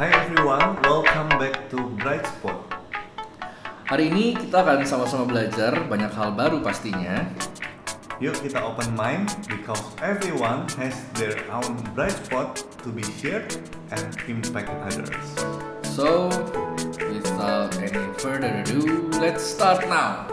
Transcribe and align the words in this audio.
Hi 0.00 0.08
everyone, 0.16 0.80
welcome 0.88 1.28
back 1.36 1.68
to 1.68 1.76
Bright 2.00 2.24
Spot. 2.24 2.56
Hari 3.84 4.08
ini 4.08 4.32
kita 4.32 4.64
akan 4.64 4.80
sama-sama 4.88 5.28
belajar 5.28 5.76
banyak 5.92 6.08
hal 6.16 6.32
baru 6.32 6.64
pastinya. 6.64 7.28
Yuk 8.16 8.32
kita 8.40 8.64
open 8.64 8.96
mind 8.96 9.28
because 9.44 9.84
everyone 10.00 10.64
has 10.80 10.96
their 11.20 11.36
own 11.52 11.76
bright 11.92 12.16
spot 12.16 12.64
to 12.80 12.88
be 12.88 13.04
shared 13.20 13.52
and 13.92 14.08
impact 14.24 14.72
others. 14.88 15.12
So, 15.84 16.32
without 16.96 17.76
any 17.84 18.00
further 18.24 18.64
ado, 18.64 19.04
let's 19.20 19.44
start 19.44 19.84
now. 19.84 20.24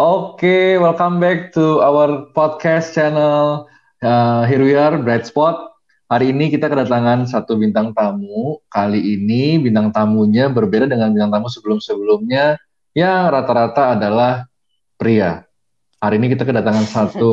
Oke, 0.00 0.80
welcome 0.80 1.20
back 1.20 1.52
to 1.60 1.84
our 1.84 2.32
podcast 2.32 2.96
channel. 2.96 3.68
Uh, 4.00 4.48
here 4.48 4.64
we 4.64 4.72
are, 4.72 4.96
Bright 4.96 5.28
Spot. 5.28 5.76
Hari 6.08 6.32
ini 6.32 6.48
kita 6.48 6.72
kedatangan 6.72 7.28
satu 7.28 7.60
bintang 7.60 7.92
tamu. 7.92 8.56
Kali 8.72 8.96
ini 8.96 9.60
bintang 9.60 9.92
tamunya 9.92 10.48
berbeda 10.48 10.88
dengan 10.88 11.12
bintang 11.12 11.28
tamu 11.28 11.52
sebelum-sebelumnya 11.52 12.56
yang 12.96 13.28
rata-rata 13.28 14.00
adalah 14.00 14.48
pria. 14.96 15.44
Hari 16.00 16.16
ini 16.16 16.32
kita 16.32 16.48
kedatangan 16.48 16.88
satu 16.88 17.32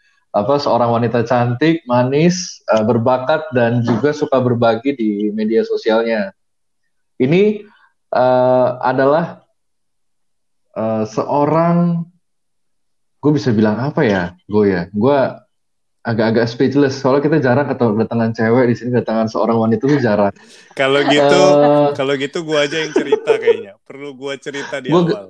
apa 0.40 0.56
seorang 0.56 0.96
wanita 0.96 1.28
cantik, 1.28 1.84
manis, 1.84 2.64
uh, 2.72 2.88
berbakat 2.88 3.44
dan 3.52 3.84
juga 3.84 4.16
suka 4.16 4.40
berbagi 4.40 4.96
di 4.96 5.28
media 5.36 5.60
sosialnya. 5.60 6.32
Ini 7.20 7.68
uh, 8.16 8.80
adalah 8.80 9.44
uh, 10.72 11.04
seorang 11.04 12.08
gue 13.20 13.32
bisa 13.36 13.52
bilang 13.52 13.76
apa 13.76 14.08
ya 14.08 14.32
gue 14.48 14.64
ya 14.72 14.82
gue 14.88 15.18
agak-agak 16.08 16.46
speechless 16.48 16.96
soalnya 16.96 17.22
kita 17.22 17.36
jarang 17.38 17.66
ketemu 17.68 17.90
kedatangan 17.94 18.30
cewek 18.32 18.64
di 18.64 18.74
sini 18.74 18.88
kedatangan 18.90 19.26
seorang 19.28 19.56
wanita 19.58 19.82
itu 19.84 19.96
jarang 20.00 20.32
Kalau 20.72 21.00
gitu, 21.04 21.38
Eh. 21.44 21.86
kalau 21.92 22.12
gitu 22.14 22.38
gua 22.42 22.64
aja 22.64 22.76
yang 22.80 22.90
cerita 22.90 23.30
kayaknya. 23.36 23.72
Perlu 23.82 24.14
gua 24.14 24.34
cerita 24.36 24.78
di 24.78 24.88
Gua- 24.88 25.04
awal. 25.04 25.26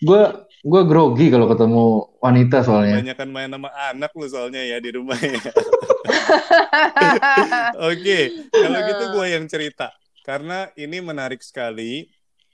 gue 0.00 0.22
gue 0.60 0.82
grogi 0.84 1.28
kalau 1.28 1.44
ketemu 1.44 1.84
wanita 2.20 2.60
soalnya 2.62 3.00
Banyakan 3.00 3.28
main 3.28 3.48
sama 3.48 3.68
anak 3.86 4.10
lu 4.12 4.24
soalnya 4.24 4.60
ya 4.60 4.76
di 4.76 4.92
rumah 4.92 5.16
ya. 5.16 5.36
Oke, 7.90 8.18
kalau 8.50 8.78
gitu 8.82 9.02
gua 9.12 9.26
yang 9.26 9.44
cerita. 9.44 9.92
Karena 10.20 10.68
ini 10.74 10.98
menarik 11.00 11.40
sekali. 11.40 12.06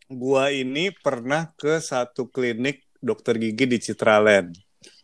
Gua 0.06 0.48
ini 0.48 0.88
pernah 0.94 1.50
ke 1.52 1.76
satu 1.76 2.26
klinik 2.26 2.82
dokter 2.98 3.36
gigi 3.36 3.64
di 3.66 3.78
Citraland. 3.80 4.54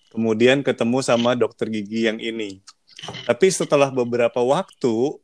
Kemudian 0.08 0.62
ketemu 0.62 0.98
sama 1.00 1.34
dokter 1.34 1.66
gigi 1.66 2.06
yang 2.06 2.18
ini. 2.18 2.60
Tapi 3.02 3.46
setelah 3.50 3.90
beberapa 3.90 4.38
waktu, 4.38 5.18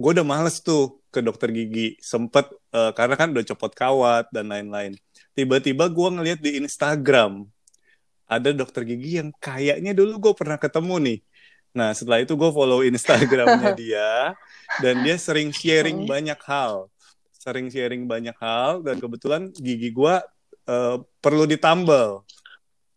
gue 0.00 0.10
udah 0.16 0.26
males 0.26 0.60
tuh 0.60 1.00
ke 1.08 1.20
dokter 1.24 1.48
gigi. 1.52 1.96
Sempet, 2.00 2.48
eh, 2.72 2.92
karena 2.92 3.14
kan 3.16 3.32
udah 3.32 3.44
copot 3.52 3.72
kawat 3.72 4.28
dan 4.32 4.52
lain-lain. 4.52 4.96
Tiba-tiba 5.32 5.88
gue 5.88 6.08
ngeliat 6.12 6.40
di 6.40 6.60
Instagram, 6.60 7.48
ada 8.30 8.50
dokter 8.54 8.86
gigi 8.86 9.18
yang 9.18 9.34
kayaknya 9.42 9.90
dulu 9.90 10.30
gue 10.30 10.34
pernah 10.38 10.60
ketemu 10.60 10.96
nih. 11.02 11.18
Nah, 11.70 11.94
setelah 11.94 12.22
itu 12.22 12.34
gue 12.34 12.50
follow 12.50 12.82
Instagramnya 12.82 13.72
dia, 13.80 14.34
dan 14.82 15.02
dia 15.06 15.16
sering 15.18 15.54
sharing 15.54 16.06
banyak 16.06 16.38
hal. 16.46 16.90
Sering 17.34 17.70
sharing 17.70 18.06
banyak 18.06 18.34
hal, 18.38 18.82
dan 18.82 18.98
kebetulan 18.98 19.50
gigi 19.54 19.90
gue 19.90 20.14
eh, 20.66 20.96
perlu 21.22 21.44
ditambal. 21.46 22.22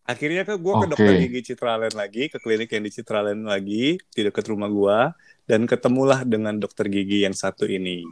Akhirnya 0.04 0.44
ke 0.44 0.60
gue 0.60 0.74
ke 0.74 0.86
Oke. 0.86 0.92
dokter 0.92 1.14
gigi 1.16 1.42
Citraland 1.54 1.96
lagi, 1.96 2.28
ke 2.28 2.38
klinik 2.40 2.70
yang 2.76 2.84
di 2.84 2.92
Citraland 2.92 3.48
lagi, 3.48 3.96
di 3.96 4.22
dekat 4.22 4.46
rumah 4.52 4.68
gue, 4.68 5.00
dan 5.44 5.68
ketemulah 5.68 6.24
dengan 6.24 6.56
dokter 6.56 6.88
gigi 6.88 7.28
yang 7.28 7.36
satu 7.36 7.68
ini. 7.68 8.08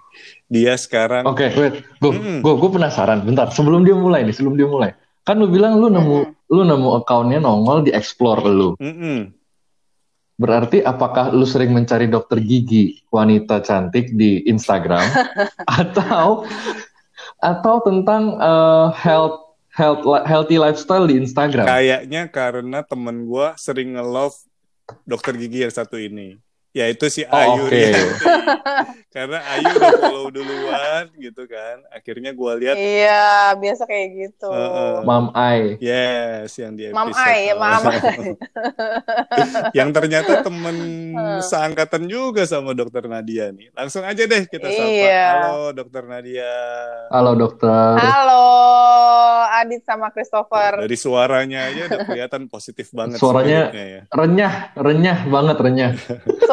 Dia 0.51 0.75
sekarang 0.75 1.23
oke 1.27 1.47
wait 1.55 1.83
gue 1.83 2.11
Mm-mm. 2.11 2.37
gue 2.43 2.53
gue 2.59 2.69
penasaran 2.71 3.23
bentar 3.23 3.47
sebelum 3.55 3.87
dia 3.87 3.95
mulai 3.95 4.27
nih 4.27 4.35
sebelum 4.35 4.59
dia 4.59 4.67
mulai 4.67 4.91
kan 5.23 5.39
lu 5.39 5.47
bilang 5.47 5.79
lu 5.79 5.87
nemu 5.87 6.17
lu 6.51 6.61
nemu 6.67 6.89
akunnya 7.01 7.39
nongol 7.39 7.87
di 7.87 7.91
explore 7.95 8.43
lu 8.43 8.75
Mm-mm. 8.81 9.31
berarti 10.35 10.83
apakah 10.83 11.31
lu 11.31 11.47
sering 11.47 11.71
mencari 11.71 12.11
dokter 12.11 12.43
gigi 12.43 12.99
wanita 13.13 13.63
cantik 13.63 14.11
di 14.11 14.43
Instagram 14.49 15.05
atau 15.79 16.43
atau 17.41 17.75
tentang 17.85 18.37
eh, 18.37 18.87
health 18.97 19.50
health 19.71 20.03
healthy 20.27 20.59
lifestyle 20.59 21.07
di 21.07 21.15
Instagram 21.15 21.63
Kayaknya 21.63 22.27
karena 22.27 22.79
temen 22.83 23.25
gue 23.27 23.47
sering 23.55 23.95
nge-love 23.95 24.35
dokter 25.07 25.33
gigi 25.39 25.63
yang 25.63 25.71
satu 25.71 25.95
ini. 25.95 26.35
Yaitu 26.71 27.11
si 27.11 27.21
Oh, 27.23 27.35
Ayu 27.35 27.61
oke. 27.61 27.69
Rianti. 27.69 28.07
Karena 29.15 29.43
Ayu 29.45 29.67
udah 29.69 29.91
follow 29.99 30.27
duluan 30.31 31.11
gitu 31.13 31.43
kan. 31.43 31.83
Akhirnya 31.89 32.31
gue 32.31 32.51
lihat, 32.57 32.75
Iya, 32.75 33.27
biasa 33.53 33.83
kayak 33.83 34.07
gitu. 34.15 34.47
Heeh. 34.47 35.03
Mam 35.03 35.35
Ai 35.35 35.75
yes, 35.77 36.55
yang 36.55 36.71
di. 36.73 36.87
Mam 36.89 37.11
Ai, 37.11 37.51
ya, 37.51 37.53
Mam 37.53 37.83
Ai. 37.83 38.39
yang 39.77 39.91
ternyata 39.91 40.39
temen 40.41 40.75
Hmm. 41.11 41.43
seangkatan 41.43 42.07
juga 42.07 42.47
sama 42.47 42.71
dokter 42.71 43.03
Nadia 43.03 43.51
nih. 43.51 43.67
Langsung 43.73 44.01
aja 44.01 44.23
deh 44.23 44.47
kita 44.47 44.63
sapa. 44.63 44.87
Iya. 44.87 45.25
Halo 45.43 45.75
dokter 45.75 46.03
Nadia. 46.03 46.55
halo 47.09 47.31
dokter 47.35 47.99
Halo, 47.99 48.47
Adit 49.53 49.83
sama 49.83 50.07
Christopher. 50.09 50.79
Dari 50.79 50.95
suaranya 50.95 51.67
aja 51.67 51.81
udah 51.85 51.99
kelihatan 52.05 52.47
positif 52.47 52.87
banget. 52.91 53.19
Suaranya- 53.19 53.69
ya. 53.71 54.01
renyah 54.09 54.53
renyah 54.73 55.19
banget 55.25 55.57
renyah 55.59 55.91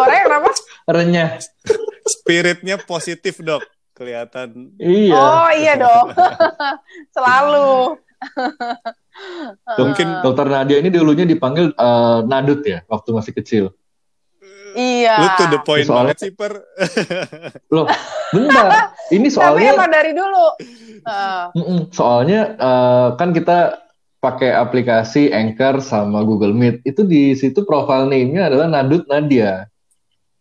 Suaranya 0.08 0.24
kenapa? 0.24 0.50
renyah 0.88 1.30
Spiritnya 2.08 2.76
positif 2.80 3.36
dok. 3.38 3.60
Kelihatan 3.92 4.72
iya 4.80 5.12
Oh 5.12 5.48
iya 5.52 5.74
dong. 5.76 6.16
Selalu. 7.14 8.00
Mungkin 9.78 10.06
dokter 10.22 10.46
Nadia 10.48 10.78
ini 10.78 10.88
dulunya 10.88 11.22
dipanggil 11.22 11.70
eh, 11.70 12.18
Nadut 12.24 12.62
ya 12.62 12.80
waktu 12.86 13.08
masih 13.12 13.34
kecil 13.36 13.64
Iya. 14.78 15.16
Lu 15.18 15.28
to 15.34 15.44
the 15.48 15.60
point 15.64 15.86
Soalnya- 15.88 16.14
banget 16.14 16.28
sih, 16.28 16.32
Per. 16.36 16.52
loh 17.74 17.88
bentar 18.30 18.94
ini 19.10 19.26
Tapi 19.26 19.34
soalnya 19.34 19.70
emang 19.74 19.90
dari 19.90 20.12
dulu. 20.14 20.46
Heeh. 21.02 21.42
Mm-mm. 21.56 21.80
Soalnya 21.90 22.40
eh, 22.54 23.08
kan 23.16 23.32
kita 23.32 23.80
pakai 24.18 24.50
aplikasi 24.54 25.32
Anchor 25.32 25.80
sama 25.82 26.22
Google 26.22 26.54
Meet. 26.54 26.84
Itu 26.84 27.08
di 27.08 27.34
situ 27.34 27.64
profile 27.64 28.06
name-nya 28.06 28.52
adalah 28.52 28.68
Nadut 28.70 29.08
Nadia. 29.08 29.66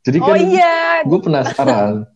Jadi 0.07 0.23
oh 0.23 0.27
kan 0.31 0.39
iya, 0.39 1.03
gue 1.03 1.19
penasaran. 1.19 2.07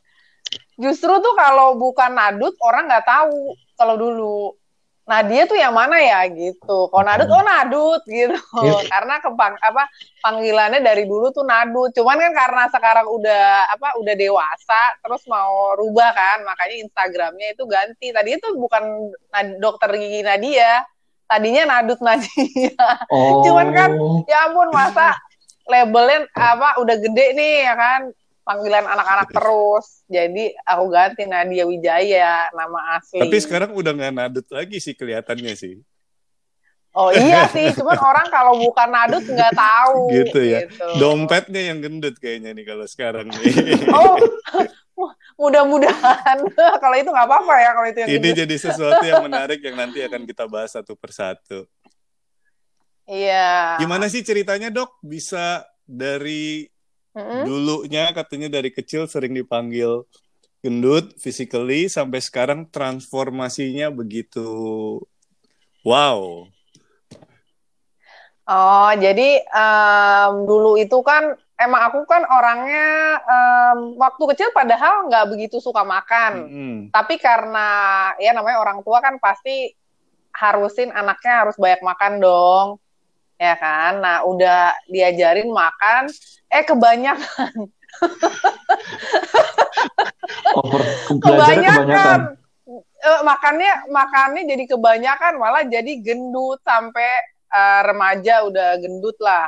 justru 0.82 1.12
tuh 1.20 1.34
kalau 1.36 1.76
bukan 1.76 2.16
Nadut 2.16 2.56
orang 2.64 2.88
nggak 2.88 3.04
tahu 3.04 3.52
kalau 3.76 4.00
dulu. 4.00 4.56
Nadia 5.08 5.48
tuh 5.48 5.56
yang 5.56 5.72
mana 5.72 5.96
ya 6.04 6.20
gitu. 6.28 6.92
Kalau 6.92 7.04
Nadut 7.04 7.32
oh 7.32 7.40
Nadut 7.40 8.02
gitu. 8.04 8.36
Iya. 8.36 8.80
Karena 8.92 9.16
kepang 9.24 9.56
apa 9.56 9.88
panggilannya 10.20 10.84
dari 10.84 11.08
dulu 11.08 11.32
tuh 11.32 11.48
Nadut. 11.48 11.92
Cuman 11.96 12.20
kan 12.20 12.32
karena 12.36 12.64
sekarang 12.68 13.08
udah 13.08 13.72
apa 13.72 13.96
udah 14.04 14.14
dewasa 14.16 14.80
terus 15.00 15.24
mau 15.24 15.72
rubah 15.80 16.12
kan, 16.12 16.44
makanya 16.44 16.76
Instagramnya 16.84 17.56
itu 17.56 17.64
ganti. 17.64 18.12
Tadi 18.12 18.36
itu 18.36 18.52
bukan 18.56 19.12
dokter 19.56 19.96
gigi 19.96 20.20
Nadia. 20.20 20.84
Tadinya 21.24 21.76
Nadut 21.76 22.00
Nadia. 22.04 22.28
Oh. 23.08 23.40
Cuman 23.40 23.72
kan, 23.72 23.90
ya 24.28 24.52
ampun 24.52 24.68
masa 24.68 25.16
labelnya 25.68 26.24
apa 26.32 26.80
udah 26.80 26.96
gede 26.96 27.26
nih 27.36 27.54
ya 27.62 27.74
kan 27.76 28.00
panggilan 28.42 28.88
anak-anak 28.88 29.28
terus 29.28 30.00
jadi 30.08 30.56
aku 30.64 30.84
ganti 30.88 31.28
Nadia 31.28 31.68
Wijaya 31.68 32.48
nama 32.50 32.96
asli 32.96 33.20
Tapi 33.20 33.36
sekarang 33.38 33.76
udah 33.76 33.92
nggak 33.92 34.14
nadut 34.16 34.46
lagi 34.48 34.80
sih 34.80 34.96
kelihatannya 34.96 35.52
sih. 35.52 35.76
oh 36.90 37.12
iya 37.12 37.44
sih 37.54 37.68
cuman 37.76 38.00
orang 38.00 38.26
kalau 38.32 38.56
bukan 38.56 38.88
nadut 38.88 39.20
nggak 39.22 39.52
tahu 39.52 40.08
Gitu 40.08 40.40
ya. 40.40 40.64
gitu. 40.64 40.88
Dompetnya 40.96 41.68
yang 41.68 41.84
gendut 41.84 42.16
kayaknya 42.16 42.56
nih 42.56 42.64
kalau 42.64 42.88
sekarang 42.88 43.28
nih. 43.28 43.52
oh 43.92 44.16
mudah-mudahan 45.38 46.38
kalau 46.82 46.96
itu 46.96 47.12
nggak 47.12 47.28
apa-apa 47.28 47.54
ya 47.60 47.70
kalau 47.70 47.86
itu 47.86 47.98
yang 48.00 48.10
Ini 48.10 48.18
gitu. 48.32 48.38
jadi 48.42 48.54
sesuatu 48.58 49.04
yang 49.04 49.22
menarik 49.22 49.60
yang 49.60 49.76
nanti 49.76 50.00
akan 50.02 50.24
kita 50.24 50.48
bahas 50.48 50.72
satu 50.72 50.96
persatu. 50.96 51.68
iya 53.04 53.76
Gimana 53.76 54.08
sih 54.08 54.24
ceritanya 54.24 54.72
dok? 54.72 54.96
Bisa 54.98 55.67
dari 55.88 56.68
Mm-mm. 57.16 57.48
dulunya 57.48 58.12
katanya 58.12 58.60
dari 58.60 58.68
kecil 58.68 59.08
sering 59.08 59.32
dipanggil 59.32 60.04
gendut 60.60 61.16
physically 61.16 61.88
sampai 61.88 62.20
sekarang 62.20 62.68
transformasinya 62.68 63.88
begitu 63.88 64.44
wow. 65.82 66.44
Oh, 68.48 68.90
jadi 68.96 69.44
em, 69.44 70.48
dulu 70.48 70.80
itu 70.80 70.96
kan 71.04 71.36
emang 71.60 71.92
aku 71.92 72.08
kan 72.08 72.24
orangnya 72.24 73.20
em, 73.20 73.78
waktu 74.00 74.24
kecil 74.32 74.48
padahal 74.56 75.04
nggak 75.12 75.28
begitu 75.28 75.60
suka 75.60 75.84
makan. 75.84 76.48
Mm-mm. 76.48 76.74
Tapi 76.88 77.20
karena 77.20 77.68
ya 78.16 78.32
namanya 78.32 78.64
orang 78.64 78.80
tua 78.80 79.04
kan 79.04 79.20
pasti 79.20 79.68
harusin 80.32 80.88
anaknya 80.96 81.44
harus 81.44 81.60
banyak 81.60 81.84
makan 81.84 82.12
dong. 82.24 82.66
Ya 83.38 83.54
kan. 83.56 84.02
Nah 84.02 84.26
udah 84.26 84.74
diajarin 84.90 85.48
makan, 85.48 86.10
eh 86.50 86.64
kebanyakan, 86.66 87.52
Over 90.58 90.82
kebanyakan. 91.22 91.86
kebanyakan. 91.86 92.20
Eh, 92.98 93.20
makannya 93.22 93.72
makannya 93.94 94.42
jadi 94.42 94.64
kebanyakan 94.74 95.38
malah 95.38 95.62
jadi 95.62 96.02
gendut 96.02 96.58
sampai 96.66 97.06
eh, 97.48 97.80
remaja 97.86 98.42
udah 98.42 98.74
gendut 98.82 99.14
lah 99.22 99.46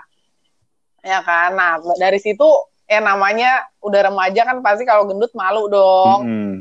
ya 1.03 1.19
kan 1.27 1.59
nah 1.59 1.83
dari 1.99 2.23
situ 2.23 2.47
ya 2.87 3.03
namanya 3.03 3.67
udah 3.83 4.07
remaja 4.07 4.47
kan 4.47 4.63
pasti 4.63 4.87
kalau 4.87 5.03
gendut 5.09 5.35
malu 5.35 5.67
dong 5.67 6.21
Mm-mm. 6.23 6.55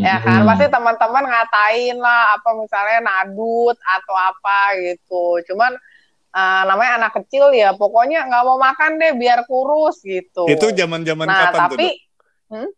ya 0.00 0.16
kan 0.24 0.48
pasti 0.48 0.72
teman-teman 0.72 1.28
ngatain 1.28 2.00
lah 2.00 2.40
apa 2.40 2.48
misalnya 2.56 2.98
nadut 3.04 3.76
atau 3.76 4.16
apa 4.16 4.80
gitu 4.80 5.44
cuman 5.44 5.76
eh, 6.30 6.62
namanya 6.64 6.92
anak 6.98 7.12
kecil 7.18 7.50
ya 7.50 7.74
pokoknya 7.74 8.26
nggak 8.26 8.42
mau 8.42 8.56
makan 8.56 8.96
deh 8.96 9.12
biar 9.14 9.44
kurus 9.44 10.00
gitu 10.00 10.46
Itu 10.46 10.70
zaman-zaman 10.70 11.26
nah 11.26 11.50
kapan 11.50 11.58
tuh? 11.58 11.60
tapi 11.76 11.88
Dok? 11.88 11.96
hmm? 12.50 12.68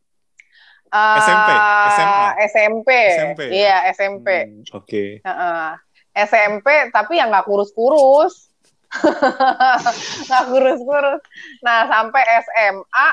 SMP? 0.93 1.49
Eh, 1.49 1.89
SMA? 1.89 2.29
SMP 2.53 2.89
SMP? 3.17 3.41
iya 3.49 3.77
SMP 3.93 4.29
Hmm, 4.45 4.63
Oke. 4.77 5.05
Heeh. 5.25 5.67
SMP 6.13 6.69
tapi 6.93 7.17
yang 7.17 7.33
nggak 7.33 7.49
kurus-kurus 7.49 8.53
nggak 10.29 10.45
kurus-kurus 10.49 11.21
nah 11.65 11.89
sampai 11.89 12.23
SMA 12.45 13.09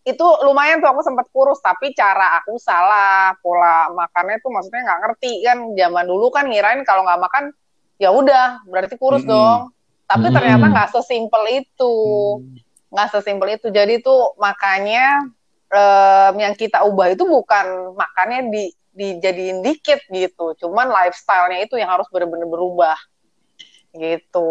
itu 0.00 0.26
lumayan 0.44 0.80
tuh 0.80 0.92
aku 0.92 1.00
sempat 1.00 1.28
kurus 1.32 1.60
tapi 1.60 1.92
cara 1.92 2.40
aku 2.40 2.56
salah 2.56 3.36
pola 3.40 3.88
makannya 3.92 4.36
tuh 4.40 4.52
maksudnya 4.52 4.84
nggak 4.84 5.00
ngerti 5.00 5.32
kan 5.44 5.58
zaman 5.72 6.04
dulu 6.04 6.28
kan 6.28 6.44
ngirain 6.44 6.84
kalau 6.84 7.04
nggak 7.04 7.20
makan 7.20 7.44
ya 8.00 8.08
udah 8.08 8.64
berarti 8.64 8.96
kurus 8.96 9.22
Mm-mm. 9.22 9.36
dong 9.36 9.60
tapi 10.08 10.26
Mm-mm. 10.26 10.36
ternyata 10.40 10.64
nggak 10.72 10.88
sesimpel 10.96 11.44
itu 11.52 11.94
Hmm. 12.40 12.56
nggak 12.90 13.08
sesimpel 13.12 13.48
itu 13.54 13.68
jadi 13.68 14.00
tuh 14.00 14.34
makanya 14.40 15.22
em, 15.70 16.34
yang 16.40 16.54
kita 16.56 16.82
ubah 16.82 17.12
itu 17.12 17.22
bukan 17.22 17.94
makannya 17.94 18.48
di 18.50 18.64
dijadiin 18.90 19.62
dikit 19.62 20.02
gitu 20.10 20.56
cuman 20.58 20.90
lifestyle-nya 20.90 21.62
itu 21.62 21.78
yang 21.78 21.92
harus 21.92 22.08
benar-benar 22.10 22.48
berubah 22.50 22.98
gitu 23.92 24.50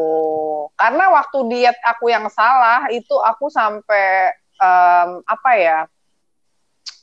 karena 0.77 1.11
waktu 1.11 1.37
diet 1.49 1.75
aku 1.83 2.07
yang 2.07 2.29
salah 2.31 2.87
itu 2.93 3.17
aku 3.19 3.49
sampai 3.51 4.31
em, 4.55 5.09
apa 5.25 5.51
ya 5.57 5.79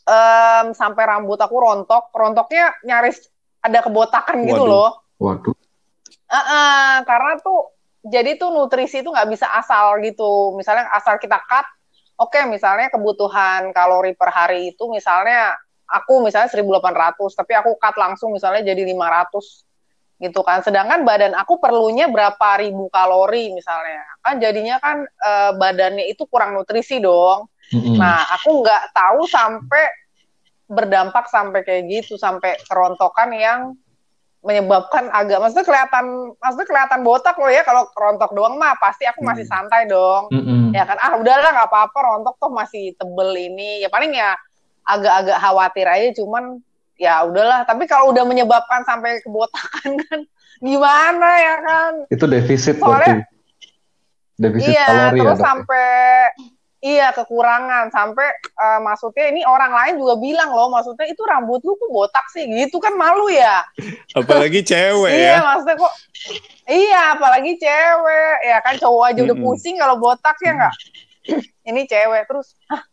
em, 0.07 0.73
sampai 0.73 1.03
rambut 1.05 1.37
aku 1.37 1.57
rontok 1.59 2.09
rontoknya 2.15 2.73
nyaris 2.87 3.21
ada 3.61 3.83
kebotakan 3.83 4.47
gitu 4.47 4.63
Waduh. 4.63 4.71
loh 4.71 4.91
Waduh. 5.19 5.57
Heeh, 6.27 6.93
karena 7.07 7.33
tuh 7.39 7.71
jadi 8.07 8.39
tuh 8.39 8.55
nutrisi 8.55 9.03
itu 9.03 9.11
nggak 9.11 9.31
bisa 9.31 9.47
asal 9.59 9.99
gitu. 10.03 10.55
Misalnya 10.55 10.91
asal 10.95 11.19
kita 11.19 11.39
cut, 11.43 11.67
oke 12.19 12.39
misalnya 12.47 12.91
kebutuhan 12.91 13.71
kalori 13.75 14.15
per 14.15 14.31
hari 14.31 14.75
itu 14.75 14.87
misalnya 14.91 15.55
aku 15.87 16.23
misalnya 16.23 16.51
1800, 16.51 17.35
tapi 17.35 17.53
aku 17.55 17.79
cut 17.79 17.95
langsung 17.99 18.35
misalnya 18.35 18.67
jadi 18.67 18.83
500 18.95 19.67
gitu 20.23 20.41
kan. 20.43 20.65
Sedangkan 20.65 21.05
badan 21.07 21.37
aku 21.37 21.63
perlunya 21.63 22.11
berapa 22.11 22.59
ribu 22.63 22.89
kalori 22.91 23.53
misalnya. 23.55 24.03
Kan 24.23 24.43
jadinya 24.43 24.83
kan 24.83 25.07
eh, 25.07 25.53
badannya 25.55 26.07
itu 26.11 26.27
kurang 26.27 26.57
nutrisi 26.59 26.99
dong. 26.99 27.51
Mm-mm. 27.75 27.99
Nah, 27.99 28.23
aku 28.39 28.63
nggak 28.63 28.95
tahu 28.95 29.27
sampai 29.27 29.85
berdampak 30.67 31.31
sampai 31.31 31.63
kayak 31.63 31.87
gitu, 31.91 32.15
sampai 32.19 32.59
kerontokan 32.67 33.31
yang 33.35 33.61
menyebabkan 34.47 35.11
agak, 35.11 35.43
maksudnya 35.43 35.67
kelihatan, 35.67 36.05
maksudnya 36.39 36.69
kelihatan 36.71 37.01
botak 37.03 37.35
loh 37.35 37.51
ya 37.51 37.67
kalau 37.67 37.91
rontok 37.93 38.31
doang 38.31 38.55
mah 38.55 38.79
pasti 38.79 39.03
aku 39.03 39.21
masih 39.21 39.43
Hmm. 39.43 39.53
santai 39.67 39.91
dong, 39.91 40.31
Mm-mm. 40.31 40.71
ya 40.71 40.87
kan? 40.87 40.95
Ah 41.03 41.19
udahlah 41.19 41.51
nggak 41.51 41.67
apa-apa 41.67 41.99
rontok 41.99 42.39
toh 42.39 42.55
masih 42.55 42.95
tebel 42.95 43.35
ini, 43.35 43.83
ya 43.83 43.91
paling 43.91 44.15
ya 44.15 44.39
agak-agak 44.87 45.39
khawatir 45.43 45.87
aja, 45.91 46.09
cuman 46.15 46.63
ya 46.95 47.27
udahlah. 47.27 47.67
Tapi 47.67 47.85
kalau 47.85 48.15
udah 48.15 48.23
menyebabkan 48.23 48.87
sampai 48.87 49.19
kebotakan 49.21 49.91
kan, 50.07 50.21
gimana 50.63 51.29
ya 51.37 51.55
kan? 51.61 51.93
Itu 52.07 52.25
defisit 52.25 52.79
Soalnya- 52.79 53.27
berarti. 53.27 53.35
Defisit 54.37 54.69
iya, 54.69 54.85
kalori 54.87 55.17
ya, 55.17 55.23
terus 55.25 55.41
ya? 55.41 55.45
sampai 55.49 55.89
iya 56.87 57.11
kekurangan 57.11 57.91
sampai 57.91 58.31
eh, 58.39 58.81
maksudnya 58.81 59.35
ini 59.35 59.43
orang 59.43 59.75
lain 59.75 59.95
juga 59.99 60.15
bilang 60.23 60.55
loh, 60.55 60.71
maksudnya 60.71 61.11
itu 61.11 61.19
rambut 61.27 61.59
lu 61.67 61.75
kok 61.75 61.91
botak 61.91 62.27
sih, 62.31 62.47
gitu 62.47 62.79
kan 62.79 62.95
malu 62.95 63.27
ya. 63.27 63.67
Apalagi 64.15 64.63
cewek 64.63 65.11
iya, 65.11 65.35
ya. 65.35 65.39
maksudnya 65.43 65.77
kok 65.83 65.95
iya, 66.71 67.03
apalagi 67.19 67.53
cewek 67.59 68.37
ya 68.47 68.59
kan 68.63 68.75
cowok 68.79 69.05
aja 69.11 69.21
udah 69.27 69.37
pusing 69.43 69.75
kalau 69.75 69.99
botak 69.99 70.39
ya 70.39 70.53
nggak. 70.55 70.75
ini 71.75 71.81
cewek 71.91 72.23
terus, 72.31 72.55
Hah, 72.71 72.87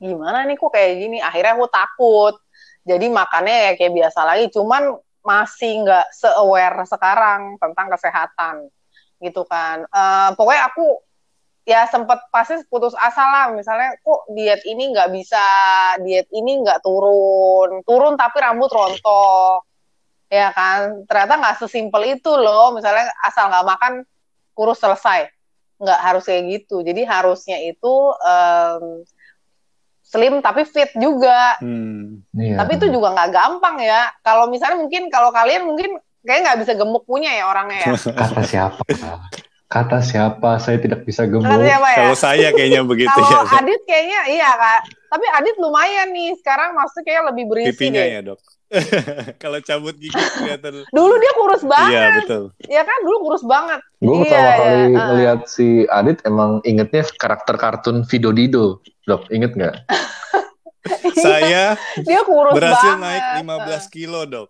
gimana 0.00 0.48
nih 0.48 0.56
kok 0.56 0.72
kayak 0.72 0.92
gini? 0.96 1.18
Akhirnya 1.20 1.52
aku 1.52 1.68
takut. 1.68 2.34
Jadi 2.82 3.06
makannya 3.12 3.56
ya 3.70 3.72
kayak 3.78 3.94
biasa 3.94 4.20
lagi, 4.26 4.50
cuman 4.50 4.98
masih 5.22 5.86
nggak 5.86 6.10
se-aware 6.10 6.82
sekarang 6.82 7.54
tentang 7.62 7.86
kesehatan 7.94 8.54
gitu 9.22 9.46
kan. 9.46 9.86
Eh, 9.86 10.30
pokoknya 10.34 10.66
aku 10.72 11.11
ya 11.62 11.86
sempet 11.86 12.18
pasti 12.34 12.58
putus 12.66 12.94
asa 12.98 13.22
lah. 13.22 13.46
Misalnya 13.54 13.94
kok 14.02 14.26
diet 14.34 14.62
ini 14.66 14.90
nggak 14.90 15.10
bisa 15.14 15.44
diet 16.02 16.28
ini 16.34 16.62
nggak 16.62 16.82
turun. 16.82 17.82
Turun 17.86 18.14
tapi 18.18 18.36
rambut 18.42 18.70
rontok. 18.70 19.66
Ya 20.32 20.50
kan? 20.50 21.06
Ternyata 21.06 21.38
nggak 21.38 21.56
sesimpel 21.62 22.18
itu 22.18 22.32
loh. 22.34 22.74
Misalnya 22.74 23.10
asal 23.22 23.50
nggak 23.50 23.66
makan 23.66 23.92
kurus 24.54 24.82
selesai. 24.82 25.30
Nggak 25.78 26.00
harus 26.02 26.22
kayak 26.26 26.42
gitu. 26.50 26.82
Jadi 26.82 27.02
harusnya 27.06 27.58
itu 27.62 27.94
em, 28.22 29.06
slim 30.02 30.34
tapi 30.42 30.66
fit 30.66 30.90
juga. 30.98 31.56
Hmm. 31.62 32.20
Iya. 32.32 32.64
tapi 32.64 32.80
itu 32.80 32.90
juga 32.90 33.14
nggak 33.14 33.30
gampang 33.30 33.76
ya. 33.80 34.10
Kalau 34.26 34.50
misalnya 34.50 34.82
mungkin 34.82 35.08
kalau 35.12 35.30
kalian 35.30 35.62
mungkin 35.68 36.00
kayak 36.26 36.40
nggak 36.42 36.58
bisa 36.66 36.72
gemuk 36.74 37.06
punya 37.06 37.30
ya 37.34 37.44
orangnya 37.46 37.78
ya. 37.86 37.94
Kata 38.18 38.42
siapa? 38.42 38.82
Kata 39.72 39.98
siapa? 39.98 40.60
Saya 40.60 40.76
tidak 40.76 41.02
bisa 41.02 41.24
gemuk. 41.24 41.48
Ya 41.64 41.80
Kalau 41.80 42.12
saya 42.12 42.52
kayaknya 42.52 42.84
begitu 42.92 43.08
Kalau 43.10 43.48
ya. 43.48 43.56
Adit 43.56 43.80
kayaknya 43.82 44.20
iya 44.28 44.50
kak. 44.52 44.80
Tapi 45.08 45.24
Adit 45.32 45.56
lumayan 45.56 46.12
nih 46.12 46.36
sekarang 46.36 46.76
maksudnya 46.76 47.04
kayak 47.06 47.22
lebih 47.32 47.44
berisi 47.48 47.68
Pipinya 47.72 48.04
deh. 48.04 48.12
ya 48.12 48.20
dok. 48.22 48.40
Kalau 49.42 49.58
cabut 49.60 49.96
gigi 49.96 50.12
kelihatan. 50.12 50.84
Dulu 50.96 51.14
dia 51.16 51.32
kurus 51.34 51.62
Iya 51.62 51.68
banget, 51.70 52.12
betul. 52.20 52.44
ya 52.66 52.82
kan? 52.82 52.98
Dulu 53.00 53.16
kurus 53.22 53.44
banget. 53.44 53.80
Gue 53.98 54.16
Iya, 54.18 54.20
pertama 54.22 54.44
iya, 54.44 54.56
kali 54.58 54.68
ah. 54.92 55.06
ngeliat 55.08 55.40
si 55.46 55.66
Adit 55.86 56.18
emang 56.22 56.50
ingetnya 56.62 57.04
karakter 57.16 57.56
kartun 57.56 58.04
Vido 58.04 58.28
Dido. 58.30 58.66
Dok, 59.02 59.28
inget 59.28 59.52
nggak? 59.52 59.74
Saya 61.14 61.76
Dia 61.98 62.20
kurus 62.22 62.52
berhasil 62.52 62.96
banget. 62.96 63.22
naik 63.40 63.44
15 63.80 63.88
kilo 63.88 64.20
dok. 64.24 64.48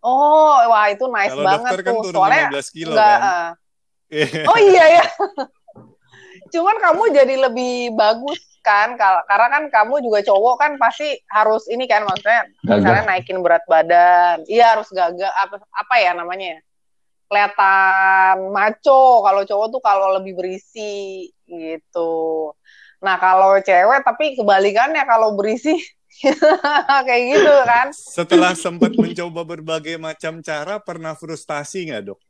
Oh, 0.00 0.54
wah 0.70 0.86
itu 0.86 1.02
nice 1.08 1.34
Kalau 1.34 1.42
banget 1.42 1.66
dokter 1.66 1.80
kan 1.82 1.92
tuh. 1.92 2.02
turun 2.04 2.14
Soalnya 2.14 2.44
15 2.54 2.70
kilo 2.70 2.92
nggak, 2.94 3.16
kan. 3.16 3.26
eh. 3.26 3.48
Oh 4.50 4.58
iya 4.58 5.02
ya. 5.02 5.04
Cuman 6.54 6.78
kamu 6.78 7.02
jadi 7.10 7.34
lebih 7.50 7.96
bagus 7.98 8.38
kan, 8.62 8.98
karena 8.98 9.46
kan 9.50 9.64
kamu 9.70 10.02
juga 10.02 10.26
cowok 10.26 10.54
kan 10.58 10.72
pasti 10.78 11.14
harus 11.30 11.70
ini 11.70 11.86
kan 11.86 12.02
maksudnya 12.02 12.50
misalnya 12.66 13.02
Gagah. 13.02 13.06
naikin 13.06 13.38
berat 13.38 13.62
badan, 13.70 14.42
iya 14.50 14.74
harus 14.74 14.90
gagah 14.90 15.30
apa 15.30 15.62
apa 15.70 15.94
ya 16.02 16.18
namanya, 16.18 16.58
ya? 16.58 16.60
kelihatan 17.26 18.54
maco 18.54 19.26
kalau 19.26 19.42
cowok 19.42 19.66
tuh 19.70 19.82
kalau 19.82 20.08
lebih 20.18 20.38
berisi 20.38 21.26
gitu. 21.46 22.54
Nah 23.02 23.18
kalau 23.18 23.58
cewek 23.62 24.02
tapi 24.02 24.38
kebalikannya 24.38 25.02
kalau 25.06 25.34
berisi 25.34 25.74
kayak 27.06 27.22
gitu 27.38 27.54
kan. 27.66 27.86
Setelah 27.94 28.54
sempat 28.54 28.94
mencoba 28.94 29.42
berbagai 29.42 29.98
macam 29.98 30.42
cara, 30.42 30.78
pernah 30.82 31.14
frustasi 31.18 31.90
nggak 31.90 32.14
dok? 32.14 32.20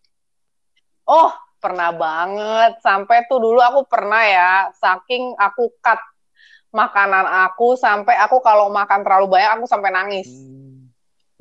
Oh, 1.06 1.30
pernah 1.66 1.90
banget. 1.90 2.78
Sampai 2.78 3.26
tuh 3.26 3.42
dulu 3.42 3.58
aku 3.58 3.90
pernah 3.90 4.22
ya, 4.22 4.70
saking 4.78 5.34
aku 5.34 5.74
cut 5.82 5.98
makanan 6.70 7.26
aku 7.48 7.74
sampai 7.74 8.14
aku 8.22 8.38
kalau 8.38 8.70
makan 8.70 9.02
terlalu 9.02 9.26
banyak 9.34 9.50
aku 9.58 9.64
sampai 9.66 9.90
nangis. 9.90 10.30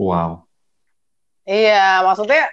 Wow. 0.01 0.49
Iya, 1.45 2.01
maksudnya 2.01 2.49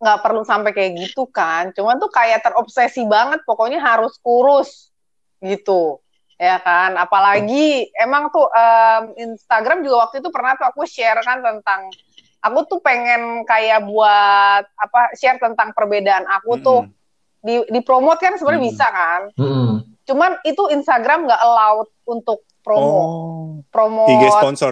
nggak 0.00 0.20
perlu 0.20 0.44
sampai 0.44 0.76
kayak 0.76 0.92
gitu 1.08 1.24
kan. 1.32 1.72
Cuman 1.72 1.96
tuh 1.96 2.12
kayak 2.12 2.44
terobsesi 2.44 3.08
banget, 3.08 3.40
pokoknya 3.48 3.80
harus 3.80 4.20
kurus 4.20 4.92
gitu. 5.40 6.04
Ya 6.40 6.56
kan, 6.56 6.96
apalagi 6.96 7.92
emang 8.00 8.32
tuh 8.32 8.48
em, 8.48 9.28
Instagram 9.28 9.84
juga 9.84 10.08
waktu 10.08 10.24
itu 10.24 10.32
pernah 10.32 10.56
tuh 10.56 10.72
aku 10.72 10.88
share 10.88 11.20
kan 11.20 11.44
tentang 11.44 11.92
aku 12.40 12.58
tuh 12.66 12.78
pengen 12.80 13.44
kayak 13.44 13.84
buat 13.84 14.64
apa 14.66 15.00
share 15.12 15.36
tentang 15.36 15.70
perbedaan 15.70 16.24
aku 16.24 16.56
tuh 16.58 16.80
Mm-mm. 16.84 16.96
di 17.40 17.54
dipromot 17.70 18.16
kan 18.16 18.36
sebenarnya 18.36 18.60
Hmm. 18.60 18.70
bisa 18.72 18.86
kan. 18.88 19.20
Mm-mm. 19.36 19.72
Cuman 20.04 20.30
itu 20.42 20.62
Instagram 20.68 21.24
nggak 21.24 21.40
allowed 21.40 21.88
untuk 22.04 22.42
promo 22.60 22.84
Oh, 22.84 23.48
promo 23.68 24.04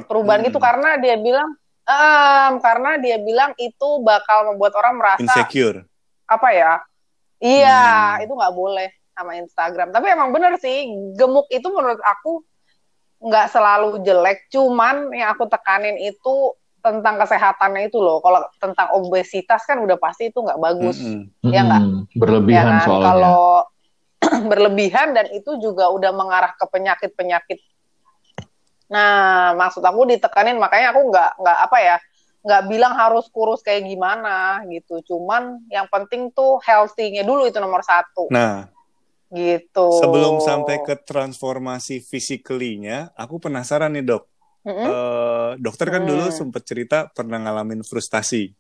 perubahan 0.04 0.40
Hmm. 0.40 0.46
gitu 0.46 0.58
karena 0.58 0.96
dia 0.96 1.16
bilang 1.16 1.48
em, 1.84 2.52
karena 2.60 2.90
dia 2.96 3.16
bilang 3.16 3.56
itu 3.56 3.88
bakal 4.00 4.52
membuat 4.52 4.76
orang 4.76 5.00
merasa 5.00 5.25
Insecure. 5.25 5.88
apa 6.26 6.48
ya? 6.52 6.72
Iya, 7.38 7.80
Hmm. 8.18 8.25
itu 8.26 8.32
nggak 8.34 8.52
boleh 8.52 8.88
sama 9.14 9.32
Instagram. 9.34 9.88
Tapi 9.88 10.06
emang 10.08 10.28
bener 10.28 10.58
sih, 10.58 10.84
gemuk 11.14 11.48
itu 11.48 11.64
menurut 11.64 11.96
aku 11.98 12.44
nggak 13.20 13.48
selalu 13.48 14.04
jelek. 14.04 14.46
Cuman 14.48 15.10
yang 15.10 15.32
aku 15.32 15.46
tekanin 15.46 15.96
itu 15.96 16.52
tentang 16.78 17.14
kesehatannya 17.18 17.90
itu 17.90 17.99
loh. 17.99 18.23
Kalau 18.23 18.40
tentang 18.62 18.88
obesitas 18.94 19.62
kan 19.66 19.82
udah 19.82 19.99
pasti 19.99 20.30
itu 20.30 20.38
nggak 20.38 20.61
bagus. 20.61 20.99
Mm-mm. 21.02 21.50
Ya 21.50 21.62
nggak? 21.66 21.82
Berlebihan 22.14 22.66
ya 22.66 22.78
kan? 22.80 22.87
soalnya. 22.87 23.06
Kalau 23.11 23.40
berlebihan 24.50 25.08
dan 25.14 25.26
itu 25.30 25.58
juga 25.62 25.90
udah 25.90 26.11
mengarah 26.14 26.52
ke 26.54 26.66
penyakit-penyakit. 26.70 27.58
Nah, 28.88 29.52
maksud 29.52 29.85
aku 29.85 30.08
ditekanin 30.08 30.56
makanya 30.56 30.97
aku 30.97 31.12
nggak 31.12 31.30
nggak 31.44 31.58
apa 31.68 31.78
ya 31.78 31.97
nggak 32.38 32.62
bilang 32.70 32.94
harus 32.97 33.28
kurus 33.28 33.61
kayak 33.61 33.85
gimana 33.85 34.62
gitu. 34.73 35.02
Cuman 35.04 35.61
yang 35.68 35.90
penting 35.90 36.32
tuh 36.32 36.56
healthy-nya 36.64 37.26
dulu 37.26 37.44
itu 37.44 37.58
nomor 37.61 37.85
satu 37.85 38.30
Nah, 38.32 38.70
gitu. 39.28 39.88
sebelum 40.00 40.40
sampai 40.40 40.80
ke 40.87 40.97
transformasi 41.04 42.00
physically-nya, 42.00 43.12
aku 43.18 43.42
penasaran 43.42 43.92
nih 43.92 44.06
dok. 44.06 44.25
Mm-mm. 44.68 44.84
Eh, 44.84 45.50
dokter 45.58 45.88
kan 45.88 46.04
Hmm. 46.04 46.10
dulu 46.10 46.25
sempat 46.28 46.62
cerita 46.62 47.08
pernah 47.08 47.40
ngalamin 47.40 47.80
frustasi. 47.80 48.52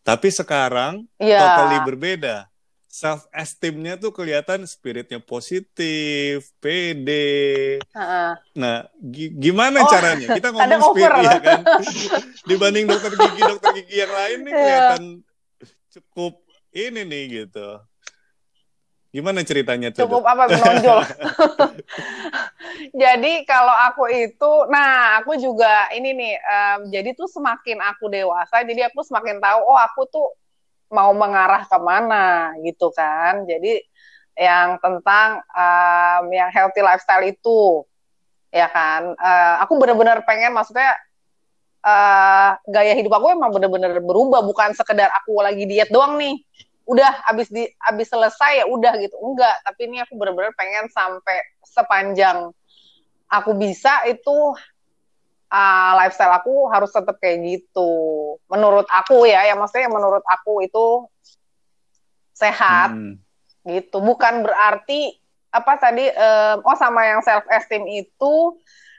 Tapi 0.00 0.30
sekarang 0.30 1.02
Iya. 1.16 1.42
totally 1.42 1.78
berbeda. 1.84 2.46
Self 2.88 3.28
esteemnya 3.30 3.94
tuh 3.94 4.10
kelihatan 4.10 4.64
spiritnya 4.64 5.18
positif, 5.18 6.48
pede. 6.56 7.76
Heeh. 7.84 8.30
Nah, 8.54 8.76
gi- 8.96 9.34
gimana 9.36 9.82
Oh, 9.82 9.90
caranya? 9.92 10.24
Kita 10.38 10.48
ngomong 10.50 10.80
spirit 10.88 11.20
ya 11.20 11.36
kan. 11.38 11.60
Dibanding 12.48 12.86
dokter 12.86 13.12
gigi 13.12 13.42
dokter 13.44 13.70
gigi 13.76 13.96
yang 13.98 14.08
lain 14.10 14.38
nih 14.40 14.50
Iya. 14.50 14.58
kelihatan 14.58 15.02
cukup 15.90 16.32
ini 16.70 17.02
nih 17.02 17.22
gitu. 17.44 17.68
Gimana 19.08 19.40
ceritanya 19.40 19.88
tuh? 19.88 20.04
cukup 20.04 20.24
apa 20.28 20.52
menonjol. 20.52 21.00
jadi 23.02 23.32
kalau 23.48 23.72
aku 23.88 24.04
itu, 24.12 24.52
nah 24.68 25.16
aku 25.16 25.40
juga 25.40 25.88
ini 25.96 26.12
nih, 26.12 26.34
em, 26.36 26.80
jadi 26.92 27.16
tuh 27.16 27.24
semakin 27.24 27.80
aku 27.80 28.12
dewasa, 28.12 28.60
jadi 28.68 28.92
aku 28.92 29.00
semakin 29.00 29.40
tahu, 29.40 29.58
oh 29.64 29.78
aku 29.80 30.04
tuh 30.12 30.28
mau 30.92 31.08
mengarah 31.16 31.64
ke 31.64 31.78
mana 31.80 32.52
gitu 32.60 32.92
kan. 32.92 33.48
Jadi 33.48 33.80
yang 34.36 34.76
tentang 34.76 35.40
em, 35.56 36.24
yang 36.28 36.52
healthy 36.52 36.84
lifestyle 36.84 37.24
itu, 37.24 37.88
ya 38.52 38.68
kan. 38.68 39.16
Eh, 39.16 39.54
aku 39.64 39.80
benar-benar 39.80 40.20
pengen, 40.28 40.52
maksudnya 40.52 40.92
eh, 41.80 42.50
gaya 42.68 42.92
hidup 42.92 43.16
aku 43.16 43.32
emang 43.32 43.56
benar-benar 43.56 44.04
berubah, 44.04 44.44
bukan 44.44 44.76
sekedar 44.76 45.08
aku 45.24 45.40
lagi 45.40 45.64
diet 45.64 45.88
doang 45.88 46.20
nih 46.20 46.44
udah 46.88 47.28
habis 47.28 47.52
di 47.52 47.68
habis 47.84 48.08
selesai 48.08 48.64
ya 48.64 48.66
udah 48.66 48.96
gitu. 48.96 49.14
Enggak 49.20 49.60
tapi 49.60 49.92
ini 49.92 50.00
aku 50.00 50.16
benar-benar 50.16 50.56
pengen 50.56 50.88
sampai 50.88 51.44
sepanjang 51.60 52.48
aku 53.28 53.52
bisa 53.60 54.08
itu 54.08 54.56
uh, 55.52 55.92
lifestyle 56.00 56.32
aku 56.32 56.72
harus 56.72 56.88
tetap 56.88 57.20
kayak 57.20 57.44
gitu. 57.44 57.92
Menurut 58.48 58.88
aku 58.88 59.28
ya 59.28 59.44
ya 59.44 59.52
maksudnya 59.52 59.92
menurut 59.92 60.24
aku 60.24 60.64
itu 60.64 61.04
sehat 62.32 62.96
Hmm. 62.96 63.20
gitu. 63.68 64.00
Bukan 64.00 64.46
berarti 64.46 65.12
apa 65.48 65.80
tadi 65.80 66.08
em, 66.08 66.60
oh 66.60 66.76
sama 66.76 67.04
yang 67.04 67.20
self 67.20 67.44
esteem 67.52 67.84
itu. 67.84 68.56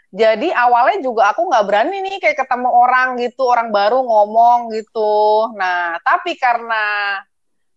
Jadi 0.10 0.50
awalnya 0.50 1.06
juga 1.06 1.30
aku 1.30 1.46
nggak 1.46 1.66
berani 1.70 2.02
nih 2.02 2.18
kayak 2.18 2.42
ketemu 2.42 2.70
orang 2.70 3.22
gitu 3.22 3.46
orang 3.46 3.70
baru 3.70 4.02
ngomong 4.02 4.74
gitu. 4.74 5.54
Nah 5.54 6.02
tapi 6.02 6.34
karena 6.38 7.18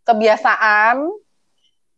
kebiasaan 0.02 0.96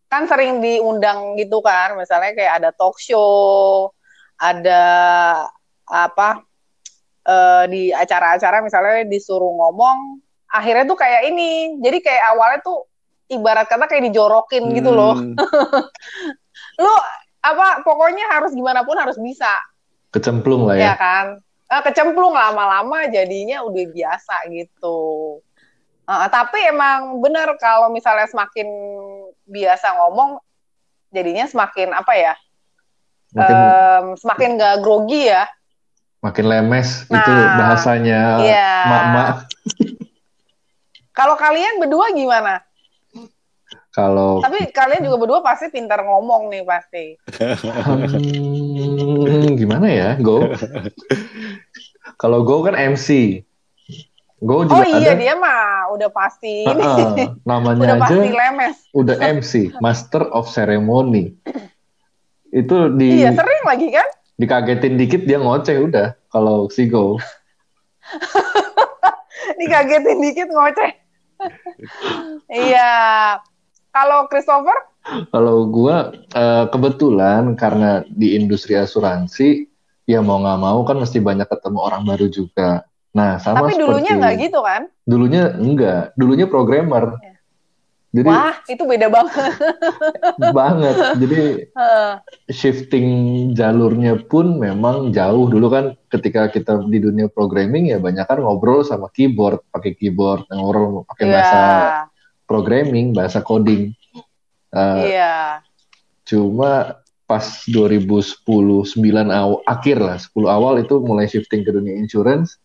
kan 0.08 0.22
sering 0.30 0.62
diundang 0.62 1.34
gitu 1.40 1.58
kan. 1.64 1.98
Misalnya 1.98 2.32
kayak 2.36 2.52
ada 2.62 2.70
talk 2.70 3.00
show 3.00 3.90
ada 4.38 4.84
apa 5.84 6.42
eh, 7.26 7.64
di 7.70 7.82
acara-acara 7.90 8.64
misalnya 8.64 9.06
disuruh 9.06 9.52
ngomong 9.52 10.20
akhirnya 10.54 10.84
tuh 10.86 10.98
kayak 10.98 11.34
ini. 11.34 11.80
Jadi 11.82 11.98
kayak 12.04 12.24
awalnya 12.36 12.60
tuh 12.62 12.78
ibarat 13.32 13.66
kata 13.66 13.90
kayak 13.90 14.12
dijorokin 14.12 14.70
gitu 14.76 14.90
loh. 14.94 15.18
Hmm. 15.18 15.34
lu 16.82 16.94
apa 17.44 17.84
pokoknya 17.84 18.24
harus 18.30 18.54
gimana 18.54 18.86
pun 18.86 18.96
harus 18.96 19.18
bisa. 19.18 19.50
Kecemplung 20.14 20.70
lah 20.70 20.78
ya. 20.78 20.92
Ya. 20.92 20.94
kan? 20.94 21.26
Eh, 21.64 21.82
kecemplung 21.90 22.36
lama-lama 22.36 23.08
jadinya 23.10 23.66
udah 23.66 23.84
biasa 23.90 24.46
gitu 24.52 25.40
Eh, 26.04 26.28
tapi 26.28 26.60
emang 26.68 27.16
bener 27.16 27.56
kalau 27.56 27.88
misalnya 27.88 28.28
semakin 28.28 28.68
biasa 29.48 29.96
ngomong 29.96 30.36
jadinya 31.08 31.48
semakin 31.48 31.96
apa 31.96 32.12
ya 32.12 32.34
Makin 33.32 33.56
em, 33.56 34.06
semakin 34.20 34.48
gak 34.60 34.76
grogi 34.84 35.32
ya 35.32 35.48
makin 36.20 36.44
lemes 36.44 37.08
Nah, 37.08 37.20
itu 37.20 37.32
bahasanya 37.56 38.20
iya. 38.44 38.72
mak-mak. 38.84 39.36
kalau 41.12 41.36
kalian 41.36 41.80
berdua 41.80 42.12
gimana 42.12 42.60
Kalau 43.94 44.42
tapi 44.42 44.74
kalian 44.74 45.06
juga 45.06 45.16
berdua 45.16 45.40
pasti 45.40 45.70
pintar 45.70 46.04
ngomong 46.04 46.52
nih 46.52 46.66
pasti 46.66 47.16
Hmm, 49.24 49.54
gimana 49.56 49.86
ya, 49.88 50.08
Go? 50.18 50.44
Kalau 52.20 52.42
Go 52.44 52.60
kan 52.60 52.74
MC. 52.74 53.40
Go 54.44 54.68
juga 54.68 54.84
oh 54.84 54.86
iya 55.00 55.16
ada. 55.16 55.20
dia 55.24 55.34
mah 55.40 55.88
udah 55.96 56.10
pasti 56.12 56.68
ini 56.68 56.84
Ah, 56.84 57.32
namanya 57.48 57.80
udah 57.80 57.96
aja 57.96 58.04
pasti 58.04 58.28
lemes 58.28 58.76
udah 58.92 59.16
MC, 59.40 59.52
Master 59.80 60.22
of 60.30 60.52
Ceremony. 60.52 61.32
Itu 62.52 62.92
di 62.92 63.24
iya 63.24 63.32
sering 63.32 63.62
lagi 63.64 63.88
kan 63.88 64.04
dikagetin 64.36 65.00
dikit 65.00 65.24
dia 65.24 65.40
ngoceh 65.40 65.80
udah 65.80 66.12
kalau 66.28 66.68
si 66.68 66.84
Go. 66.86 67.16
dikagetin 69.60 70.18
dikit 70.20 70.48
ngoceh. 70.52 70.90
iya. 72.52 72.92
Kalau 73.94 74.26
Christopher, 74.26 74.74
Kalau 75.30 75.70
gua 75.70 76.10
eh, 76.34 76.64
kebetulan 76.68 77.54
karena 77.54 78.02
di 78.10 78.34
industri 78.34 78.74
asuransi 78.74 79.68
ya 80.04 80.18
mau 80.24 80.40
nggak 80.42 80.60
mau 80.60 80.80
kan 80.82 80.98
mesti 80.98 81.22
banyak 81.22 81.46
ketemu 81.46 81.78
orang 81.78 82.02
baru 82.02 82.26
juga. 82.26 82.82
Nah, 83.14 83.38
sama 83.38 83.70
tapi 83.70 83.78
dulunya 83.78 84.18
seperti 84.18 84.20
nggak 84.20 84.34
gitu 84.50 84.58
kan? 84.60 84.82
dulunya 85.06 85.42
enggak, 85.54 86.02
dulunya 86.18 86.46
programmer. 86.50 87.14
Ya. 87.22 87.32
Jadi 88.14 88.30
Wah, 88.30 88.54
itu 88.70 88.82
beda 88.86 89.06
banget. 89.10 89.52
banget. 90.58 90.96
Jadi 91.18 91.40
shifting 92.46 93.06
jalurnya 93.54 94.18
pun 94.22 94.58
memang 94.58 95.10
jauh 95.10 95.50
dulu 95.50 95.66
kan 95.66 95.84
ketika 96.10 96.46
kita 96.46 96.78
di 96.86 97.02
dunia 97.02 97.26
programming 97.26 97.90
ya 97.90 97.98
banyak 97.98 98.22
kan 98.22 98.38
ngobrol 98.38 98.86
sama 98.86 99.10
keyboard 99.10 99.58
pakai 99.74 99.98
keyboard 99.98 100.46
ngobrol 100.46 101.02
pakai 101.10 101.24
Iya, 101.26 101.32
bahasa 101.34 101.60
programming 102.46 103.10
bahasa 103.10 103.42
coding 103.42 103.94
Eh, 104.74 105.14
iya. 105.14 105.62
cuma 106.26 106.98
pas 107.26 107.46
2010 107.70 108.42
9 108.42 108.94
awal 109.30 109.62
akhir 109.66 110.02
lah 110.02 110.18
10 110.18 110.50
awal 110.50 110.82
itu 110.82 110.98
mulai 110.98 111.30
shifting 111.30 111.62
ke 111.62 111.70
dunia 111.70 111.94
insurance 111.94 112.58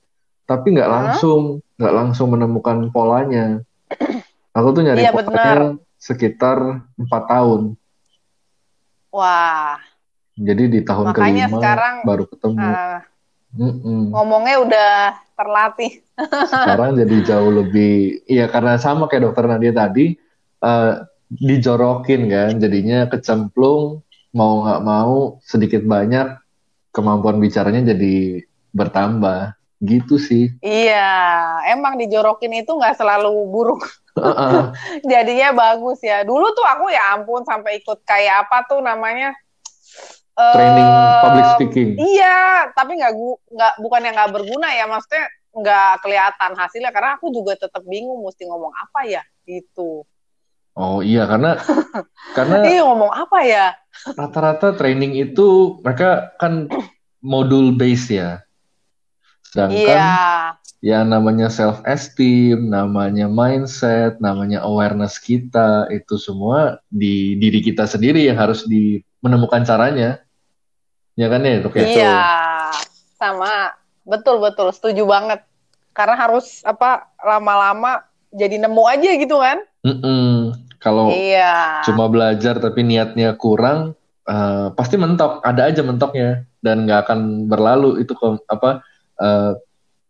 tapi 0.49 0.73
nggak 0.73 0.89
langsung 0.89 1.61
nggak 1.77 1.93
langsung 1.93 2.33
menemukan 2.33 2.89
polanya. 2.89 3.61
Aku 4.57 4.73
tuh 4.73 4.81
nyari 4.81 5.05
Iya, 5.05 5.13
polanya 5.13 5.77
sekitar 6.01 6.81
empat 6.97 7.23
tahun. 7.29 7.77
Wah, 9.13 9.77
jadi 10.33 10.63
di 10.65 10.79
tahun 10.81 11.13
Makanya 11.13 11.45
kelima 11.45 11.57
sekarang, 11.61 11.95
baru 12.01 12.23
ketemu. 12.25 12.71
Mm-mm. 13.49 14.13
ngomongnya 14.13 14.61
udah 14.61 14.93
terlatih. 15.33 16.05
sekarang 16.45 17.01
jadi 17.01 17.15
jauh 17.33 17.49
lebih 17.49 18.21
iya 18.29 18.45
karena 18.45 18.77
sama 18.77 19.09
kayak 19.09 19.25
dokter 19.25 19.49
Nadia 19.49 19.73
tadi 19.73 20.13
eh, 20.61 20.93
dijorokin 21.33 22.21
kan. 22.29 22.51
Jadinya 22.61 23.09
kecemplung 23.09 24.05
mau 24.33 24.65
nggak 24.65 24.81
mau 24.85 25.41
sedikit 25.41 25.81
banyak 25.81 26.37
kemampuan 26.93 27.41
bicaranya 27.41 27.93
jadi 27.93 28.45
bertambah 28.69 29.58
gitu 29.79 30.19
sih 30.19 30.51
Iya, 30.59 31.07
emang 31.71 31.95
dijorokin 31.95 32.51
itu 32.51 32.71
nggak 32.75 32.99
selalu 32.99 33.31
buruk. 33.47 33.87
Jadinya 35.11 35.55
bagus 35.55 36.03
ya. 36.03 36.27
Dulu 36.27 36.51
tuh 36.51 36.67
aku 36.67 36.91
ya 36.91 37.15
ampun 37.15 37.47
sampai 37.47 37.79
ikut 37.79 38.03
kayak 38.03 38.43
apa 38.47 38.67
tuh 38.67 38.83
namanya? 38.83 39.31
Training 40.35 40.87
public 41.19 41.45
speaking 41.55 41.89
Iya, 41.95 42.71
tapi 42.71 42.95
nggak 42.95 43.13
nggak 43.55 43.73
bukan 43.79 44.01
yang 44.03 44.15
nggak 44.15 44.31
berguna 44.35 44.67
ya, 44.71 44.87
maksudnya 44.87 45.27
nggak 45.49 45.91
kelihatan 45.99 46.51
hasilnya 46.55 46.91
karena 46.93 47.17
aku 47.17 47.27
juga 47.33 47.57
tetap 47.57 47.81
bingung 47.83 48.21
mesti 48.21 48.45
ngomong 48.45 48.69
apa 48.69 49.01
ya 49.03 49.23
gitu. 49.43 50.05
oh 50.77 51.01
iya 51.01 51.25
karena 51.25 51.57
karena 52.37 52.55
Iya 52.69 52.81
ngomong 52.85 53.11
apa 53.11 53.39
ya? 53.43 53.65
rata-rata 54.15 54.77
training 54.77 55.17
itu 55.17 55.79
mereka 55.81 56.31
kan 56.39 56.69
modul 57.19 57.73
base 57.75 58.13
ya 58.15 58.45
Sedangkan 59.49 59.81
Iya. 59.81 60.13
yang 60.79 61.09
namanya 61.09 61.49
self 61.49 61.81
esteem, 61.83 62.69
namanya 62.69 63.25
mindset, 63.25 64.21
namanya 64.21 64.61
awareness 64.61 65.17
kita 65.17 65.89
itu 65.89 66.15
semua 66.21 66.77
di 66.87 67.33
diri 67.41 67.59
kita 67.59 67.89
sendiri 67.89 68.29
yang 68.29 68.37
harus 68.37 68.63
di 68.69 69.01
menemukan 69.19 69.65
caranya. 69.65 70.21
Ya 71.17 71.27
kan 71.27 71.43
ya, 71.43 71.59
ya? 71.59 71.83
Iya. 71.83 72.17
Sama. 73.19 73.75
Betul 74.07 74.39
betul. 74.39 74.71
Setuju 74.71 75.03
banget. 75.03 75.43
Karena 75.91 76.15
harus 76.15 76.63
apa 76.63 77.11
lama-lama 77.19 78.05
jadi 78.31 78.61
nemu 78.61 78.83
aja 78.87 79.09
gitu 79.19 79.35
kan? 79.41 79.59
Mm-mm. 79.83 80.55
Kalau 80.79 81.11
Iya. 81.11 81.83
cuma 81.83 82.07
belajar 82.07 82.55
tapi 82.55 82.87
niatnya 82.87 83.35
kurang, 83.35 83.99
eh, 84.23 84.67
pasti 84.79 84.95
mentok. 84.95 85.43
Ada 85.43 85.73
aja 85.75 85.81
mentoknya 85.83 86.47
dan 86.63 86.87
nggak 86.87 87.03
akan 87.03 87.19
berlalu 87.51 87.99
itu 87.99 88.15
ke, 88.15 88.27
apa 88.47 88.79
eh, 89.19 89.53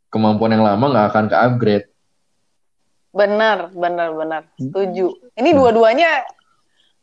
kemampuan 0.08 0.52
yang 0.52 0.64
lama 0.64 0.86
nggak 0.88 1.08
akan 1.10 1.26
ke 1.26 1.36
upgrade. 1.36 1.88
Bener, 3.10 3.74
bener, 3.74 4.10
bener. 4.14 4.42
Setuju. 4.56 5.08
Ini 5.34 5.50
Hmm. 5.50 5.58
dua-duanya 5.58 6.24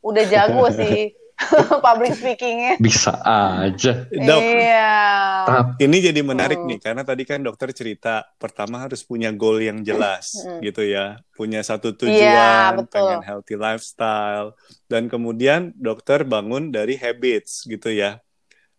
udah 0.00 0.24
jago 0.24 0.66
sih 0.78 1.10
public 1.84 2.14
speakingnya. 2.14 2.78
Bisa 2.78 3.12
aja. 3.20 4.06
Dok, 4.08 4.40
Iya. 4.40 4.94
Tapi 5.44 5.84
ini 5.84 5.96
jadi 6.00 6.20
menarik 6.22 6.58
Hmm. 6.58 6.68
nih 6.70 6.78
karena 6.80 7.02
tadi 7.02 7.22
kan 7.22 7.42
dokter 7.42 7.70
cerita 7.70 8.24
pertama 8.34 8.80
harus 8.80 9.02
punya 9.02 9.28
goal 9.30 9.58
yang 9.58 9.82
jelas 9.82 10.32
Hmm. 10.40 10.62
gitu 10.62 10.80
ya, 10.80 11.20
punya 11.34 11.60
satu 11.60 11.90
Iya, 11.90 11.98
tujuan, 12.00 12.70
betul. 12.80 12.88
pengen 12.88 13.20
healthy 13.20 13.54
lifestyle 13.54 14.54
dan 14.86 15.06
kemudian 15.06 15.74
dokter 15.76 16.22
bangun 16.22 16.70
dari 16.70 16.96
habits 16.96 17.66
gitu 17.66 17.90
ya. 17.90 18.22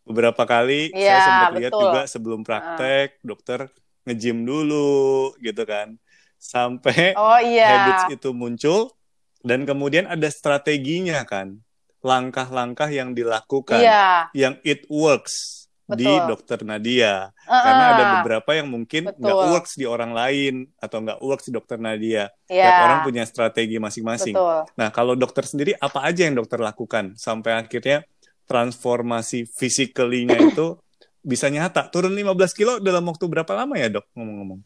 Beberapa 0.07 0.43
kali 0.47 0.95
saya 0.95 1.03
Iya, 1.03 1.17
sempat 1.19 1.49
lihat 1.59 1.73
juga 1.75 2.01
sebelum 2.07 2.41
praktek 2.47 3.19
dokter 3.19 3.67
nge-gym 4.07 4.47
dulu 4.47 5.35
gitu 5.43 5.67
kan. 5.67 5.99
Sampai 6.39 7.11
Oh 7.19 7.35
iya. 7.43 7.67
habits 7.67 8.15
itu 8.15 8.31
muncul 8.31 8.95
dan 9.43 9.67
kemudian 9.67 10.07
ada 10.07 10.31
strateginya 10.31 11.27
kan. 11.27 11.59
Langkah-langkah 11.99 12.87
yang 12.87 13.11
dilakukan 13.11 13.83
Iya. 13.83 14.31
yang 14.31 14.55
it 14.63 14.87
works 14.87 15.67
di 15.87 16.03
Betul. 16.03 16.27
dokter 16.35 16.59
Nadia. 16.67 17.31
Karena 17.47 17.85
ada 17.95 18.03
Heeh. 18.03 18.13
beberapa 18.19 18.51
yang 18.55 18.67
mungkin 18.67 19.07
nggak 19.07 19.39
works 19.55 19.79
di 19.79 19.87
orang 19.87 20.11
lain 20.11 20.67
atau 20.79 20.99
nggak 20.99 21.19
works 21.23 21.47
di 21.47 21.55
dokter 21.55 21.79
Nadia. 21.79 22.27
Iya. 22.47 22.63
Tiap 22.63 22.75
orang 22.83 22.99
punya 23.07 23.23
strategi 23.23 23.75
masing-masing. 23.79 24.35
Nah, 24.75 24.89
kalau 24.91 25.15
dokter 25.15 25.43
sendiri 25.47 25.75
apa 25.79 26.03
aja 26.03 26.27
yang 26.27 26.35
dokter 26.35 26.59
lakukan 26.59 27.15
sampai 27.15 27.59
akhirnya 27.59 28.03
transformasi 28.47 29.45
physically-nya 29.45 30.39
itu 30.39 30.79
bisa 31.21 31.51
nyata. 31.51 31.91
Turun 31.91 32.15
15 32.15 32.55
kilo 32.55 32.73
dalam 32.79 33.03
waktu 33.05 33.27
berapa 33.27 33.51
lama 33.51 33.75
ya, 33.75 33.91
Dok? 33.99 34.05
Ngomong-ngomong. 34.15 34.59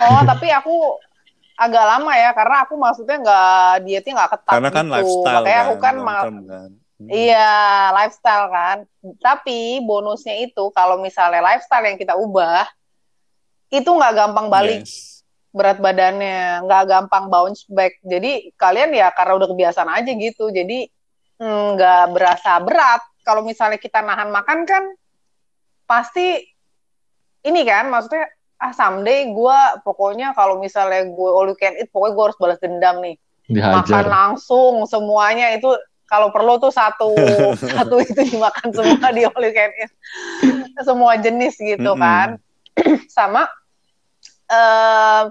Oh, 0.00 0.22
tapi 0.24 0.48
aku 0.52 1.00
agak 1.60 1.84
lama 1.84 2.12
ya 2.16 2.32
karena 2.32 2.56
aku 2.64 2.74
maksudnya 2.80 3.20
nggak 3.20 3.84
dietnya 3.84 4.12
nggak 4.16 4.30
ketat 4.32 4.52
Karena 4.56 4.70
kan 4.72 4.84
gitu. 4.88 4.94
lifestyle 4.96 5.44
Makanya 5.44 5.52
kan, 5.52 5.64
aku 5.68 5.74
kan 5.76 5.94
term 6.00 6.38
kan. 6.48 6.70
Hmm. 7.00 7.08
Iya, 7.08 7.52
lifestyle 7.96 8.46
kan. 8.52 8.78
Tapi 9.20 9.58
bonusnya 9.84 10.36
itu 10.40 10.64
kalau 10.72 11.00
misalnya 11.00 11.40
lifestyle 11.40 11.84
yang 11.88 11.96
kita 12.00 12.16
ubah 12.16 12.64
itu 13.72 13.88
nggak 13.88 14.12
gampang 14.16 14.48
balik 14.52 14.84
Yes. 14.84 15.24
berat 15.50 15.78
badannya, 15.82 16.64
nggak 16.64 16.84
gampang 16.88 17.24
bounce 17.28 17.64
back. 17.68 18.00
Jadi 18.04 18.52
kalian 18.56 18.92
ya 18.96 19.08
karena 19.12 19.32
udah 19.36 19.48
kebiasaan 19.48 19.90
aja 19.90 20.12
gitu. 20.12 20.48
Jadi 20.52 20.88
mm, 21.40 21.64
nggak 21.74 22.04
berasa 22.12 22.60
berat. 22.60 23.02
Kalau 23.24 23.40
misalnya 23.44 23.80
kita 23.80 24.04
nahan 24.04 24.28
makan 24.28 24.68
kan 24.68 24.84
pasti 25.88 26.38
ini 27.42 27.60
kan 27.66 27.88
maksudnya 27.90 28.28
ah 28.60 28.76
someday 28.76 29.32
gue 29.32 29.58
pokoknya 29.82 30.36
kalau 30.36 30.60
misalnya 30.60 31.08
gue 31.08 31.30
all 31.32 31.48
you 31.48 31.56
can 31.56 31.72
eat 31.80 31.88
pokoknya 31.88 32.12
gue 32.12 32.24
harus 32.28 32.38
balas 32.38 32.60
dendam 32.60 33.00
nih 33.00 33.16
makan 33.48 33.82
dihajar. 33.88 34.04
langsung 34.06 34.84
semuanya 34.84 35.56
itu 35.56 35.72
kalau 36.04 36.28
perlu 36.28 36.60
tuh 36.60 36.68
satu 36.68 37.16
satu 37.74 37.96
itu 38.04 38.20
dimakan 38.36 38.68
semua 38.70 39.08
di 39.16 39.24
all 39.24 39.42
you 39.42 39.54
can 39.56 39.72
eat 39.80 39.90
semua 40.84 41.16
jenis 41.16 41.56
gitu 41.56 41.96
Mm-mm. 41.96 42.04
kan 42.04 42.28
sama 43.16 43.48
eh, 44.52 45.22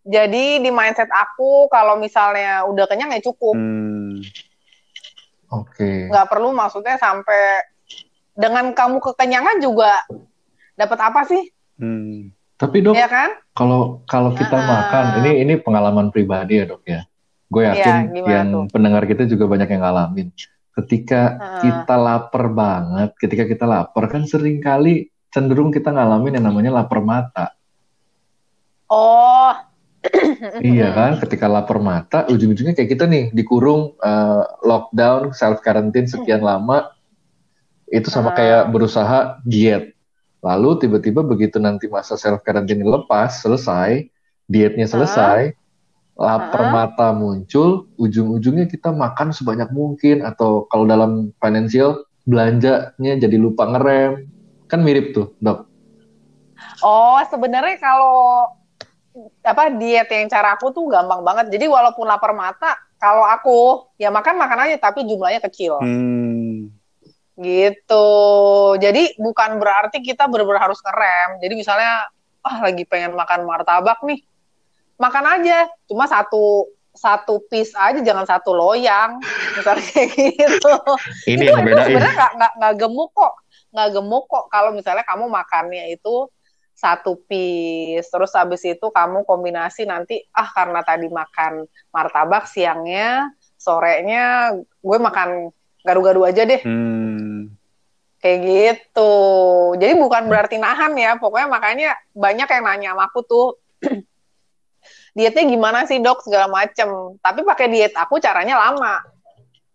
jadi 0.00 0.64
di 0.64 0.70
mindset 0.72 1.12
aku 1.12 1.68
kalau 1.68 2.00
misalnya 2.00 2.64
udah 2.64 2.88
kenyang 2.88 3.12
ya 3.12 3.20
cukup 3.20 3.54
Hmm. 3.54 4.24
Oke. 5.50 6.06
nggak 6.06 6.26
perlu 6.26 6.50
maksudnya 6.50 6.94
sampai 6.94 7.66
dengan 8.32 8.70
kamu 8.70 9.02
kekenyangan 9.02 9.58
juga 9.58 9.92
dapat 10.74 10.98
apa 11.00 11.20
sih 11.24 11.42
Hmm. 11.74 12.28
Tapi 12.54 12.84
dok, 12.84 12.92
ya 12.92 13.08
kan 13.08 13.32
kalau 13.50 14.04
kalau 14.04 14.30
kita 14.30 14.52
Ah. 14.52 14.62
makan, 14.62 15.04
ini 15.24 15.40
ini 15.40 15.56
pengalaman 15.56 16.12
pribadi 16.12 16.60
ya 16.60 16.68
dok 16.68 16.84
ya. 16.84 17.08
Gue 17.48 17.64
yakin 17.64 17.80
Iya, 17.80 18.12
gimana 18.12 18.30
yang 18.30 18.48
tuh? 18.52 18.64
pendengar 18.68 19.02
kita 19.04 19.24
juga 19.24 19.48
banyak 19.48 19.64
yang 19.66 19.80
ngalamin. 19.80 20.28
Ketika 20.70 21.20
Ah. 21.34 21.60
kita 21.64 21.94
lapar 21.96 22.52
banget, 22.52 23.16
ketika 23.16 23.44
kita 23.44 23.64
lapar 23.64 24.04
kan 24.06 24.22
sering 24.22 24.60
kali 24.60 25.08
cenderung 25.28 25.72
kita 25.72 25.88
ngalamin 25.88 26.36
yang 26.36 26.46
namanya 26.46 26.70
lapar 26.76 27.00
mata. 27.00 27.56
oh 28.86 29.54
Iya 30.64 30.88
kan, 30.96 31.12
ketika 31.20 31.44
lapar 31.44 31.76
mata, 31.80 32.24
ujung-ujungnya 32.28 32.72
kayak 32.72 32.90
kita 32.96 33.04
nih 33.04 33.28
dikurung 33.36 33.96
eh, 34.00 34.44
lockdown, 34.64 35.36
self 35.36 35.60
quarantine 35.60 36.08
sekian 36.08 36.40
lama, 36.40 36.92
itu 37.90 38.08
sama 38.08 38.32
Ah. 38.32 38.36
kayak 38.36 38.62
berusaha 38.72 39.40
diet. 39.44 39.92
Lalu 40.40 40.80
tiba-tiba 40.80 41.20
begitu 41.20 41.60
nanti 41.60 41.84
masa 41.92 42.16
self 42.16 42.40
quarantine 42.40 42.80
lepas, 42.80 43.44
selesai, 43.44 44.08
dietnya 44.48 44.88
selesai, 44.88 45.52
lapar 46.16 46.62
Ah. 46.64 46.72
mata 46.72 47.08
muncul, 47.12 47.88
ujung-ujungnya 48.00 48.64
kita 48.64 48.92
makan 48.92 49.36
sebanyak 49.36 49.68
mungkin 49.68 50.24
atau 50.24 50.64
kalau 50.72 50.88
dalam 50.88 51.36
financial 51.36 52.08
belanjanya 52.24 53.20
jadi 53.20 53.36
lupa 53.36 53.68
ngerem. 53.68 54.32
Kan 54.64 54.80
mirip 54.80 55.12
tuh, 55.12 55.36
Dok. 55.42 55.68
Oh, 56.80 57.20
sebenarnya 57.28 57.76
kalau 57.76 58.48
apa 59.42 59.72
diet 59.74 60.08
yang 60.08 60.28
cara 60.30 60.56
aku 60.56 60.70
tuh 60.70 60.88
gampang 60.88 61.20
banget. 61.24 61.52
Jadi 61.52 61.66
walaupun 61.66 62.04
lapar 62.06 62.32
mata, 62.32 62.76
kalau 63.00 63.24
aku 63.24 63.88
ya 63.96 64.12
makan 64.12 64.36
makan 64.36 64.68
aja 64.68 64.76
tapi 64.90 65.04
jumlahnya 65.04 65.40
kecil. 65.44 65.80
Hmm. 65.80 66.72
Gitu. 67.40 68.08
Jadi 68.76 69.16
bukan 69.16 69.56
berarti 69.56 70.04
kita 70.04 70.28
benar-benar 70.28 70.70
harus 70.70 70.80
ngerem. 70.84 71.40
Jadi 71.40 71.54
misalnya 71.56 72.08
ah 72.40 72.56
lagi 72.64 72.84
pengen 72.88 73.16
makan 73.16 73.48
martabak 73.48 74.00
nih. 74.04 74.20
Makan 75.00 75.24
aja, 75.40 75.68
cuma 75.88 76.04
satu 76.04 76.68
satu 76.90 77.40
piece 77.48 77.72
aja 77.72 78.04
jangan 78.04 78.28
satu 78.28 78.52
loyang. 78.52 79.16
Misalnya 79.56 79.84
kayak 79.88 80.08
gitu. 80.36 80.72
Ini 81.24 81.44
itu 81.48 81.52
yang 81.52 81.64
itu 81.64 81.82
sebenarnya 81.88 82.14
nggak 82.36 82.52
nggak 82.60 82.74
gemuk 82.76 83.10
kok 83.16 83.34
nggak 83.70 83.88
gemuk 83.94 84.24
kok 84.26 84.44
kalau 84.50 84.70
misalnya 84.74 85.06
kamu 85.06 85.30
makannya 85.30 85.94
itu 85.94 86.26
satu 86.80 87.20
piece. 87.28 88.08
Terus 88.08 88.32
habis 88.32 88.64
itu 88.64 88.86
kamu 88.88 89.28
kombinasi 89.28 89.84
nanti 89.84 90.24
ah 90.32 90.48
karena 90.48 90.80
tadi 90.80 91.12
makan 91.12 91.68
martabak 91.92 92.48
siangnya 92.48 93.28
sorenya 93.60 94.56
gue 94.80 94.98
makan 94.98 95.52
gado-gado 95.84 96.24
aja 96.24 96.48
deh. 96.48 96.64
Hmm. 96.64 97.52
kayak 98.20 98.38
gitu. 98.44 99.12
Jadi 99.80 99.96
bukan 99.96 100.28
berarti 100.28 100.60
nahan 100.60 100.92
ya 100.92 101.16
pokoknya 101.16 101.48
makanya 101.48 101.90
banyak 102.12 102.48
yang 102.52 102.64
nanya 102.68 102.88
sama 102.92 103.08
aku 103.08 103.20
tuh 103.24 103.46
dietnya 105.16 105.44
gimana 105.48 105.88
sih 105.88 106.04
dok? 106.04 106.20
Segala 106.20 106.44
macem. 106.52 107.16
Tapi 107.24 107.40
pakai 107.48 107.72
diet 107.72 107.96
aku 107.96 108.20
caranya 108.20 108.60
lama. 108.60 109.00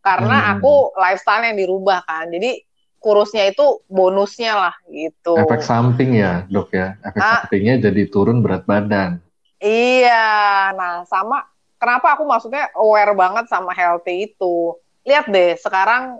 Karena 0.05 0.37
Hmm. 0.37 0.51
aku 0.61 0.93
lifestyle 0.93 1.41
yang 1.41 1.57
dirubah 1.57 2.05
kan. 2.05 2.29
Jadi 2.29 2.61
kurusnya 3.05 3.45
itu 3.45 3.85
bonusnya 3.85 4.57
lah 4.57 4.75
gitu 4.89 5.37
Efek 5.37 5.61
samping 5.61 6.17
ya, 6.17 6.41
Dok 6.49 6.73
ya. 6.73 6.97
Efek 7.05 7.21
Ah. 7.21 7.45
sampingnya 7.45 7.77
jadi 7.77 8.01
turun 8.09 8.41
berat 8.41 8.65
badan. 8.65 9.21
iya 9.61 10.73
nah 10.73 11.05
sama 11.05 11.45
kenapa 11.77 12.17
aku 12.17 12.25
maksudnya 12.25 12.73
aware 12.73 13.13
banget 13.13 13.45
sama 13.45 13.71
healthy 13.71 14.25
itu 14.27 14.73
lihat 15.05 15.29
deh 15.29 15.53
sekarang 15.57 16.17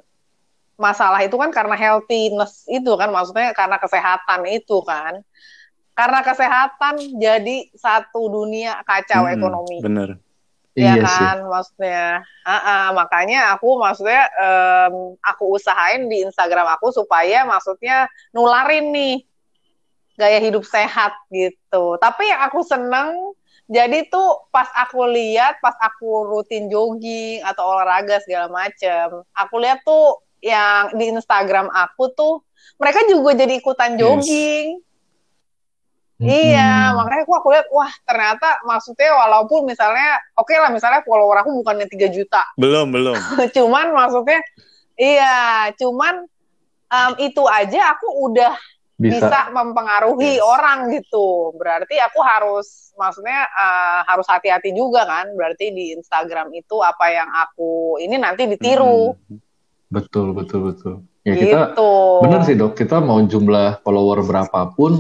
masalah 0.76 1.24
itu 1.24 1.34
kan 1.36 1.50
karena 1.50 1.74
healthiness 1.74 2.68
itu 2.68 2.92
kan 2.96 3.10
maksudnya 3.10 3.52
karena 3.52 3.78
kesehatan 3.78 4.46
itu 4.46 4.78
kan 4.84 5.20
karena 5.96 6.20
kesehatan 6.22 6.96
jadi 7.16 7.72
satu 7.74 8.28
dunia 8.28 8.84
kacau 8.84 9.24
Hmm, 9.26 9.36
ekonomi 9.36 9.80
Bener. 9.80 10.20
Ya 10.76 11.00
iya 11.00 11.04
sih. 11.08 11.26
kan 11.26 11.38
maksudnya 11.48 12.04
Ah, 12.46 12.62
ah, 12.62 12.86
makanya 12.94 13.58
aku 13.58 13.80
maksudnya 13.82 14.30
em, 14.38 15.18
aku 15.24 15.58
usahain 15.58 16.06
di 16.06 16.22
Instagram 16.22 16.68
aku 16.78 16.94
supaya 16.94 17.42
maksudnya 17.48 18.06
nularin 18.36 18.94
nih 18.94 19.26
gaya 20.16 20.40
hidup 20.40 20.62
sehat 20.68 21.16
gitu 21.34 21.98
tapi 21.98 22.30
yang 22.30 22.46
aku 22.46 22.62
seneng 22.62 23.34
jadi 23.66 24.06
tuh 24.14 24.46
pas 24.54 24.70
aku 24.78 25.10
lihat 25.10 25.58
pas 25.58 25.74
aku 25.82 26.30
rutin 26.30 26.70
jogging 26.70 27.42
atau 27.42 27.66
olahraga 27.66 28.22
segala 28.22 28.48
macem 28.52 29.26
aku 29.34 29.56
lihat 29.58 29.82
tuh 29.82 30.22
yang 30.46 30.94
di 30.94 31.10
Instagram 31.10 31.72
aku 31.74 32.14
tuh 32.14 32.46
mereka 32.78 33.02
juga 33.10 33.34
jadi 33.34 33.58
ikutan 33.58 33.98
Yes. 33.98 34.06
Jogging 36.16 36.56
Iya, 36.56 36.96
makanya 36.96 37.24
aku, 37.28 37.34
aku 37.36 37.48
lihat, 37.52 37.68
wah 37.76 37.92
ternyata 38.08 38.64
maksudnya 38.64 39.12
walaupun 39.12 39.68
misalnya, 39.68 40.16
oke 40.40 40.54
lah 40.56 40.72
misalnya 40.72 41.04
follower 41.04 41.44
aku 41.44 41.52
bukannya 41.60 41.88
3 41.92 42.08
juta, 42.08 42.44
Belum, 42.56 42.88
belum. 42.90 43.16
cuman 43.58 43.92
maksudnya, 43.92 44.40
iya, 44.96 45.70
cuman 45.76 46.24
em, 46.88 47.12
itu 47.20 47.44
aja 47.52 47.98
aku 47.98 48.08
udah 48.32 48.56
bisa. 48.96 49.28
bisa 49.28 49.40
mempengaruhi 49.52 50.40
Yes. 50.40 50.44
orang 50.44 50.88
gitu. 50.96 51.52
Berarti 51.60 52.00
aku 52.00 52.20
harus, 52.24 52.96
maksudnya 52.96 53.44
eh, 53.44 54.00
harus 54.08 54.24
hati-hati 54.24 54.72
juga 54.72 55.04
kan. 55.04 55.36
Berarti 55.36 55.76
di 55.76 55.92
Instagram 56.00 56.48
itu 56.56 56.80
apa 56.80 57.12
yang 57.12 57.28
aku 57.28 58.00
ini 58.00 58.16
nanti 58.16 58.48
ditiru 58.48 59.12
Mm-mm. 59.20 59.44
Betul, 59.92 60.34
betul, 60.34 60.60
betul. 60.74 60.94
Ya 61.26 61.34
kita 61.38 61.60
gitu. 61.74 61.92
bener 62.26 62.42
sih 62.46 62.56
dok, 62.58 62.74
kita 62.78 63.02
mau 63.02 63.18
jumlah 63.22 63.82
follower 63.86 64.26
berapapun, 64.26 64.98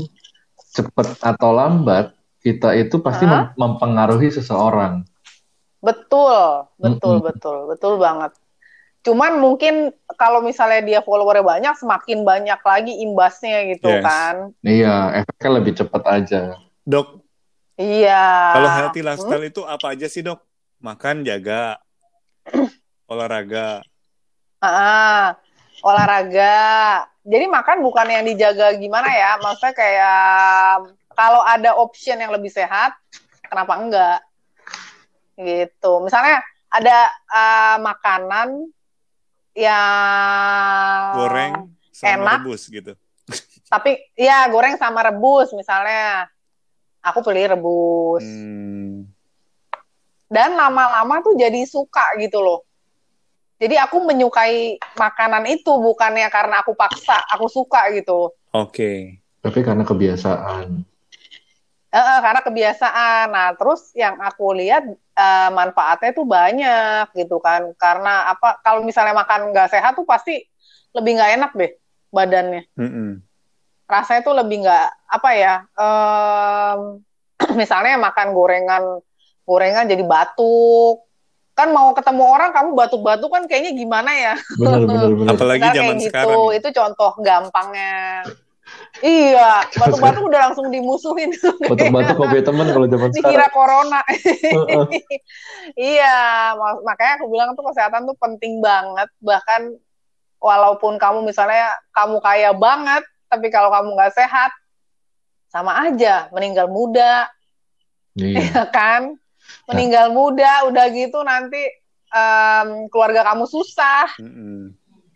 cepet 0.75 1.07
atau 1.23 1.49
lambat, 1.55 2.11
kita 2.43 2.75
itu 2.75 2.99
pasti 2.99 3.25
mempengaruhi 3.55 4.29
seseorang. 4.29 5.07
Betul, 5.79 6.67
betul, 6.77 7.15
Mm-mm. 7.15 7.25
betul, 7.25 7.57
betul 7.71 7.93
banget. 7.97 8.31
Cuman 9.05 9.37
mungkin 9.37 9.93
kalau 10.17 10.41
misalnya 10.41 10.81
dia 10.81 10.99
followernya 11.05 11.45
banyak, 11.45 11.73
semakin 11.77 12.25
banyak 12.25 12.59
lagi 12.59 12.93
imbasnya 13.05 13.69
gitu 13.69 13.87
Yes. 13.87 14.03
kan. 14.03 14.35
Iya, 14.65 15.21
efeknya 15.21 15.49
lebih 15.61 15.73
cepet 15.77 16.03
aja. 16.09 16.41
Dok, 16.85 17.21
Iya. 17.77 18.23
kalau 18.55 18.69
healthy 18.71 19.01
Hmm? 19.05 19.09
lifestyle 19.13 19.45
itu 19.45 19.61
apa 19.61 19.93
aja 19.93 20.07
sih, 20.09 20.25
Dok? 20.25 20.41
Makan, 20.81 21.21
jaga, 21.21 21.77
olahraga. 23.11 23.85
Ah, 24.63 25.37
olahraga. 25.85 26.53
Jadi 27.25 27.45
makan 27.49 27.81
bukan 27.81 28.05
yang 28.05 28.23
dijaga 28.23 28.77
gimana 28.77 29.09
ya? 29.09 29.41
Maksudnya 29.41 29.73
kayak 29.73 30.21
kalau 31.17 31.41
ada 31.41 31.73
option 31.73 32.21
yang 32.21 32.29
lebih 32.29 32.53
sehat, 32.53 32.93
kenapa 33.41 33.73
enggak? 33.81 34.19
Gitu. 35.33 35.91
Misalnya 36.05 36.45
ada 36.69 37.09
ah, 37.33 37.77
makanan 37.81 38.69
yang 39.57 41.11
Goreng 41.17 41.53
sama 41.89 42.13
enak. 42.13 42.37
rebus 42.43 42.61
gitu. 42.69 42.93
Tapi 43.73 43.97
ya 44.13 44.45
goreng 44.51 44.77
sama 44.77 45.01
rebus 45.01 45.49
misalnya. 45.55 46.29
Aku 47.05 47.21
pilih 47.21 47.53
rebus. 47.57 48.25
Hmm. 48.25 49.05
Dan 50.25 50.57
lama-lama 50.57 51.21
tuh 51.21 51.37
jadi 51.37 51.61
suka 51.69 52.17
gitu 52.17 52.41
loh. 52.41 52.65
Jadi 53.55 53.75
aku 53.79 54.03
menyukai 54.03 54.75
makanan 54.99 55.47
itu 55.47 55.71
bukannya 55.79 56.27
karena 56.27 56.59
aku 56.59 56.75
paksa, 56.75 57.23
aku 57.31 57.47
suka 57.47 57.87
gitu. 57.95 58.35
Oke. 58.51 59.23
Tapi 59.39 59.59
karena 59.63 59.87
kebiasaan. 59.87 60.83
Eh, 61.95 61.95
eh, 61.95 62.19
karena 62.19 62.41
kebiasaan. 62.43 63.25
Nah, 63.31 63.49
terus 63.55 63.95
yang 63.95 64.19
aku 64.19 64.51
lihat 64.51 64.83
eh, 64.91 65.49
manfaatnya 65.55 66.11
tuh 66.11 66.27
banyak 66.27 67.15
gitu 67.15 67.39
kan. 67.39 67.71
Karena 67.79 68.35
apa? 68.35 68.59
Kalau 68.59 68.83
misalnya 68.83 69.15
makan 69.15 69.55
nggak 69.55 69.71
sehat 69.71 69.95
tuh 69.95 70.03
pasti 70.03 70.43
lebih 70.91 71.15
nggak 71.15 71.31
enak 71.39 71.51
deh 71.55 71.71
badannya. 72.11 72.63
Mm-mm. 72.75 73.23
Rasanya 73.87 74.21
tuh 74.25 74.35
lebih 74.35 74.67
nggak 74.67 74.87
apa 75.07 75.29
ya? 75.31 75.55
em, 75.77 76.79
misalnya 77.61 77.95
makan 78.01 78.35
gorengan, 78.35 78.83
gorengan 79.47 79.87
jadi 79.87 80.03
batuk. 80.03 81.04
Kan 81.55 81.71
mau 81.71 81.95
ketemu 81.95 82.23
orang 82.27 82.51
kamu 82.51 82.75
batuk-batuk 82.75 83.31
kan 83.31 83.43
kayaknya 83.47 83.71
gimana 83.73 84.11
ya? 84.11 84.35
Bener, 84.59 84.83
bener, 84.83 85.09
bener. 85.15 85.31
Apalagi 85.31 85.63
zaman 85.63 85.75
kayak 85.95 85.95
gitu, 86.03 86.07
sekarang. 86.11 86.35
ya. 86.35 86.53
itu 86.59 86.69
contoh 86.75 87.11
gampangnya. 87.23 87.95
Iya, 88.99 89.51
batuk-batuk 89.71 90.23
udah 90.25 90.39
langsung 90.49 90.67
dimusuhin. 90.67 91.31
Batuk-batuk 91.63 92.15
kopi 92.17 92.43
temen 92.43 92.67
kalau 92.67 92.87
zaman 92.87 93.09
Dikira 93.09 93.47
sekarang. 93.47 93.53
corona. 93.55 94.01
Heeh. 94.03 94.83
iya, 95.79 96.15
mak- 96.53 96.83
makanya 96.83 97.13
aku 97.21 97.25
bilang 97.31 97.49
tuh 97.55 97.63
kesehatan 97.71 98.03
tuh 98.03 98.17
penting 98.19 98.59
banget. 98.59 99.07
Bahkan 99.23 99.61
walaupun 100.41 100.99
kamu 100.99 101.23
misalnya 101.23 101.71
kamu 101.95 102.19
kaya 102.19 102.51
banget, 102.51 103.03
tapi 103.31 103.47
kalau 103.47 103.71
kamu 103.71 103.95
nggak 103.95 104.11
sehat, 104.11 104.51
sama 105.47 105.87
aja 105.87 106.27
meninggal 106.35 106.67
muda, 106.67 107.31
Iya. 108.17 108.43
ya 108.51 108.63
kan? 108.67 109.15
Meninggal 109.69 110.13
muda, 110.13 110.67
udah 110.69 110.85
gitu 110.93 111.19
nanti 111.25 111.61
em, 112.13 112.89
keluarga 112.89 113.25
kamu 113.33 113.45
susah. 113.49 114.09
Mm-mm. 114.21 114.73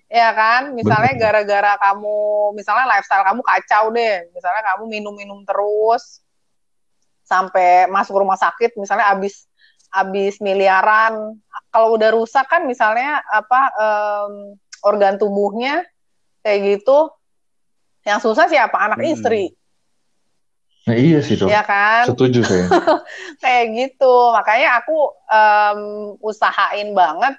Ya 0.09 0.33
kan, 0.33 0.73
misalnya 0.73 1.13
Bener. 1.13 1.21
gara-gara 1.45 1.73
kamu, 1.77 2.17
misalnya 2.57 2.89
lifestyle 2.89 3.21
kamu 3.21 3.45
kacau 3.45 3.93
deh, 3.93 4.25
misalnya 4.33 4.61
kamu 4.73 4.83
minum-minum 4.89 5.45
terus 5.45 6.25
sampai 7.21 7.85
masuk 7.85 8.17
rumah 8.17 8.33
sakit, 8.33 8.73
misalnya 8.73 9.05
habis 9.05 9.45
habis 9.93 10.41
miliaran. 10.41 11.37
Kalau 11.69 11.93
udah 11.93 12.09
rusak 12.17 12.49
kan, 12.49 12.65
misalnya 12.65 13.21
apa 13.29 13.61
em, 13.77 14.57
organ 14.81 15.21
tubuhnya 15.21 15.85
kayak 16.41 16.81
gitu, 16.81 17.13
yang 18.01 18.17
susah 18.17 18.49
siapa? 18.49 18.81
Anak 18.81 19.05
Hmm. 19.05 19.13
istri, 19.13 19.53
Nah 20.89 20.97
iya 20.97 21.21
sih 21.21 21.37
dok. 21.37 21.53
ya 21.53 21.61
kan? 21.61 22.09
Setuju 22.09 22.41
saya. 22.41 22.65
kayak 23.45 23.65
gitu. 23.77 24.33
Makanya 24.33 24.81
aku 24.81 25.13
em, 25.29 25.81
usahain 26.17 26.97
banget 26.97 27.37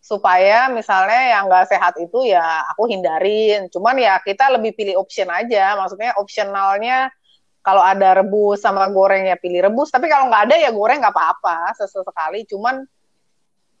supaya 0.00 0.72
misalnya 0.72 1.36
yang 1.36 1.52
nggak 1.52 1.68
sehat 1.68 2.00
itu 2.00 2.24
ya 2.24 2.64
aku 2.72 2.88
hindarin. 2.88 3.68
Cuman 3.68 4.00
ya 4.00 4.16
kita 4.24 4.48
lebih 4.56 4.72
pilih 4.72 4.96
option 4.96 5.28
aja. 5.28 5.76
Maksudnya 5.76 6.16
opsionalnya 6.16 7.12
kalau 7.60 7.84
ada 7.84 8.24
rebus 8.24 8.64
sama 8.64 8.88
goreng 8.88 9.28
ya 9.28 9.36
pilih 9.36 9.68
rebus. 9.68 9.92
Tapi 9.92 10.08
kalau 10.08 10.32
nggak 10.32 10.48
ada 10.48 10.56
ya 10.56 10.72
goreng 10.72 11.04
nggak 11.04 11.12
apa-apa 11.12 11.76
sesekali. 11.76 12.48
Cuman 12.48 12.88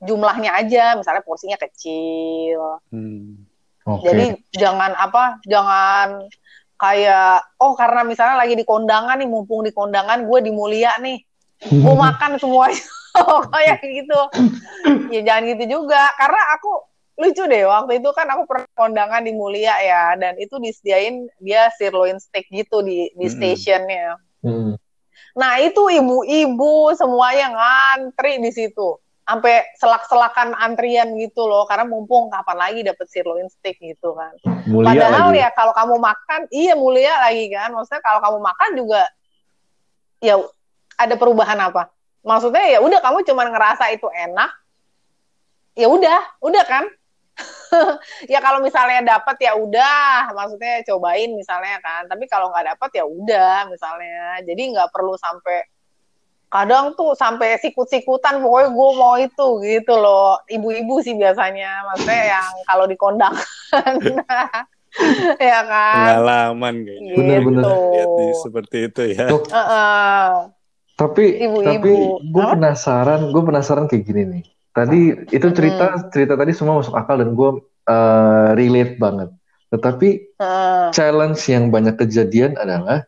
jumlahnya 0.04 0.52
aja. 0.52 1.00
Misalnya 1.00 1.24
porsinya 1.24 1.56
kecil. 1.56 2.84
Hmm. 2.92 3.48
Oke. 3.88 4.04
Jadi 4.04 4.36
jangan 4.52 4.92
apa, 4.92 5.40
jangan 5.48 6.28
kayak 6.78 7.58
oh 7.58 7.74
karena 7.74 8.06
misalnya 8.06 8.38
lagi 8.38 8.54
di 8.54 8.62
kondangan 8.62 9.18
nih, 9.18 9.26
mumpung 9.26 9.66
di 9.66 9.74
kondangan 9.74 10.22
gue 10.24 10.38
di 10.46 10.54
mulia 10.54 10.94
nih, 11.02 11.18
gue 11.66 11.94
makan 12.06 12.38
semuanya 12.38 12.78
kayak 13.52 13.82
gitu. 13.82 14.20
Ya 15.12 15.20
jangan 15.24 15.42
gitu 15.56 15.64
juga, 15.80 16.00
karena 16.14 16.42
aku 16.54 16.70
lucu 17.18 17.42
deh 17.50 17.66
waktu 17.66 17.98
itu 17.98 18.08
kan 18.14 18.30
aku 18.30 18.46
pernah 18.46 18.68
kondangan 18.78 19.26
di 19.26 19.34
mulia 19.34 19.74
ya, 19.82 20.14
dan 20.14 20.38
itu 20.38 20.54
disediain 20.62 21.26
dia 21.42 21.66
sirloin 21.74 22.22
steak 22.22 22.46
gitu 22.52 22.84
di 22.84 23.10
di 23.18 23.26
Mm-mm. 23.26 23.34
stationnya. 23.34 24.20
Hmm. 24.44 24.78
Nah 25.34 25.58
itu 25.58 25.82
ibu-ibu 25.90 26.94
semuanya 26.94 27.58
ngantri 27.58 28.38
di 28.38 28.54
situ. 28.54 29.02
Sampai 29.28 29.60
selak-selakan 29.76 30.56
antrian 30.56 31.12
gitu 31.20 31.44
loh. 31.44 31.68
Karena 31.68 31.84
mumpung 31.84 32.32
kapan 32.32 32.56
lagi 32.56 32.80
dapet 32.80 33.04
sirloin 33.12 33.44
steak 33.52 33.76
gitu 33.76 34.16
kan. 34.16 34.32
Mulia 34.64 34.96
Padahal 34.96 35.28
lagi. 35.28 35.44
ya 35.44 35.48
kalau 35.52 35.76
kamu 35.76 35.94
makan, 36.00 36.40
iya 36.48 36.72
mulia 36.72 37.12
lagi 37.20 37.52
kan. 37.52 37.68
Maksudnya 37.76 38.00
kalau 38.00 38.20
kamu 38.24 38.38
makan 38.40 38.70
juga, 38.72 39.02
ya 40.24 40.40
ada 40.96 41.14
perubahan 41.20 41.60
apa? 41.60 41.92
Maksudnya 42.24 42.64
ya 42.72 42.78
udah 42.80 42.98
kamu 43.04 43.22
cuma 43.28 43.46
ngerasa 43.46 43.92
itu 43.94 44.08
enak, 44.10 44.50
ya 45.78 45.86
udah, 45.86 46.20
udah 46.42 46.64
kan? 46.66 46.84
ya 48.32 48.42
kalau 48.42 48.58
misalnya 48.58 49.16
dapat 49.16 49.36
ya 49.38 49.54
udah, 49.54 50.34
maksudnya 50.34 50.82
cobain 50.88 51.30
misalnya 51.38 51.78
kan. 51.78 52.10
Tapi 52.10 52.26
kalau 52.26 52.50
nggak 52.50 52.74
dapat 52.74 52.90
ya 52.98 53.04
udah 53.06 53.70
misalnya. 53.70 54.42
Jadi 54.42 54.62
nggak 54.74 54.90
perlu 54.90 55.14
sampai 55.14 55.62
kadang 56.48 56.96
tuh 56.96 57.12
sampai 57.12 57.60
sikut-sikutan 57.60 58.40
pokoknya 58.40 58.68
gue 58.72 58.88
mau 58.96 59.14
itu 59.20 59.46
gitu 59.60 59.94
loh 60.00 60.40
ibu-ibu 60.48 61.04
sih 61.04 61.12
biasanya 61.12 61.84
maksudnya 61.84 62.22
yang 62.36 62.48
kalau 62.64 62.88
di 62.88 62.96
kondangan 62.96 63.44
ya 65.38 65.60
kan 65.68 65.94
Pengalaman 65.94 66.74
kayaknya. 66.84 67.38
Gitu 67.38 67.74
Lihat 67.92 68.10
di 68.16 68.26
seperti 68.34 68.76
itu 68.88 69.02
ya. 69.14 69.26
Dok, 69.30 69.44
Heeh. 69.52 70.28
tapi 70.98 71.24
Ibu-ibu. 71.46 71.62
tapi 71.62 71.92
gue 72.18 72.44
penasaran, 72.56 73.20
gue 73.30 73.42
penasaran 73.44 73.84
kayak 73.86 74.02
gini 74.04 74.22
nih. 74.26 74.44
Tadi 74.74 75.00
itu 75.30 75.46
cerita 75.54 76.10
cerita 76.10 76.34
tadi 76.38 76.52
semua 76.54 76.78
masuk 76.80 76.94
akal 76.94 77.18
dan 77.20 77.30
gue 77.34 77.50
eh, 77.86 78.48
relate 78.56 78.94
banget. 78.98 79.28
Tetapi 79.68 80.08
Heeh. 80.40 80.86
challenge 80.96 81.40
yang 81.46 81.68
banyak 81.70 81.94
kejadian 81.94 82.56
adalah 82.58 83.04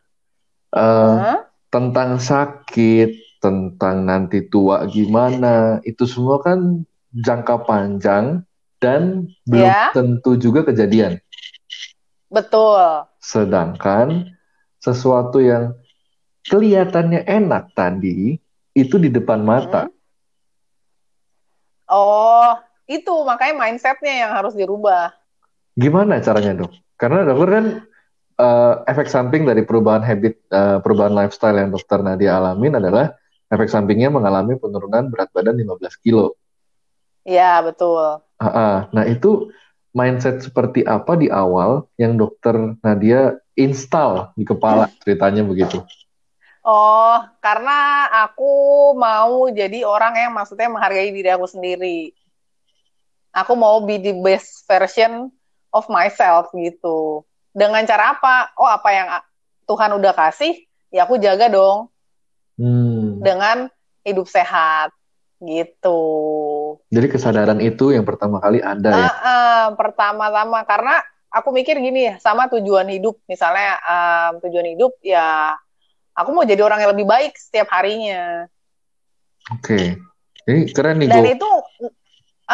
eh, 0.77 0.79
Heeh. 0.79 1.37
tentang 1.71 2.19
sakit, 2.21 3.09
tentang 3.41 4.05
nanti 4.05 4.45
tua 4.47 4.85
gimana, 4.87 5.81
itu 5.83 6.05
semua 6.05 6.37
kan 6.39 6.85
jangka 7.11 7.65
panjang 7.67 8.45
dan 8.79 9.27
belum 9.49 9.67
Ya. 9.67 9.89
tentu 9.91 10.37
juga 10.37 10.63
kejadian. 10.63 11.19
betul 12.31 13.05
Sedangkan 13.19 14.31
sesuatu 14.79 15.37
yang 15.43 15.75
kelihatannya 16.47 17.27
enak 17.27 17.75
tadi 17.75 18.39
itu 18.73 18.95
di 18.97 19.09
depan 19.11 19.43
mata. 19.43 19.85
Hmm. 19.85 19.93
oh 21.91 22.51
itu 22.87 23.13
makanya 23.23 23.55
mindsetnya 23.57 24.13
yang 24.27 24.31
harus 24.33 24.55
dirubah 24.55 25.13
Gimana 25.73 26.19
caranya 26.19 26.65
dok? 26.65 26.71
Karena 26.99 27.23
dokter 27.23 27.47
kan 27.49 27.65
eh, 28.37 28.73
efek 28.91 29.07
samping 29.07 29.47
dari 29.47 29.63
perubahan 29.63 30.03
habit, 30.03 30.35
eh, 30.51 30.77
perubahan 30.83 31.15
lifestyle 31.15 31.57
yang 31.57 31.71
dokter 31.71 32.03
Nadia 32.03 32.37
alamin 32.37 32.75
adalah 32.75 33.15
efek 33.51 33.67
sampingnya 33.67 34.07
mengalami 34.07 34.55
penurunan 34.55 35.11
berat 35.11 35.27
badan 35.35 35.59
15 35.59 35.99
kilo. 35.99 36.39
Iya, 37.27 37.59
betul. 37.61 38.23
Ah, 38.39 38.47
ah. 38.47 38.75
Nah 38.95 39.03
itu 39.05 39.51
mindset 39.91 40.39
seperti 40.41 40.87
apa 40.87 41.19
di 41.19 41.27
awal 41.27 41.85
yang 41.99 42.15
dokter 42.15 42.79
Nadia 42.79 43.35
install 43.59 44.31
di 44.39 44.47
kepala 44.47 44.87
ceritanya 45.03 45.43
begitu? 45.43 45.83
Oh, 46.63 47.17
karena 47.43 48.07
aku 48.25 48.53
mau 48.95 49.49
jadi 49.51 49.83
orang 49.83 50.13
yang 50.15 50.31
maksudnya 50.31 50.71
menghargai 50.71 51.11
diri 51.11 51.29
aku 51.29 51.45
sendiri. 51.49 52.15
Aku 53.35 53.53
mau 53.59 53.83
be 53.83 53.99
the 53.99 54.15
best 54.23 54.63
version 54.65 55.27
of 55.75 55.85
myself 55.91 56.49
gitu. 56.55 57.25
Dengan 57.51 57.83
cara 57.83 58.15
apa? 58.15 58.55
Oh, 58.55 58.69
apa 58.69 58.89
yang 58.93 59.07
Tuhan 59.67 59.91
udah 59.97 60.13
kasih, 60.15 60.53
ya 60.93 61.03
aku 61.03 61.19
jaga 61.19 61.47
dong 61.49 61.91
Hmm. 62.61 63.00
Dengan 63.21 63.57
hidup 64.01 64.25
sehat 64.25 64.89
gitu. 65.41 66.01
Jadi 66.93 67.07
kesadaran 67.09 67.57
itu 67.61 67.93
yang 67.93 68.05
pertama 68.05 68.37
kali 68.37 68.61
ada 68.61 68.89
ya. 68.93 69.09
Ah, 69.09 69.15
ah, 69.21 69.65
pertama-tama 69.73 70.61
karena 70.65 71.01
aku 71.33 71.49
mikir 71.49 71.81
gini 71.81 72.13
ya, 72.13 72.15
sama 72.21 72.45
tujuan 72.49 72.85
hidup. 72.93 73.17
Misalnya 73.25 73.81
um, 73.81 74.41
tujuan 74.45 74.67
hidup 74.77 74.93
ya 75.01 75.57
aku 76.15 76.29
mau 76.35 76.45
jadi 76.45 76.61
orang 76.61 76.85
yang 76.85 76.91
lebih 76.93 77.07
baik 77.07 77.33
setiap 77.39 77.71
harinya. 77.73 78.45
Oke. 79.57 79.97
Ini 80.45 80.73
keren 80.73 81.01
nih 81.01 81.09
Dan 81.09 81.25
Go. 81.25 81.33
itu 81.33 81.51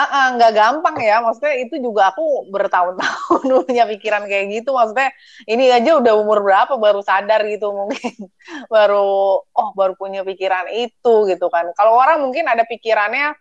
ah, 0.06 0.28
nggak 0.38 0.54
gampang 0.54 0.98
ya. 1.02 1.18
Maksudnya 1.26 1.56
itu 1.66 1.76
juga 1.82 2.14
aku 2.14 2.52
bertahun-tahun 2.54 3.42
punya 3.66 3.90
pikiran 3.90 4.30
kayak 4.30 4.46
gitu. 4.62 4.76
Maksudnya 4.78 5.10
ini 5.50 5.74
aja 5.74 5.98
udah 5.98 6.14
umur 6.14 6.46
berapa 6.46 6.78
baru 6.78 7.02
sadar 7.02 7.42
gitu 7.50 7.74
mungkin. 7.74 8.30
baru 8.74 9.42
oh 9.42 9.70
baru 9.74 9.98
punya 9.98 10.22
pikiran 10.22 10.70
itu 10.72 11.14
gitu 11.30 11.48
kan. 11.50 11.72
Kalau 11.74 11.98
orang 11.98 12.22
mungkin 12.22 12.46
ada 12.46 12.64
pikirannya 12.68 13.34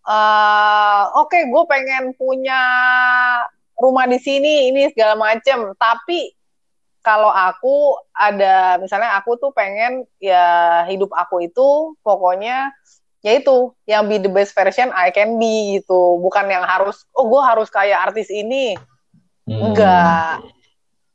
eh 0.00 1.02
oke 1.20 1.38
gue 1.52 1.62
pengen 1.68 2.16
punya 2.16 2.60
rumah 3.76 4.08
di 4.08 4.16
sini 4.16 4.72
ini 4.72 4.88
segala 4.92 5.14
macem. 5.16 5.76
Tapi 5.76 6.40
kalau 7.00 7.32
aku 7.32 7.96
ada 8.12 8.76
misalnya 8.76 9.16
aku 9.16 9.40
tuh 9.40 9.50
pengen 9.56 10.04
ya 10.20 10.84
hidup 10.84 11.08
aku 11.16 11.48
itu 11.48 11.96
pokoknya 12.04 12.68
ya 13.20 13.36
itu 13.36 13.72
yang 13.84 14.08
be 14.08 14.16
the 14.16 14.28
best 14.28 14.52
version 14.52 14.88
I 14.90 15.12
can 15.12 15.36
be 15.36 15.78
gitu 15.78 16.16
bukan 16.18 16.48
yang 16.48 16.64
harus 16.64 17.04
oh 17.12 17.28
gue 17.28 17.42
harus 17.42 17.68
kayak 17.68 18.10
artis 18.10 18.28
ini 18.28 18.76
Hmm. 19.40 19.72
enggak 19.72 20.38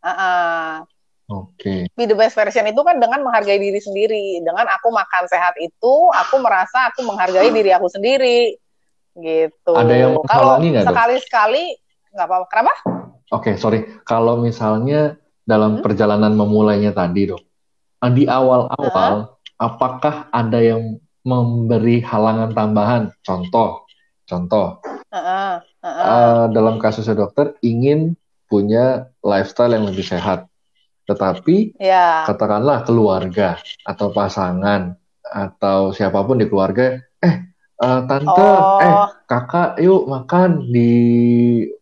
Ah-ah. 0.02 0.84
Oke. 1.26 1.90
be 1.90 2.04
the 2.06 2.14
best 2.14 2.36
version 2.36 2.68
itu 2.68 2.78
kan 2.84 3.02
dengan 3.02 3.26
menghargai 3.26 3.58
diri 3.58 3.80
sendiri 3.80 4.44
dengan 4.44 4.70
aku 4.70 4.94
makan 4.94 5.26
sehat 5.26 5.58
itu 5.58 5.94
aku 6.12 6.38
merasa 6.38 6.94
aku 6.94 7.02
menghargai 7.02 7.50
diri 7.50 7.74
aku 7.74 7.90
sendiri 7.90 8.54
gitu 9.16 9.72
Ada 9.72 9.94
yang 9.96 10.12
kalau 10.22 10.60
menghalangi 10.62 10.68
nggak, 10.70 10.84
Dok? 10.84 10.94
sekali 10.94 11.16
sekali 11.24 11.64
nggak 12.12 12.28
apa-apa 12.28 12.46
kenapa 12.52 12.74
Oke, 13.34 13.58
sorry. 13.58 13.82
Kalau 14.06 14.38
misalnya 14.38 15.18
dalam 15.42 15.80
Hmm? 15.80 15.82
perjalanan 15.82 16.30
memulainya 16.30 16.94
tadi, 16.94 17.26
dok, 17.26 17.42
di 18.14 18.30
awal-awal, 18.30 19.34
apakah 19.58 20.30
ada 20.30 20.62
yang 20.62 21.02
memberi 21.26 22.00
halangan 22.06 22.54
tambahan? 22.54 23.04
Contoh, 23.26 23.84
contoh, 24.30 24.80
Heeh, 25.12 25.54
heeh. 25.84 26.06
eh, 26.06 26.46
dalam 26.54 26.78
kasusnya 26.78 27.18
dokter 27.18 27.58
ingin 27.66 28.14
punya 28.46 29.10
lifestyle 29.26 29.74
yang 29.74 29.90
lebih 29.90 30.06
sehat, 30.06 30.46
tetapi 31.10 31.74
ya 31.82 32.30
katakanlah 32.30 32.86
keluarga 32.86 33.58
atau 33.84 34.14
pasangan 34.14 34.94
atau 35.26 35.90
siapa 35.92 36.22
pun 36.22 36.38
di 36.38 36.46
keluarga, 36.46 37.02
eh, 37.26 37.36
eh, 37.82 38.02
tante, 38.06 38.46
oh 38.46 38.78
eh, 38.80 38.98
kakak, 39.26 39.82
yuk 39.82 40.06
makan 40.06 40.70
di 40.70 40.94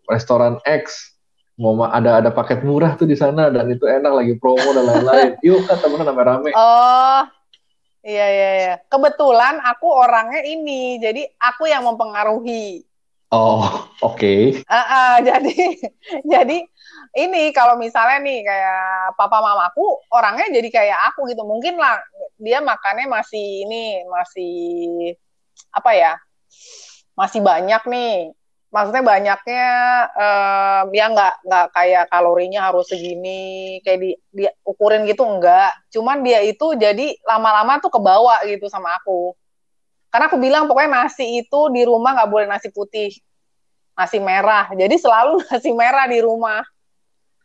restoran 0.07 0.59
X. 0.63 1.11
Mau 1.53 1.77
ma- 1.77 1.93
ada 1.93 2.17
ada 2.17 2.33
paket 2.33 2.65
murah 2.65 2.97
tuh 2.97 3.05
di 3.05 3.13
sana 3.13 3.53
dan 3.53 3.69
itu 3.69 3.85
enak 3.85 4.09
lagi 4.09 4.33
promo 4.41 4.73
dan 4.73 4.89
lain-lain. 4.89 5.31
Yuk 5.45 5.69
kan 5.69 5.77
temen 5.77 6.01
rame-rame. 6.01 6.49
Oh, 6.57 7.29
iya 8.03 8.25
iya 8.29 8.49
iya. 8.59 8.73
Kebetulan 8.91 9.63
aku 9.63 9.87
orangnya 9.87 10.43
ini, 10.43 10.99
jadi 10.99 11.23
aku 11.39 11.67
yang 11.71 11.87
mempengaruhi. 11.87 12.83
Oh, 13.33 13.65
oke. 14.13 14.61
Ah, 14.69 14.77
ah, 14.77 15.13
jadi 15.27 15.57
jadi 16.21 16.57
ini 17.17 17.43
kalau 17.49 17.81
misalnya 17.81 18.21
nih 18.21 18.45
kayak 18.45 19.17
papa 19.17 19.41
mamaku 19.41 19.97
orangnya 20.13 20.53
jadi 20.53 20.69
kayak 20.69 20.99
aku 21.13 21.25
gitu. 21.31 21.41
Mungkin 21.41 21.81
lah 21.81 21.97
dia 22.37 22.61
makannya 22.61 23.09
masih 23.09 23.65
ini 23.65 24.05
masih 24.05 24.53
apa 25.73 25.91
ya? 25.97 26.13
Masih 27.17 27.41
banyak 27.41 27.81
nih. 27.89 28.33
Maksudnya 28.73 29.05
banyaknya 29.05 29.65
em, 30.17 30.85
ya 30.97 31.05
nggak 31.13 31.33
nggak 31.45 31.67
kayak 31.77 32.05
kalorinya 32.09 32.73
harus 32.73 32.89
segini 32.89 33.77
kayak 33.85 33.99
di 34.01 34.09
dia 34.33 34.51
ukurin 34.65 35.05
gitu 35.05 35.21
enggak. 35.29 35.77
Cuman 35.93 36.25
dia 36.25 36.41
itu 36.41 36.73
jadi 36.73 37.13
lama-lama 37.21 37.77
tuh 37.77 37.93
kebawa 37.93 38.41
gitu 38.49 38.65
sama 38.73 38.97
aku. 38.97 39.37
Karena 40.09 40.25
aku 40.25 40.37
bilang 40.41 40.65
pokoknya 40.65 41.05
nasi 41.05 41.45
itu 41.45 41.59
di 41.69 41.85
rumah 41.85 42.17
nggak 42.17 42.31
boleh 42.33 42.47
nasi 42.49 42.73
putih 42.73 43.13
nasi 43.93 44.17
merah. 44.17 44.65
Jadi 44.73 44.95
selalu 44.97 45.37
nasi 45.53 45.69
merah 45.69 46.09
di 46.09 46.17
rumah. 46.25 46.65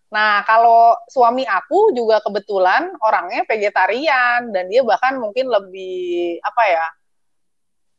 Nah, 0.08 0.40
kalau 0.48 0.96
suami 1.12 1.44
aku 1.44 1.92
juga 1.92 2.24
kebetulan 2.24 2.88
orangnya 3.04 3.44
vegetarian 3.44 4.48
dan 4.48 4.64
dia 4.72 4.80
bahkan 4.80 5.20
mungkin 5.20 5.52
lebih 5.52 6.40
apa 6.40 6.64
ya? 6.64 6.86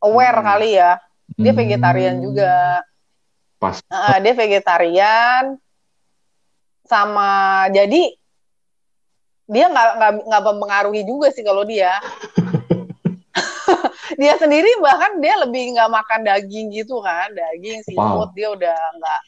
aware 0.03 0.39
Hmm. 0.39 0.47
kali 0.47 0.69
ya. 0.79 0.91
Dia 1.37 1.51
Hmm, 1.53 1.59
vegetarian 1.61 2.17
juga. 2.19 2.81
Pas. 3.59 3.75
Heeh, 3.91 4.15
dia 4.23 4.33
vegetarian 4.33 5.59
sama 6.87 7.67
jadi 7.69 8.15
dia 9.49 9.65
nggak 9.67 9.89
nggak 9.99 10.11
nggak 10.31 10.43
mempengaruhi 10.47 11.03
juga 11.03 11.27
sih 11.29 11.43
kalau 11.43 11.67
dia. 11.67 11.91
dia 14.21 14.33
sendiri 14.39 14.79
bahkan 14.79 15.19
dia 15.19 15.35
lebih 15.43 15.75
nggak 15.75 15.91
makan 15.91 16.19
daging 16.23 16.71
gitu 16.71 17.03
kan, 17.03 17.29
daging 17.35 17.83
seafood 17.83 18.31
Wow. 18.31 18.37
dia 18.37 18.47
udah 18.55 18.79
nggak. 18.95 19.21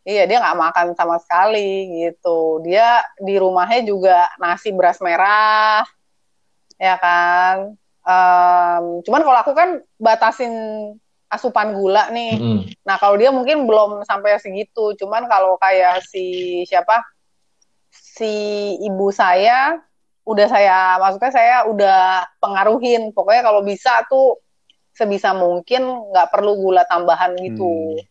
Iya 0.00 0.22
dia 0.28 0.38
nggak 0.44 0.58
makan 0.58 0.86
sama 0.92 1.16
sekali 1.22 2.04
gitu. 2.04 2.60
Dia 2.66 3.00
di 3.20 3.36
rumahnya 3.40 3.80
juga 3.84 4.28
nasi 4.36 4.72
beras 4.76 5.00
merah, 5.00 5.86
ya 6.76 7.00
kan. 7.00 7.72
Em, 8.00 8.84
cuman 9.06 9.22
kalau 9.22 9.38
aku 9.44 9.52
kan 9.56 9.80
batasin 10.00 10.52
asupan 11.30 11.72
gula 11.78 12.10
nih. 12.10 12.34
Mm-mm. 12.36 12.58
Nah, 12.82 12.98
kalau 12.98 13.14
dia 13.14 13.30
mungkin 13.30 13.64
belum 13.64 14.02
sampai 14.02 14.36
segitu. 14.42 14.98
Cuman 14.98 15.30
kalau 15.30 15.54
kayak 15.62 16.02
si 16.02 16.60
siapa? 16.66 17.06
Si 17.90 18.74
ibu 18.82 19.14
saya 19.14 19.78
udah 20.26 20.46
saya 20.50 20.98
maksudnya 20.98 21.32
saya 21.32 21.56
udah 21.70 22.26
pengaruhin. 22.42 23.14
Pokoknya 23.14 23.46
kalau 23.46 23.62
bisa 23.62 24.02
tuh 24.10 24.42
sebisa 24.90 25.32
mungkin 25.32 26.10
nggak 26.10 26.28
perlu 26.34 26.58
gula 26.58 26.82
tambahan 26.84 27.38
gitu. 27.38 27.96
Hmm. 27.96 28.08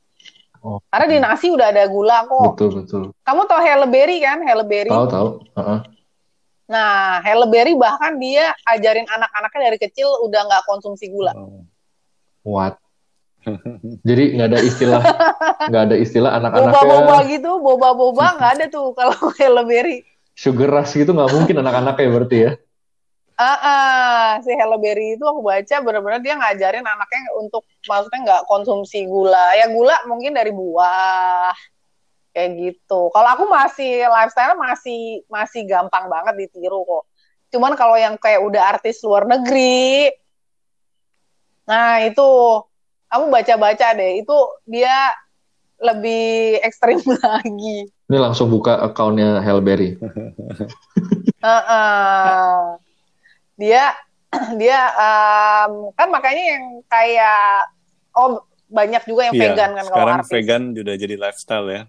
Oh. 0.59 0.79
Karena 0.91 1.05
di 1.07 1.17
nasi 1.19 1.47
udah 1.51 1.71
ada 1.71 1.87
gula 1.87 2.27
kok. 2.27 2.55
Betul 2.55 2.69
betul. 2.83 3.03
Kamu 3.23 3.41
tahu 3.47 3.59
Halle 3.63 3.87
Berry 3.87 4.19
kan? 4.19 4.43
Halle 4.43 4.65
Berry. 4.67 4.91
Tahu 4.91 5.07
tahu. 5.07 5.29
Heeh. 5.55 5.79
Nah, 6.69 7.23
Halle 7.23 7.47
Berry 7.47 7.73
bahkan 7.79 8.19
dia 8.19 8.51
ajarin 8.67 9.07
anak-anaknya 9.07 9.59
dari 9.71 9.77
kecil 9.79 10.07
udah 10.27 10.41
nggak 10.47 10.63
konsumsi 10.67 11.07
gula. 11.11 11.31
Oh. 11.35 11.63
What? 12.43 12.79
Jadi 14.03 14.23
nggak 14.35 14.47
ada 14.51 14.59
istilah 14.59 15.01
nggak 15.71 15.83
ada 15.87 15.95
istilah 15.95 16.31
Boba-boba 16.35 16.67
anak-anaknya 16.75 17.31
gitu, 17.39 17.51
boba-boba 17.63 18.25
nggak 18.35 18.51
ada 18.59 18.65
tuh 18.67 18.91
kalau 18.91 19.15
Halle 19.39 19.63
Berry. 19.63 19.97
sugar 20.39 20.71
rush 20.71 20.95
gitu 20.95 21.11
nggak 21.11 21.31
mungkin 21.35 21.55
anak-anaknya 21.59 22.07
berarti 22.15 22.37
ya. 22.47 22.51
Ah, 23.39 23.59
ah, 23.63 24.27
si 24.43 24.51
Halle 24.51 24.75
Berry 24.79 25.15
itu 25.15 25.23
aku 25.23 25.39
baca 25.39 25.75
benar-benar 25.79 26.19
dia 26.19 26.35
ngajarin 26.35 26.83
anaknya 26.83 27.21
untuk 27.39 27.63
maksudnya 27.87 28.19
nggak 28.27 28.43
konsumsi 28.47 29.07
gula. 29.07 29.55
Ya 29.55 29.71
gula 29.71 29.95
mungkin 30.07 30.35
dari 30.35 30.51
buah 30.51 31.55
kayak 32.35 32.51
gitu. 32.55 33.11
Kalau 33.11 33.29
aku 33.35 33.47
masih 33.47 34.07
lifestyle 34.07 34.55
masih 34.59 35.23
masih 35.31 35.63
gampang 35.67 36.11
banget 36.11 36.35
ditiru 36.35 36.83
kok. 36.83 37.03
Cuman 37.55 37.75
kalau 37.79 37.95
yang 37.95 38.15
kayak 38.19 38.43
udah 38.43 38.75
artis 38.75 39.01
luar 39.03 39.25
negeri, 39.27 40.11
nah 41.65 42.03
itu 42.03 42.27
kamu 43.09 43.25
baca-baca 43.27 43.87
deh, 43.93 44.21
itu 44.21 44.37
dia 44.63 44.93
lebih 45.79 46.59
ekstrim 46.61 46.99
lagi. 47.23 47.89
Ini 48.09 48.17
langsung 48.17 48.49
buka 48.49 48.77
akunnya 48.79 49.41
Hellberry. 49.41 49.97
Heeh. 51.45 52.59
Dia 53.59 53.83
dia 54.61 54.79
em, 54.93 55.89
kan 55.97 56.07
makanya 56.13 56.43
yang 56.57 56.65
kayak 56.85 57.65
oh 58.13 58.45
banyak 58.69 59.01
juga 59.09 59.25
yang 59.25 59.35
Iya, 59.35 59.41
vegan 59.49 59.69
kan 59.73 59.73
kalau 59.73 59.89
sekarang 59.89 60.17
artis. 60.21 60.29
vegan 60.29 60.63
sudah 60.77 60.95
jadi 60.95 61.15
lifestyle 61.17 61.67
ya. 61.67 61.81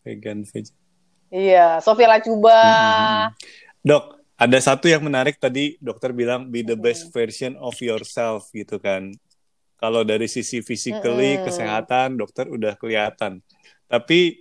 Vegan, 0.00 0.38
vegan. 0.48 0.74
Iya, 1.28 1.68
Sofia 1.82 2.08
Lacuba. 2.08 2.56
Hmm. 2.56 3.26
Dok, 3.82 4.04
ada 4.38 4.58
satu 4.62 4.86
yang 4.86 5.02
menarik 5.04 5.36
tadi 5.36 5.76
dokter 5.82 6.14
bilang 6.14 6.48
be 6.48 6.62
the 6.62 6.78
best 6.78 7.10
version 7.10 7.58
of 7.58 7.74
yourself 7.82 8.48
gitu 8.54 8.78
kan. 8.78 9.12
Kalau 9.76 10.02
dari 10.02 10.24
sisi 10.26 10.60
physically, 10.60 11.36
Mm-mm. 11.36 11.44
kesehatan, 11.44 12.16
dokter 12.16 12.48
udah 12.48 12.74
kelihatan. 12.74 13.44
Tapi 13.86 14.40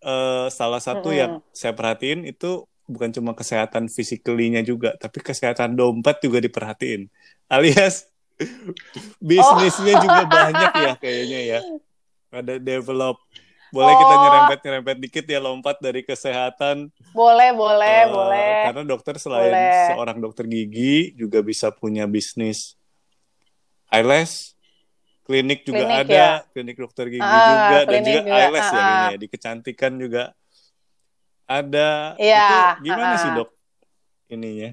eh, 0.00 0.46
salah 0.48 0.78
satu 0.78 1.10
Mm-mm. 1.10 1.18
yang 1.18 1.32
saya 1.50 1.74
perhatiin 1.74 2.22
itu 2.24 2.62
bukan 2.86 3.10
cuma 3.12 3.34
kesehatan 3.34 3.90
physically-nya 3.90 4.62
juga, 4.62 4.94
tapi 4.96 5.20
kesehatan 5.20 5.74
dompet 5.74 6.22
juga 6.22 6.38
diperhatiin. 6.38 7.10
Alias 7.46 8.06
bisnisnya 9.20 9.98
juga 9.98 10.22
banyak 10.24 10.72
ya 10.72 10.92
kayaknya 11.02 11.40
ya. 11.42 11.60
Ada 12.30 12.56
develop. 12.56 13.18
Boleh 13.68 13.92
kita 13.92 14.14
Oh. 14.16 14.20
nyerempet-nyerempet 14.24 14.96
dikit 14.96 15.24
ya 15.28 15.44
lompat 15.44 15.76
dari 15.76 16.00
kesehatan 16.00 16.88
Boleh, 17.12 17.52
boleh, 17.52 17.98
Eh, 18.00 18.08
boleh. 18.08 18.52
Karena 18.64 18.82
dokter 18.86 19.20
selain 19.20 19.52
Boleh. 19.52 19.92
seorang 19.92 20.16
dokter 20.16 20.48
gigi 20.48 21.12
juga 21.12 21.44
bisa 21.44 21.68
punya 21.68 22.08
bisnis 22.08 22.80
eyelash, 23.88 24.56
klinik 25.28 25.60
juga 25.68 25.84
Klinik, 25.84 26.08
ada, 26.08 26.16
ya. 26.16 26.30
klinik 26.56 26.76
dokter 26.80 27.04
gigi 27.12 27.20
Ah, 27.20 27.44
juga 27.52 27.78
dan 27.84 28.00
juga, 28.00 28.20
juga, 28.24 28.32
eyelash 28.32 28.56
ya 28.64 28.64
ah, 28.64 28.72
kayaknya 28.72 28.96
ah. 28.96 29.10
ya. 29.12 29.18
di 29.20 29.26
kecantikan 29.28 29.92
juga 30.00 30.22
ada. 31.44 31.90
Iya, 32.16 32.48
Itu 32.48 32.84
gimana 32.88 33.12
ah, 33.12 33.20
sih 33.20 33.28
ah. 33.28 33.34
dok 33.36 33.50
ininya? 34.32 34.70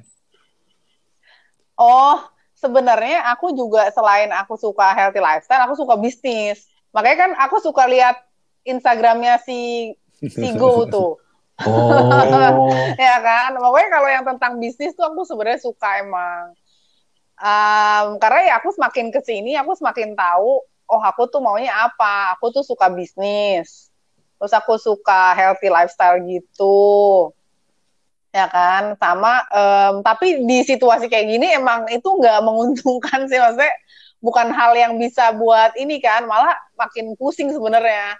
Oh, 1.75 2.17
sebenarnya 2.55 3.19
aku 3.35 3.51
juga 3.51 3.91
selain 3.91 4.31
aku 4.31 4.55
suka 4.55 4.95
healthy 4.95 5.19
lifestyle, 5.19 5.67
aku 5.67 5.75
suka 5.75 5.99
bisnis. 5.99 6.71
Makanya 6.95 7.17
kan 7.27 7.31
aku 7.35 7.59
suka 7.59 7.83
lihat 7.91 8.15
Instagramnya 8.63 9.43
si 9.43 9.91
si 10.23 10.47
Go 10.55 10.87
tuh. 10.87 11.19
Oh, 11.55 12.67
ya 12.99 13.15
kan 13.23 13.55
pokoknya 13.55 13.87
kalau 13.87 14.09
yang 14.11 14.27
tentang 14.27 14.59
bisnis 14.59 14.91
tuh 14.91 15.07
aku 15.07 15.23
sebenarnya 15.23 15.63
suka 15.63 16.03
emang 16.03 16.51
Em, 17.35 18.15
karena 18.15 18.41
ya 18.47 18.53
aku 18.63 18.71
semakin 18.71 19.11
ke 19.11 19.19
sini 19.19 19.59
aku 19.59 19.75
semakin 19.75 20.15
tahu 20.15 20.63
oh 20.87 21.01
aku 21.03 21.27
tuh 21.27 21.43
maunya 21.43 21.73
apa? 21.73 22.37
Aku 22.37 22.53
tuh 22.53 22.63
suka 22.63 22.87
bisnis. 22.87 23.91
Terus 24.39 24.53
aku 24.55 24.79
suka 24.79 25.35
healthy 25.35 25.67
lifestyle 25.67 26.21
gitu. 26.23 27.31
Ya 28.31 28.47
kan? 28.47 28.95
Sama 28.95 29.43
em, 29.51 29.93
tapi 29.99 30.47
di 30.47 30.63
situasi 30.63 31.11
kayak 31.11 31.27
gini 31.27 31.47
emang 31.55 31.91
itu 31.91 32.07
nggak 32.07 32.39
menguntungkan 32.39 33.27
sih. 33.27 33.39
Maksudnya 33.39 33.73
bukan 34.23 34.47
hal 34.55 34.71
yang 34.77 34.95
bisa 34.95 35.35
buat 35.35 35.75
ini 35.75 35.99
kan 35.99 36.23
malah 36.23 36.55
makin 36.79 37.19
pusing 37.19 37.51
sebenarnya. 37.51 38.15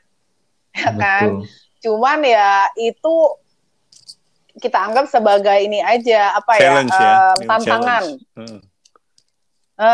Ya 0.76 0.92
kan? 0.92 1.40
Betul. 1.40 1.64
cuman 1.86 2.26
ya 2.26 2.66
itu 2.82 3.16
kita 4.58 4.90
anggap 4.90 5.06
sebagai 5.06 5.54
ini 5.62 5.86
aja 5.86 6.34
apa 6.34 6.58
challenge 6.58 6.90
ya, 6.90 6.98
ya, 6.98 7.14
em, 7.14 7.38
new 7.38 7.48
tantangan. 7.48 8.04
Challenge. 8.04 8.12
Heeh. 8.36 8.75
Eh, 9.76 9.84
eh, 9.84 9.92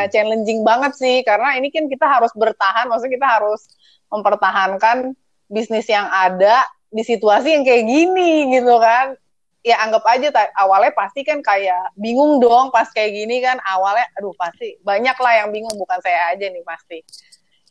Hmm. 0.00 0.08
challenging 0.08 0.64
banget 0.64 0.96
sih 0.96 1.20
karena 1.20 1.52
ini 1.60 1.68
kan 1.68 1.84
kita 1.84 2.08
harus 2.08 2.32
bertahan 2.32 2.88
maksudnya 2.88 3.20
kita 3.20 3.28
harus 3.28 3.68
mempertahankan 4.08 5.12
bisnis 5.52 5.84
yang 5.84 6.08
ada 6.08 6.64
di 6.88 7.04
situasi 7.04 7.52
yang 7.52 7.60
kayak 7.60 7.84
gini 7.84 8.48
gitu 8.56 8.72
kan 8.80 9.12
ya 9.60 9.84
anggap 9.84 10.00
aja 10.08 10.32
awalnya 10.56 10.96
pasti 10.96 11.28
kan 11.28 11.44
kayak 11.44 11.92
bingung 11.92 12.40
dong 12.40 12.72
pas 12.72 12.88
kayak 12.88 13.12
gini 13.12 13.44
kan 13.44 13.60
awalnya 13.62 14.08
aduh 14.16 14.32
pasti 14.32 14.80
banyak 14.80 15.16
lah 15.20 15.32
yang 15.44 15.48
bingung 15.52 15.76
bukan 15.76 16.00
saya 16.00 16.32
aja 16.32 16.48
nih 16.48 16.64
pasti 16.64 17.04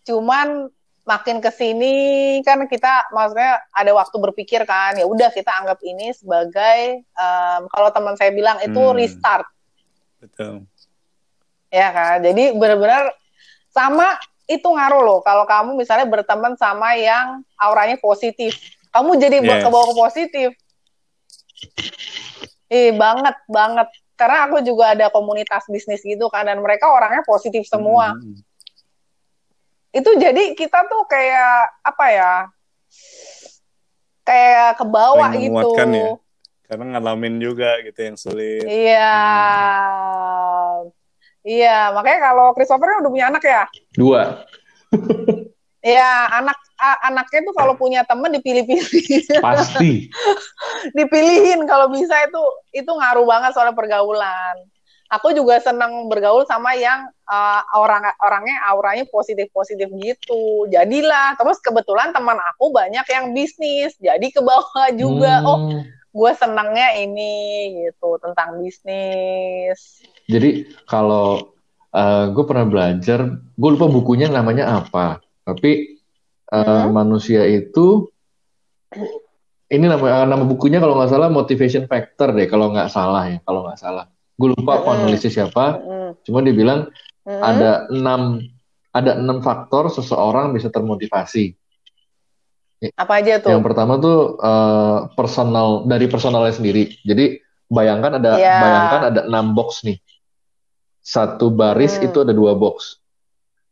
cuman 0.06 0.70
makin 1.10 1.42
ke 1.42 1.50
sini 1.50 1.96
kan 2.46 2.70
kita 2.70 3.10
maksudnya 3.10 3.66
ada 3.74 3.92
waktu 3.98 4.14
berpikir 4.14 4.62
kan 4.64 4.94
ya 4.94 5.10
udah 5.10 5.34
kita 5.34 5.50
anggap 5.58 5.82
ini 5.82 6.14
sebagai 6.14 7.02
em, 7.02 7.62
kalau 7.66 7.90
teman 7.90 8.14
saya 8.14 8.30
bilang 8.30 8.62
itu 8.62 8.78
Hmm. 8.78 8.94
restart 8.94 9.50
Betul. 10.22 10.70
Ya 11.72 11.88
kan 11.90 12.20
jadi 12.20 12.52
benar-benar 12.54 13.16
sama 13.72 14.20
itu 14.46 14.68
ngaruh 14.68 15.02
loh 15.02 15.20
kalau 15.24 15.48
kamu 15.48 15.80
misalnya 15.80 16.04
berteman 16.04 16.60
sama 16.60 17.00
yang 17.00 17.40
auranya 17.56 17.96
positif 17.96 18.52
kamu 18.92 19.16
jadi 19.16 19.40
Yes. 19.40 19.64
ke 19.64 19.70
bawah 19.72 19.88
ke 19.88 19.96
positif 19.96 20.50
eh 22.68 22.92
banget 22.92 23.36
banget 23.48 23.88
karena 24.20 24.46
aku 24.46 24.60
juga 24.62 24.92
ada 24.92 25.08
komunitas 25.08 25.64
bisnis 25.66 26.04
gitu 26.04 26.28
kan 26.28 26.44
dan 26.44 26.60
mereka 26.60 26.92
orangnya 26.92 27.24
positif 27.24 27.64
semua 27.66 28.12
Hmm. 28.12 28.36
itu 29.92 30.12
jadi 30.20 30.52
kita 30.56 30.88
tuh 30.88 31.08
kayak 31.08 31.72
apa 31.84 32.06
ya 32.12 32.34
kayak 34.22 34.78
ke 34.78 34.86
bawah 34.86 35.32
gitu 35.34 35.70
ya. 35.76 36.16
Karena 36.72 36.96
ngalamin 36.96 37.36
juga 37.44 37.84
gitu 37.84 38.00
yang 38.00 38.16
sulit. 38.16 38.64
iya 38.64 39.12
iya 41.46 41.90
makanya 41.96 42.20
kalau 42.32 42.54
Christopher 42.54 42.88
kan 42.88 43.02
udah 43.06 43.12
punya 43.12 43.28
anak 43.30 43.44
ya 43.44 43.64
Dua. 43.94 44.22
Ya, 45.82 46.30
anak 46.30 46.62
anaknya 47.02 47.42
tuh 47.42 47.58
kalau 47.58 47.74
punya 47.74 48.06
temen 48.06 48.30
dipilih-pilih. 48.38 49.42
Pasti. 49.42 50.14
Dipilihin 50.94 51.66
kalau 51.66 51.90
bisa 51.90 52.14
itu 52.22 52.42
itu 52.70 52.86
ngaruh 52.86 53.26
banget 53.26 53.58
soal 53.58 53.74
pergaulan. 53.74 54.62
Aku 55.10 55.34
juga 55.34 55.58
seneng 55.58 56.06
bergaul 56.06 56.46
sama 56.46 56.78
yang 56.78 57.10
uh, 57.26 57.62
orang 57.74 58.14
orangnya 58.22 58.62
auranya 58.70 59.10
positif-positif 59.10 59.90
gitu. 59.98 60.70
Jadilah, 60.70 61.34
terus 61.36 61.58
kebetulan 61.66 62.14
teman 62.14 62.38
aku 62.38 62.70
banyak 62.70 63.04
yang 63.10 63.34
bisnis, 63.34 63.98
jadi 63.98 64.24
ke 64.30 64.40
bawah 64.40 64.88
juga. 64.94 65.42
Oh, 65.50 65.66
Hmm. 65.66 65.82
gue 66.12 66.32
senengnya 66.38 66.94
ini 66.94 67.34
gitu 67.90 68.22
tentang 68.22 68.62
bisnis. 68.62 70.06
Jadi 70.28 70.50
kalau 70.86 71.54
gue 72.32 72.44
pernah 72.48 72.64
belajar, 72.64 73.20
gue 73.36 73.70
lupa 73.70 73.88
bukunya 73.88 74.32
namanya 74.32 74.80
apa, 74.80 75.20
tapi 75.44 76.00
eh, 76.52 76.62
Hmm. 76.62 76.92
manusia 76.92 77.48
itu 77.48 78.12
ini 79.72 79.88
nama 79.88 80.28
nama 80.28 80.44
bukunya 80.44 80.84
kalau 80.84 81.00
nggak 81.00 81.12
salah 81.12 81.32
motivation 81.32 81.88
factor 81.88 82.36
deh, 82.36 82.48
kalau 82.48 82.76
nggak 82.76 82.92
salah 82.92 83.24
ya, 83.32 83.40
kalau 83.44 83.64
nggak 83.64 83.80
salah. 83.80 84.06
Gue 84.36 84.52
lupa 84.52 84.80
Hmm. 84.80 84.86
penulisnya 84.88 85.32
siapa, 85.32 85.80
Mm-mm. 85.80 86.20
cuma 86.28 86.44
dia 86.44 86.52
bilang 86.52 86.92
Mm-mm. 87.24 87.40
ada 87.40 87.88
enam 87.88 88.44
ada 88.92 89.12
enam 89.16 89.40
faktor 89.40 89.88
seseorang 89.88 90.52
bisa 90.52 90.68
termotivasi. 90.68 91.56
Apa 93.00 93.22
aja 93.24 93.40
tuh? 93.40 93.56
Yang 93.56 93.64
pertama 93.64 93.94
tuh 93.96 94.36
eh, 94.44 94.98
personal 95.16 95.88
dari 95.88 96.12
personalnya 96.12 96.52
sendiri. 96.52 96.92
Jadi 97.08 97.40
bayangkan 97.72 98.20
ada 98.20 98.36
Iya. 98.36 98.60
bayangkan 98.60 99.02
ada 99.14 99.22
enam 99.32 99.56
box 99.56 99.88
nih. 99.88 99.96
Satu 101.02 101.50
baris 101.50 101.98
Hmm. 101.98 102.06
itu 102.08 102.18
ada 102.22 102.32
dua 102.32 102.54
box. 102.54 103.02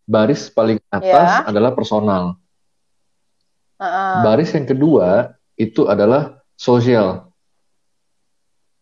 Baris 0.04 0.50
paling 0.50 0.82
atas 0.90 1.46
Iya. 1.46 1.46
adalah 1.46 1.72
personal. 1.72 2.34
Heeh. 3.78 4.14
Baris 4.26 4.50
yang 4.52 4.66
kedua 4.66 5.38
itu 5.54 5.86
adalah 5.86 6.42
sosial. 6.58 7.30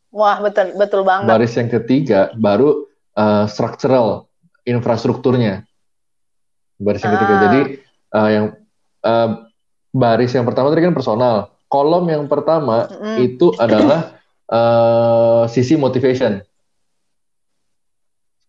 Wah, 0.09 0.39
betul 0.39 0.73
betul 0.79 1.03
banget. 1.03 1.27
Baris 1.27 1.53
yang 1.53 1.69
ketiga 1.69 2.31
baru 2.33 2.87
eh, 3.13 3.45
structural 3.51 4.25
infrastrukturnya. 4.63 5.67
Baris 6.79 7.03
yang 7.03 7.13
ketiga. 7.19 7.33
Ah. 7.35 7.41
Jadi 7.43 7.59
eh, 8.15 8.29
yang 8.31 8.45
eh, 9.03 9.29
baris 9.91 10.31
yang 10.31 10.47
pertama 10.47 10.71
tadi 10.71 10.81
kan 10.81 10.95
personal. 10.95 11.35
Kolom 11.67 12.07
yang 12.07 12.23
pertama 12.31 12.87
Mm-mm. 12.87 13.15
itu 13.19 13.51
adalah 13.59 14.15
eh, 14.47 15.43
sisi 15.51 15.75
motivation. 15.75 16.39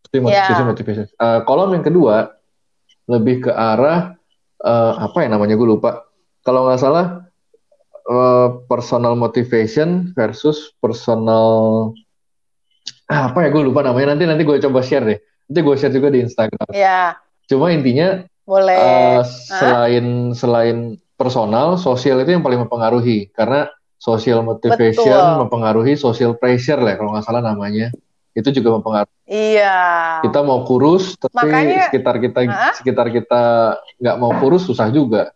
Sisi, 0.08 0.24
Ya. 0.24 0.44
sisi 0.48 0.62
motivation. 0.64 1.04
Eh, 1.04 1.40
kolom 1.44 1.76
yang 1.76 1.84
kedua 1.84 2.32
lebih 3.08 3.48
ke 3.48 3.52
arah 3.52 4.16
eh, 4.64 4.92
apa 4.98 5.18
ya 5.24 5.28
namanya 5.28 5.54
gue 5.54 5.68
lupa. 5.68 6.08
Kalau 6.42 6.64
nggak 6.64 6.80
salah 6.80 7.28
eh, 8.08 8.48
personal 8.66 9.14
motivation 9.20 10.16
versus 10.16 10.72
personal 10.80 11.92
ah, 13.12 13.28
apa 13.32 13.44
ya 13.44 13.48
gue 13.52 13.62
lupa 13.64 13.84
namanya. 13.84 14.16
Nanti 14.16 14.24
nanti 14.24 14.42
gue 14.48 14.56
coba 14.64 14.80
share 14.80 15.04
deh. 15.04 15.18
Nanti 15.48 15.60
gue 15.60 15.74
share 15.76 15.92
juga 15.92 16.08
di 16.08 16.24
Instagram. 16.24 16.72
Ya, 16.72 17.20
Cuma 17.48 17.72
intinya 17.72 18.24
boleh. 18.44 18.76
Eh, 18.76 19.20
selain 19.48 20.32
selain 20.36 20.76
personal, 21.16 21.76
sosial 21.76 22.20
itu 22.24 22.32
yang 22.36 22.44
paling 22.44 22.64
mempengaruhi 22.64 23.28
karena 23.36 23.68
social 23.98 24.46
motivation 24.46 25.10
Betul. 25.10 25.40
mempengaruhi 25.42 25.98
social 25.98 26.38
pressure 26.38 26.78
lah 26.78 26.94
kalau 26.94 27.12
nggak 27.16 27.26
salah 27.26 27.42
namanya. 27.42 27.90
Itu 28.38 28.54
juga 28.54 28.78
mempengaruhi. 28.78 29.18
Iya. 29.26 29.78
Kita 30.22 30.46
mau 30.46 30.62
kurus, 30.62 31.18
tapi 31.18 31.34
Makanya- 31.34 31.90
sekitar 31.90 32.14
kita 32.22 32.38
Hah? 32.46 32.74
sekitar 32.78 33.06
kita 33.10 33.42
nggak 33.98 34.16
mau 34.16 34.30
kurus 34.38 34.62
susah 34.62 34.86
juga. 34.88 35.34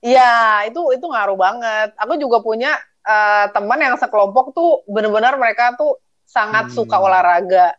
Iya, 0.00 0.68
itu 0.68 0.80
itu 0.92 1.04
ngaruh 1.04 1.36
banget. 1.36 1.96
Aku 1.96 2.20
juga 2.20 2.44
punya 2.44 2.76
eh, 3.00 3.46
teman 3.56 3.80
yang 3.80 3.96
sekelompok 3.96 4.52
tuh 4.52 4.84
bener-bener 4.84 5.32
mereka 5.40 5.72
tuh 5.72 5.96
sangat 6.28 6.68
Hmm. 6.68 6.76
suka 6.76 7.00
olahraga. 7.00 7.72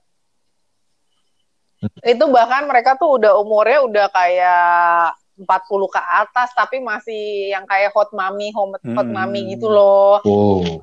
Itu 2.01 2.25
bahkan 2.29 2.65
mereka 2.65 2.97
tuh 2.97 3.21
udah 3.21 3.37
umurnya 3.37 3.85
udah 3.85 4.05
kayak 4.09 5.13
40 5.37 5.85
ke 5.87 6.01
atas 6.01 6.49
tapi 6.53 6.77
masih 6.77 7.49
yang 7.49 7.65
kayak 7.65 7.93
hot 7.93 8.09
mami, 8.11 8.49
hot, 8.49 8.81
hot 8.81 9.05
Hmm. 9.05 9.13
mami 9.13 9.53
gitu 9.53 9.69
loh. 9.69 10.21
Wow. 10.25 10.81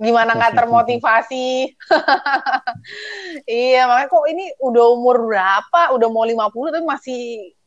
Gimana 0.00 0.32
nggak 0.32 0.56
termotivasi? 0.56 1.76
iya, 3.44 3.84
makanya 3.84 4.08
kok 4.08 4.26
ini 4.32 4.44
udah 4.64 4.84
umur 4.96 5.28
berapa? 5.28 5.92
Udah 5.92 6.08
mau 6.08 6.24
50 6.24 6.72
tapi 6.72 6.86
masih 6.88 7.20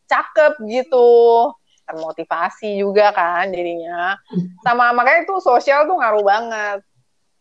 cakep 0.09 0.57
gitu. 0.65 1.53
Termotivasi 1.85 2.81
juga 2.81 3.13
kan 3.13 3.53
jadinya. 3.53 4.17
Sama 4.65 4.89
makanya 4.97 5.29
tuh 5.29 5.45
sosial 5.45 5.85
tuh 5.85 6.01
ngaruh 6.01 6.25
banget. 6.25 6.81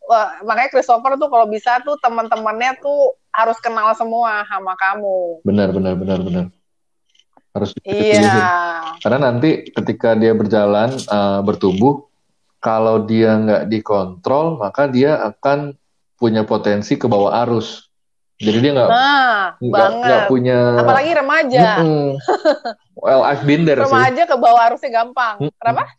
Wah, 0.04 0.44
makanya 0.44 0.68
Christopher 0.68 1.16
tuh 1.16 1.32
kalau 1.32 1.48
bisa 1.48 1.80
tuh 1.80 1.96
teman-temannya 1.96 2.76
tuh 2.84 3.16
harus 3.32 3.56
kenal 3.64 3.96
semua 3.96 4.44
sama 4.44 4.76
kamu. 4.76 5.40
Benar, 5.40 5.72
benar, 5.72 5.94
benar, 5.96 6.20
benar. 6.20 6.44
Harus 7.56 7.72
Iya. 7.80 8.52
Karena 9.00 9.32
nanti 9.32 9.72
ketika 9.72 10.12
dia 10.20 10.36
berjalan, 10.36 11.00
eh, 11.00 11.40
bertumbuh, 11.40 12.11
kalau 12.62 13.02
dia 13.02 13.34
nggak 13.34 13.66
dikontrol, 13.66 14.56
maka 14.56 14.86
dia 14.86 15.18
akan 15.18 15.74
punya 16.14 16.46
potensi 16.46 16.94
ke 16.94 17.10
bawah 17.10 17.34
arus. 17.42 17.90
Jadi 18.38 18.58
dia 18.62 18.72
nggak 18.74 18.90
Nah, 18.90 19.42
nggak 19.58 20.20
punya. 20.30 20.78
Apalagi 20.78 21.10
remaja. 21.10 21.62
Mm-mm. 21.82 22.06
Well, 22.94 23.26
I've 23.26 23.42
been 23.42 23.66
there 23.66 23.82
sih. 23.82 23.90
Remaja 23.90 24.22
ke 24.30 24.36
bawah 24.38 24.62
arusnya 24.70 24.90
gampang. 25.02 25.50
Kenapa? 25.58 25.90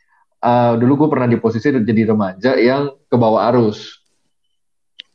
Ah, 0.44 0.76
dulu 0.76 1.04
gue 1.04 1.10
pernah 1.12 1.28
di 1.28 1.40
posisi 1.40 1.72
jadi 1.72 2.04
remaja 2.16 2.56
yang 2.56 2.96
ke 3.08 3.16
bawah 3.16 3.48
arus. 3.52 4.00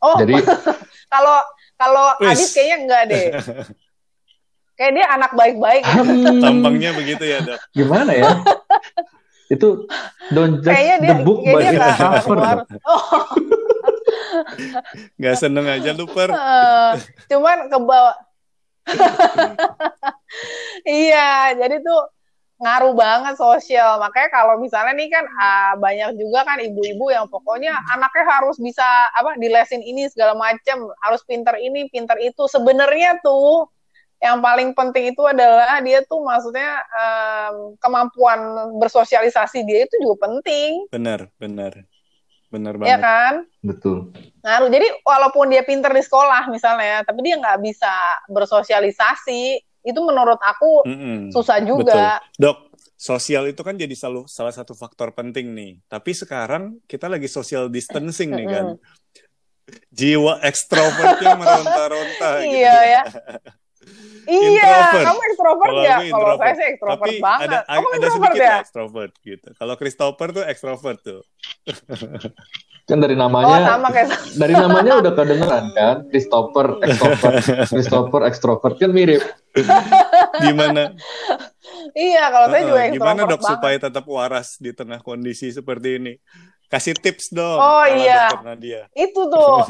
Oh, 0.01 0.17
Jadi 0.21 0.41
kalau 1.13 1.37
kalau. 1.77 2.07
Adit 2.23 2.49
kayaknya 2.53 2.77
enggak 2.85 3.03
deh. 3.09 3.27
Kayak 4.79 4.93
dia 4.95 5.07
anak 5.11 5.35
baik-baik. 5.35 5.83
hmm, 5.83 6.39
Tampangnya 6.39 6.95
begitu 6.95 7.27
ya, 7.27 7.43
Dok. 7.43 7.59
gimana 7.75 8.15
ya? 8.15 8.31
Itu 9.49 9.89
don't 10.31 10.61
judge 10.61 10.77
Kayaknya 10.77 10.97
dia 11.01 11.11
the 11.11 11.17
book 11.25 11.41
kayak 11.41 11.55
by 11.57 11.63
dia 11.65 11.81
its 11.81 11.97
cover. 11.97 12.39
Oh, 12.85 13.05
Nggak 15.19 15.37
seneng 15.41 15.67
aja 15.67 15.91
lu, 15.97 16.07
Per. 16.07 16.31
eh, 16.31 16.93
cuman 17.33 17.59
ke 17.69 17.79
bawah. 17.81 18.17
iya, 20.89 21.53
jadi 21.57 21.81
tuh 21.85 22.01
ngaruh 22.59 22.95
banget 22.97 23.35
sosial. 23.39 24.01
Makanya 24.03 24.29
kalau 24.33 24.55
misalnya 24.59 24.93
nih 24.97 25.09
kan 25.11 25.25
ah, 25.39 25.73
banyak 25.79 26.19
juga 26.19 26.43
kan 26.45 26.59
ibu-ibu 26.59 27.13
yang 27.13 27.27
pokoknya 27.31 27.75
anaknya 27.95 28.25
harus 28.27 28.57
bisa 28.59 28.85
apa 29.15 29.39
dilesin 29.39 29.83
ini 29.83 30.11
segala 30.11 30.35
macam, 30.35 30.91
harus 31.05 31.23
pinter 31.25 31.55
ini, 31.61 31.87
pinter 31.89 32.19
itu. 32.19 32.45
Sebenarnya 32.51 33.21
tuh 33.23 33.71
yang 34.19 34.43
paling 34.43 34.75
penting 34.75 35.15
itu 35.15 35.23
adalah 35.23 35.79
dia 35.79 36.03
tuh 36.03 36.19
maksudnya 36.27 36.83
em, 36.91 37.79
kemampuan 37.79 38.39
bersosialisasi 38.83 39.63
dia 39.63 39.87
itu 39.87 39.95
juga 40.03 40.27
penting, 40.27 40.91
Benar, 40.91 41.31
benar. 41.39 41.87
Benar 42.49 42.81
ya 42.81 42.97
banget. 42.97 43.01
kan? 43.05 43.35
Betul. 43.61 44.09
ngaruh. 44.41 44.73
Jadi 44.73 44.89
walaupun 45.05 45.53
dia 45.53 45.61
pinter 45.69 45.93
di 45.93 46.01
sekolah 46.01 46.49
misalnya, 46.49 47.05
tapi 47.05 47.21
dia 47.21 47.37
nggak 47.37 47.61
bisa 47.61 47.93
bersosialisasi, 48.33 49.61
itu 49.85 50.01
menurut 50.01 50.41
aku 50.41 50.89
Mm-mm. 50.89 51.29
susah 51.29 51.61
juga. 51.61 52.25
Dok, 52.41 52.73
sosial 52.97 53.53
itu 53.53 53.61
kan 53.61 53.77
jadi 53.77 53.93
selalu 53.93 54.25
salah 54.27 54.51
satu 54.57 54.73
faktor 54.73 55.13
penting 55.13 55.53
nih. 55.53 55.79
Tapi 55.93 56.17
sekarang 56.17 56.81
kita 56.89 57.07
lagi 57.07 57.29
social 57.29 57.69
distancing 57.69 58.33
nih 58.33 58.49
kan. 58.49 58.67
Jiwa 59.93 60.41
ekstrovertnya 60.41 61.37
meronta-ronta 61.37 62.31
gitu. 62.49 62.57
Iya 62.65 62.77
ya. 62.89 63.03
Iya, 64.29 64.45
Introvert. 64.61 65.05
kamu 65.09 65.21
ekstrovert 65.25 65.71
Kalau 65.71 65.81
ya? 65.81 65.89
aku 65.89 65.89
Kalau 65.89 66.05
introvert. 66.05 66.39
saya 66.39 66.53
sih 66.53 66.67
ekstrovert 66.69 67.01
Tapi 67.01 67.17
banget. 67.19 67.47
ada 67.49 67.59
kamu 67.65 67.87
ada 67.89 67.97
ekstrovert 67.99 68.13
sedikit 68.29 68.37
ya? 68.39 68.51
lah 68.51 68.61
ekstrovert 68.61 69.13
gitu. 69.23 69.49
Kalau 69.55 69.75
Christopher 69.75 70.29
tuh 70.31 70.45
ekstrovert 70.45 70.99
tuh. 71.01 71.21
Kan 72.89 72.99
dari 72.99 73.13
Oh, 73.13 73.21
namanya 73.21 73.57
sama 73.69 73.89
kayak 73.89 74.09
dari 74.41 74.55
namanya 74.55 74.93
udah 74.97 75.13
kedengeran 75.13 75.65
kan 75.73 75.97
Christopher 76.09 76.67
extrovert 76.81 77.35
Christopher 77.73 78.23
extrovert 78.25 78.75
kan 78.77 78.91
mirip 78.91 79.21
Gimana? 80.39 80.97
Iya, 81.93 82.25
kalau 82.29 82.47
saya 82.49 82.63
juga 82.65 82.81
ekstrovert 82.83 82.97
Gimana 82.97 83.21
dok 83.23 83.37
banget. 83.37 83.51
supaya 83.51 83.77
tetap 83.79 84.05
waras 84.05 84.49
di 84.57 84.73
tengah 84.73 85.01
kondisi 85.01 85.49
seperti 85.49 86.01
ini? 86.01 86.13
Kasih 86.67 86.93
tips 86.95 87.29
dong. 87.29 87.57
Oh, 87.57 87.85
iya. 87.85 88.29
Nadia. 88.41 88.89
Itu 88.93 89.25
tuh. 89.27 89.69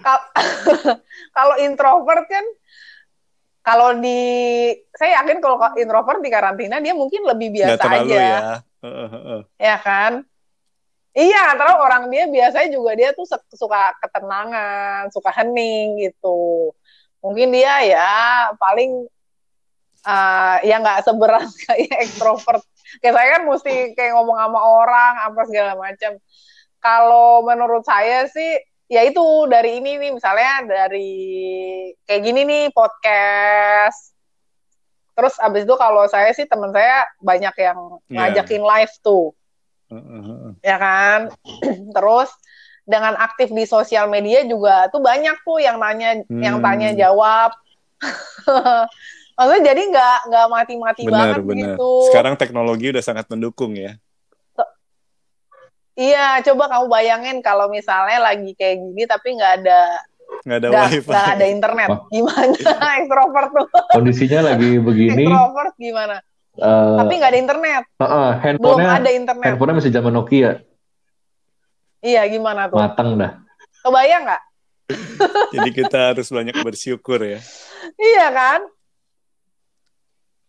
Kal- 0.00 0.28
kalau 1.30 1.56
introvert 1.58 2.24
kan 2.26 2.44
kalau 3.68 4.00
di 4.00 4.20
saya 4.96 5.20
yakin 5.20 5.44
kalau 5.44 5.60
introvert 5.76 6.24
di 6.24 6.32
karantina 6.32 6.80
dia 6.80 6.96
mungkin 6.96 7.20
lebih 7.28 7.52
biasa 7.52 7.76
terlalu 7.76 8.16
aja. 8.16 8.24
ya. 8.24 8.40
Ya 9.60 9.76
kan? 9.76 10.24
Iya, 11.12 11.52
terus 11.52 11.76
orang 11.76 12.08
dia 12.08 12.24
biasanya 12.32 12.68
juga 12.72 12.96
dia 12.96 13.12
tuh 13.12 13.28
suka 13.52 13.92
ketenangan, 14.00 15.12
suka 15.12 15.28
hening 15.36 16.00
gitu. 16.00 16.72
Mungkin 17.20 17.52
dia 17.52 17.84
ya 17.84 18.12
paling 18.56 19.04
eh, 20.08 20.56
ya 20.64 20.80
nggak 20.80 21.04
seberat 21.04 21.44
kayak 21.68 22.08
ekstrovert. 22.08 22.64
Kayak 23.04 23.14
saya 23.20 23.28
kan 23.36 23.42
mesti 23.52 23.74
kayak 23.92 24.16
ngomong 24.16 24.38
sama 24.48 24.60
orang 24.64 25.12
apa 25.28 25.40
segala 25.44 25.72
macam. 25.76 26.16
Kalau 26.80 27.44
menurut 27.44 27.84
saya 27.84 28.24
sih 28.32 28.64
ya 28.88 29.04
itu 29.04 29.20
dari 29.46 29.78
ini 29.78 30.00
nih 30.00 30.10
misalnya 30.10 30.64
dari 30.64 31.10
kayak 32.02 32.22
gini 32.22 32.40
nih 32.42 32.64
podcast. 32.72 34.16
Terus 35.12 35.34
abis 35.36 35.66
itu 35.66 35.74
kalau 35.74 36.06
saya 36.06 36.30
sih 36.30 36.46
teman 36.46 36.70
saya 36.70 37.02
banyak 37.18 37.54
yang 37.58 37.78
Iya. 38.06 38.16
ngajakin 38.38 38.62
live 38.62 38.94
tuh 39.02 39.34
Heeh, 39.88 40.20
heeh. 40.22 40.52
ya 40.62 40.76
kan 40.78 41.20
terus 41.96 42.30
dengan 42.86 43.18
aktif 43.18 43.50
di 43.50 43.66
sosial 43.66 44.06
media 44.06 44.46
juga 44.46 44.86
tuh 44.88 45.02
banyak 45.02 45.36
tuh 45.42 45.58
yang 45.58 45.76
nanya 45.76 46.22
yang 46.30 46.60
Hmm. 46.60 46.64
tanya 46.64 46.94
jawab 46.94 47.50
maksudnya 49.36 49.74
jadi 49.74 49.82
nggak 49.90 50.18
nggak 50.30 50.46
mati-mati 50.48 51.02
banget 51.04 51.42
benar. 51.42 51.74
gitu 51.74 51.92
Sekarang 52.06 52.34
teknologi 52.38 52.86
udah 52.88 53.02
sangat 53.02 53.26
mendukung 53.26 53.74
ya. 53.74 53.98
Iya 55.98 56.38
coba 56.46 56.70
kamu 56.70 56.86
bayangin 56.86 57.36
kalau 57.42 57.66
misalnya 57.66 58.22
lagi 58.22 58.54
kayak 58.54 58.78
gini 58.78 59.02
tapi 59.04 59.34
nggak 59.34 59.52
ada 59.62 59.80
Nggak 60.44 60.58
ada 60.60 60.68
wifi. 60.70 61.08
nggak 61.08 61.28
ada 61.34 61.46
internet. 61.48 61.88
Wah. 61.88 62.00
gimana 62.12 62.52
ekstrovert 63.00 63.50
tuh? 63.50 63.66
Kondisinya 63.96 64.40
lagi 64.52 64.70
begini. 64.78 65.24
Ekstrovert 65.24 65.74
gimana? 65.80 66.16
Eh, 66.58 66.96
tapi 67.00 67.12
nggak 67.16 67.30
ada 67.32 67.40
internet. 67.40 67.82
uh-uh, 67.96 68.06
belum 68.06 68.42
handphonenya 68.44 68.90
ada 68.92 69.10
internet. 69.10 69.46
handphonenya 69.48 69.76
masih 69.80 69.92
zaman 69.92 70.12
Nokia. 70.14 70.50
Iya 71.98 72.22
gimana 72.30 72.70
tuh? 72.70 72.78
Matang 72.78 73.18
dah. 73.18 73.32
Kebayang 73.82 74.22
nggak? 74.28 74.42
Jadi 75.56 75.70
kita 75.74 75.98
harus 76.14 76.28
banyak 76.30 76.56
bersyukur 76.62 77.18
ya. 77.24 77.40
Iya 77.96 78.26
kan? 78.30 78.60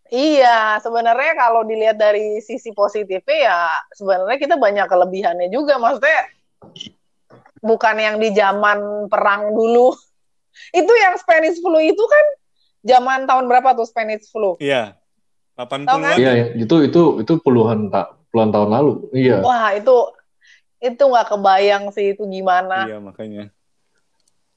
Iya, 0.09 0.81
sebenarnya 0.81 1.37
kalau 1.37 1.61
dilihat 1.61 2.01
dari 2.01 2.41
sisi 2.41 2.73
positifnya 2.73 3.37
ya 3.45 3.59
sebenarnya 3.93 4.41
kita 4.41 4.55
banyak 4.57 4.89
kelebihannya 4.89 5.53
juga. 5.53 5.77
Maksudnya 5.77 6.25
bukan 7.61 7.95
yang 8.01 8.15
di 8.17 8.33
zaman 8.33 9.05
perang 9.05 9.53
dulu. 9.53 9.93
Itu 10.79 10.89
yang 10.89 11.15
Spanish 11.21 11.61
flu 11.61 11.79
itu 11.79 12.03
kan 12.03 12.25
zaman 12.83 13.29
tahun 13.29 13.47
berapa 13.47 13.77
tuh 13.77 13.87
Spanish 13.87 14.27
flu? 14.27 14.57
Iya. 14.59 14.97
Tahu 15.55 15.87
80-an. 15.87 15.87
kan? 15.87 16.15
iya 16.19 16.31
ya, 16.35 16.45
itu 16.55 16.75
itu 16.87 17.01
itu 17.19 17.33
puluhan 17.43 17.91
tak 17.91 18.15
puluhan 18.31 18.47
tahun 18.47 18.69
lalu 18.71 19.11
iya 19.11 19.43
Wah, 19.43 19.75
itu 19.75 19.91
itu 20.79 21.03
nggak 21.03 21.35
kebayang 21.35 21.91
sih 21.91 22.15
itu 22.15 22.23
gimana. 22.27 22.87
Iya, 22.87 22.97
makanya. 23.03 23.51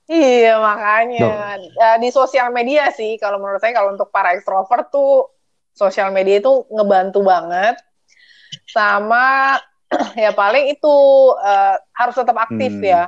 Iya, 0.07 0.59
makanya 0.59 1.59
Ya, 1.79 1.91
di 1.99 2.11
sosial 2.15 2.55
media 2.55 2.91
sih 2.95 3.19
kalau 3.19 3.43
menurut 3.43 3.59
saya 3.59 3.75
kalau 3.75 3.95
untuk 3.95 4.11
para 4.15 4.35
ekstrovert 4.35 4.91
tuh 4.91 5.32
sosial 5.73 6.13
media 6.13 6.39
itu 6.39 6.65
ngebantu 6.69 7.21
banget. 7.25 7.77
Sama 8.69 9.59
ya 10.23 10.33
paling 10.33 10.73
itu 10.73 10.95
eh, 11.37 11.77
harus 11.93 12.15
tetap 12.17 12.37
aktif 12.39 12.73
Hmm. 12.73 12.85
ya. 12.85 13.03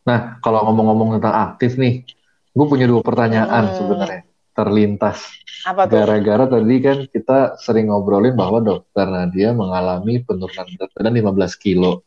nah 0.00 0.40
kalau 0.40 0.64
ngomong-ngomong 0.64 1.20
tentang 1.20 1.52
aktif 1.52 1.76
nih 1.76 2.06
gue 2.50 2.66
punya 2.66 2.88
dua 2.88 3.02
pertanyaan 3.04 3.68
Hmm. 3.68 3.76
sebenarnya 3.76 4.22
terlintas 4.50 5.28
Apa 5.62 5.86
tuh? 5.86 5.92
gara-gara 5.92 6.48
tadi 6.48 6.76
kan 6.80 6.98
kita 7.04 7.58
sering 7.58 7.92
ngobrolin 7.92 8.32
bahwa 8.32 8.58
dokter 8.58 9.06
Nadia 9.06 9.52
mengalami 9.52 10.24
penurunan 10.24 10.66
berat 10.72 10.90
badan 10.96 11.14
15 11.14 11.52
kilo 11.58 12.02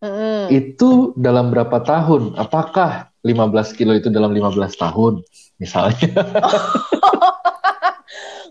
Mm-mm. 0.00 0.48
itu 0.52 1.16
dalam 1.16 1.48
berapa 1.48 1.80
tahun? 1.80 2.36
Apakah 2.36 3.12
15 3.20 3.72
kilo 3.74 3.96
itu 3.96 4.12
dalam 4.12 4.28
15 4.30 4.76
tahun? 4.76 5.24
Misalnya. 5.56 6.08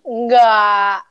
Enggak. 0.06 1.02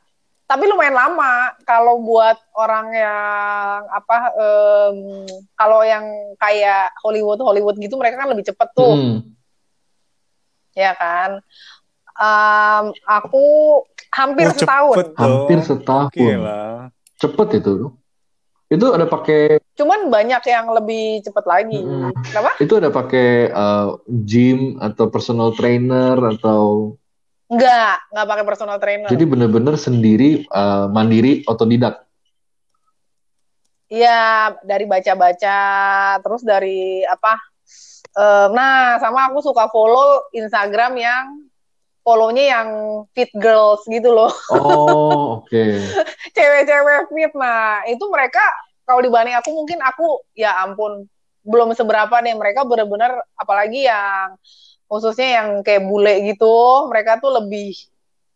Tapi 0.45 0.63
lumayan 0.69 0.93
lama 0.93 1.57
kalau 1.65 1.99
buat 1.99 2.37
orang 2.53 2.93
yang 2.93 3.79
apa 3.89 4.17
em, 4.37 5.25
kalau 5.57 5.81
yang 5.81 6.05
kayak 6.37 6.93
Hollywood 7.01 7.41
Hollywood 7.41 7.75
gitu 7.75 7.97
mereka 7.97 8.21
kan 8.21 8.29
lebih 8.29 8.45
cepet 8.45 8.69
tuh. 8.71 8.93
Hmm. 8.93 9.17
ya 10.71 10.91
kan? 10.91 11.39
Um, 12.15 12.91
aku 13.03 13.43
hampir 14.11 14.47
Oh, 14.47 14.55
setahun. 14.55 14.95
cepet 14.95 15.07
Hampir 15.17 15.57
dong. 15.59 15.67
setahun. 15.67 16.37
Lah. 16.39 16.75
Cepet 17.15 17.47
itu. 17.59 17.73
Itu 18.65 18.85
ada 18.91 19.07
pakai 19.07 19.63
Cuman 19.75 20.11
banyak 20.11 20.43
yang 20.45 20.67
lebih 20.71 21.23
cepet 21.23 21.45
lagi. 21.47 21.79
Kenapa? 22.27 22.59
itu 22.59 22.73
ada 22.75 22.91
pakai 22.91 23.51
uh, 23.51 23.95
gym 24.23 24.75
atau 24.79 25.07
personal 25.07 25.55
trainer 25.55 26.15
atau 26.35 26.95
Enggak, 27.45 28.01
enggak 28.09 28.27
pakai 28.27 28.45
personal 28.45 28.77
trainer. 28.81 29.09
jadi 29.09 29.23
bener-bener 29.25 29.75
sendiri 29.77 30.49
uh, 30.49 30.89
mandiri 30.89 31.45
otodidak. 31.45 32.05
Iya, 33.85 34.57
dari 34.65 34.89
baca-baca, 34.89 35.61
terus 36.25 36.41
dari 36.41 37.05
apa? 37.05 37.37
eh, 38.15 38.47
nah, 38.55 38.95
sama 38.97 39.29
aku 39.29 39.43
suka 39.43 39.67
follow 39.69 40.25
Instagram 40.31 40.95
yang 40.95 41.23
follow-nya 42.05 42.45
yang 42.53 42.69
fit 43.17 43.29
girls 43.35 43.81
gitu 43.89 44.13
loh. 44.13 44.31
Oh, 44.53 45.21
oke. 45.41 45.65
Cewek-cewek 46.37 47.09
fit. 47.11 47.33
Nah, 47.33 47.81
itu 47.89 48.05
mereka 48.07 48.41
kalau 48.85 49.01
dibanding 49.01 49.33
aku 49.35 49.49
mungkin 49.51 49.81
aku 49.81 50.21
ya 50.37 50.53
ampun 50.61 51.09
belum 51.45 51.73
seberapa 51.77 52.21
deh 52.25 52.33
mereka 52.37 52.65
bener-bener 52.65 53.21
apalagi 53.37 53.85
yang 53.85 54.37
khususnya 54.85 55.41
yang 55.41 55.49
kayak 55.65 55.85
bule 55.85 56.13
gitu, 56.25 56.87
mereka 56.89 57.17
tuh 57.17 57.33
lebih 57.41 57.73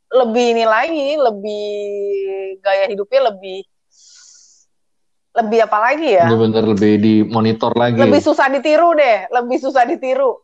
lebih 0.10 0.46
ini 0.58 0.66
lagi, 0.66 1.10
lebih 1.18 1.68
gaya 2.66 2.90
hidupnya 2.90 3.30
lebih 3.30 3.62
lebih 5.38 5.60
apa 5.70 5.78
lagi 5.78 6.10
ya? 6.18 6.26
Bener-bener 6.26 6.64
lebih 6.74 6.94
dimonitor 6.98 7.72
lagi. 7.78 8.02
lebih 8.02 8.22
susah 8.22 8.50
ditiru 8.50 8.98
deh, 8.98 9.30
lebih 9.30 9.58
susah 9.62 9.84
ditiru. 9.86 10.42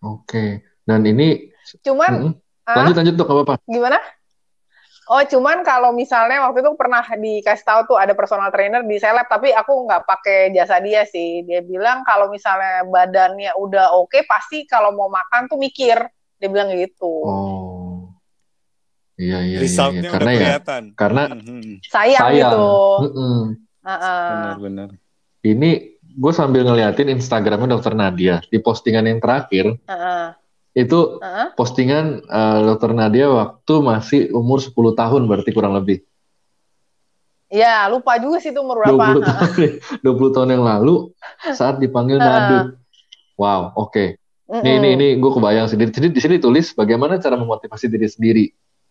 Oke. 0.00 0.64
Dan 0.86 1.04
ini 1.04 1.50
Cuman 1.84 2.10
Mm-mm. 2.10 2.32
ah, 2.66 2.76
lanjut 2.82 2.94
lanjut 2.98 3.14
dok 3.14 3.30
apa 3.30 3.42
apa? 3.46 3.54
gimana? 3.68 3.98
Oh, 5.10 5.18
cuman 5.26 5.66
kalau 5.66 5.90
misalnya 5.90 6.38
waktu 6.46 6.62
itu 6.62 6.70
pernah 6.78 7.02
dikasih 7.02 7.66
tahu 7.66 7.80
tuh 7.90 7.98
ada 7.98 8.14
personal 8.14 8.54
trainer 8.54 8.86
di 8.86 8.94
seleb, 8.94 9.26
tapi 9.26 9.50
aku 9.50 9.82
nggak 9.82 10.06
pakai 10.06 10.54
jasa 10.54 10.78
dia 10.78 11.02
sih. 11.02 11.42
Dia 11.42 11.66
bilang 11.66 12.06
kalau 12.06 12.30
misalnya 12.30 12.86
badannya 12.86 13.50
udah 13.58 13.90
oke, 13.98 14.22
pasti 14.30 14.70
kalau 14.70 14.94
mau 14.94 15.10
makan 15.10 15.50
tuh 15.50 15.58
mikir. 15.58 15.98
Dia 16.38 16.46
bilang 16.46 16.70
gitu. 16.70 17.10
Oh. 17.26 18.06
Iya 19.18 19.42
iya 19.44 19.58
iya, 19.58 19.58
Resultnya 19.60 19.98
iya. 19.98 20.00
udah 20.00 20.12
Karena 20.14 20.30
ya 20.30 20.38
kelihatan. 20.40 20.82
karena 20.96 21.22
Mhm. 21.28 21.62
Sayang, 21.84 22.22
sayang. 22.22 22.38
gitu. 22.54 22.68
Mm-mm. 23.04 23.38
Heeh. 23.84 24.24
Benar-benar. 24.30 24.88
Ini 25.42 25.70
gue 26.00 26.32
sambil 26.32 26.62
ngeliatin 26.64 27.10
Instagramnya 27.10 27.76
dokter 27.76 27.92
Nadia 27.92 28.40
di 28.46 28.62
postingan 28.62 29.10
yang 29.10 29.18
terakhir 29.18 29.74
Heeh. 29.84 30.26
Itu 30.72 31.18
Heeh. 31.18 31.46
postingan 31.54 32.22
eh, 32.22 32.58
dokter 32.64 32.90
Nadia 32.92 33.26
waktu 33.26 33.74
masih 33.80 34.20
umur 34.30 34.58
10 34.58 34.70
tahun 34.94 35.26
berarti 35.26 35.50
kurang 35.50 35.74
lebih 35.74 36.02
Ya, 37.50 37.90
lupa 37.90 38.14
juga 38.14 38.38
sih 38.38 38.54
itu 38.54 38.62
umur 38.62 38.78
20 38.86 38.94
berapa. 38.94 39.26
tahun 39.26 39.70
20 40.06 40.34
tahun 40.38 40.48
yang 40.54 40.62
lalu 40.62 41.10
saat 41.50 41.82
dipanggil. 41.82 42.22
Nadut. 42.22 42.78
Wow, 43.34 43.74
oke. 43.74 44.14
Mm-mm. 44.46 44.62
Ini 44.62 44.70
ini 44.78 44.88
ini 44.94 45.08
gue 45.18 45.30
kebayang 45.34 45.66
sih. 45.66 45.74
Di 45.74 45.90
sini 45.90 46.14
di 46.14 46.22
sini 46.22 46.38
tulis 46.38 46.70
bagaimana 46.70 47.18
cara 47.18 47.34
memotivasi 47.34 47.90
diri 47.90 48.06
sendiri 48.06 48.44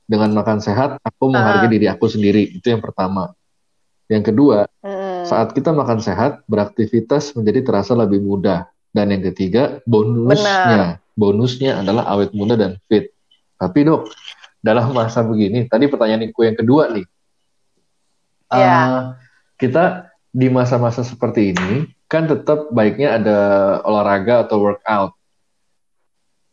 dengan 0.03 0.35
makan 0.35 0.59
sehat. 0.59 0.99
Aku 0.99 1.31
menghargai 1.31 1.67
Ah. 1.67 1.71
diri 1.71 1.87
aku 1.87 2.11
sendiri. 2.11 2.51
Itu 2.51 2.67
yang 2.67 2.83
pertama. 2.83 3.31
Yang 4.11 4.35
kedua, 4.35 4.67
Mm-mm. 4.83 5.23
saat 5.23 5.55
kita 5.55 5.71
makan 5.71 6.03
sehat, 6.03 6.43
beraktivitas 6.43 7.31
menjadi 7.39 7.63
terasa 7.63 7.95
lebih 7.95 8.19
mudah. 8.19 8.67
Dan 8.91 9.15
yang 9.15 9.23
ketiga, 9.23 9.79
bonusnya, 9.87 10.99
bonusnya 11.19 11.83
adalah 11.83 12.07
awet 12.07 12.31
muda 12.31 12.55
dan 12.55 12.79
fit. 12.87 13.11
Tapi 13.59 13.83
dok, 13.83 14.07
dalam 14.63 14.95
masa 14.95 15.19
begini, 15.19 15.67
tadi 15.67 15.91
pertanyaanku 15.91 16.39
yang 16.47 16.55
kedua 16.55 16.87
nih, 16.95 17.03
Iya. 18.49 18.73
Ah, 18.73 19.01
kita 19.61 20.09
di 20.33 20.49
masa-masa 20.49 21.05
seperti 21.05 21.53
ini 21.53 21.89
kan 22.09 22.25
tetap 22.25 22.73
baiknya 22.73 23.21
ada 23.21 23.39
olahraga 23.85 24.45
atau 24.45 24.57
workout. 24.57 25.13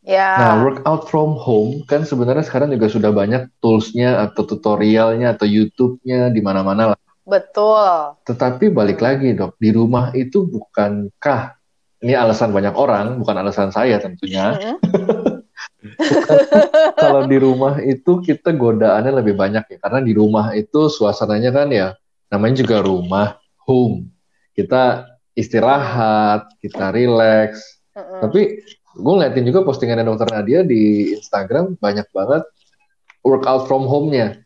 Ya. 0.05 0.39
Nah, 0.39 0.55
workout 0.63 1.09
from 1.09 1.35
home 1.35 1.83
kan 1.89 2.05
sebenarnya 2.05 2.45
sekarang 2.45 2.71
juga 2.71 2.87
sudah 2.93 3.11
banyak 3.11 3.49
tools-nya 3.59 4.23
atau 4.23 4.45
tutorialnya 4.47 5.35
atau 5.35 5.49
YouTube-nya 5.49 6.31
di 6.31 6.41
mana-mana 6.45 6.95
lah. 6.95 6.99
Betul. 7.27 8.15
Tetapi 8.23 8.71
balik 8.71 9.03
lagi 9.03 9.35
dok, 9.35 9.59
di 9.59 9.75
rumah 9.75 10.15
itu 10.15 10.47
bukankah 10.47 11.56
ini 12.05 12.13
alasan 12.13 12.53
banyak 12.53 12.75
orang, 12.77 13.17
bukan 13.21 13.37
alasan 13.41 13.73
saya 13.73 13.97
tentunya. 13.97 14.57
Mm-mm. 14.57 15.45
Kalau 17.03 17.25
di 17.25 17.39
rumah 17.41 17.81
itu 17.81 18.21
kita 18.21 18.53
godaannya 18.53 19.23
lebih 19.23 19.39
banyak 19.39 19.65
ya, 19.65 19.79
karena 19.81 20.01
di 20.05 20.13
rumah 20.13 20.53
itu 20.53 20.93
suasananya 20.93 21.51
kan 21.55 21.69
ya, 21.73 21.97
namanya 22.29 22.61
juga 22.67 22.85
rumah, 22.85 23.41
home. 23.65 24.13
Kita 24.53 25.09
istirahat, 25.33 26.53
kita 26.61 26.93
relax. 26.93 27.81
Mm-mm. 27.97 28.21
Tapi 28.29 28.41
gue 28.97 29.13
ngeliatin 29.13 29.45
juga 29.49 29.65
postingannya 29.65 30.05
dokter 30.05 30.29
Nadia 30.33 30.61
di 30.65 31.13
Instagram 31.17 31.77
banyak 31.81 32.09
banget 32.13 32.45
workout 33.25 33.69
from 33.69 33.85
home-nya. 33.89 34.41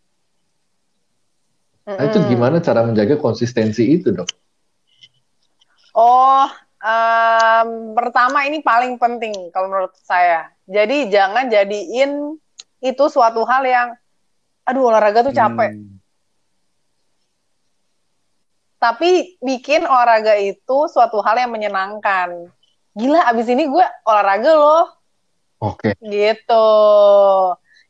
Nah, 1.90 2.06
itu 2.06 2.22
gimana 2.30 2.62
cara 2.62 2.86
menjaga 2.86 3.18
konsistensi 3.18 3.98
itu, 3.98 4.14
dok? 4.14 4.30
Oh, 5.90 6.46
em, 6.80 7.68
pertama 7.92 8.48
ini 8.48 8.64
paling 8.64 8.96
penting 8.96 9.52
kalau 9.52 9.68
menurut 9.68 9.94
saya. 10.00 10.48
Jadi 10.64 11.12
jangan 11.12 11.52
jadiin 11.52 12.36
itu 12.80 13.04
suatu 13.12 13.44
hal 13.44 13.62
yang, 13.68 13.88
aduh 14.64 14.88
olahraga 14.88 15.20
tuh 15.28 15.36
capek. 15.36 15.76
Hmm. 15.76 16.00
Tapi 18.80 19.36
bikin 19.44 19.84
olahraga 19.84 20.40
itu 20.40 20.88
suatu 20.88 21.20
hal 21.20 21.36
yang 21.36 21.52
menyenangkan. 21.52 22.48
Gila, 22.96 23.28
abis 23.28 23.46
ini 23.52 23.68
gue 23.68 23.86
olahraga 24.08 24.52
loh, 24.56 24.88
Oke, 25.60 25.92
gitu. 26.00 26.68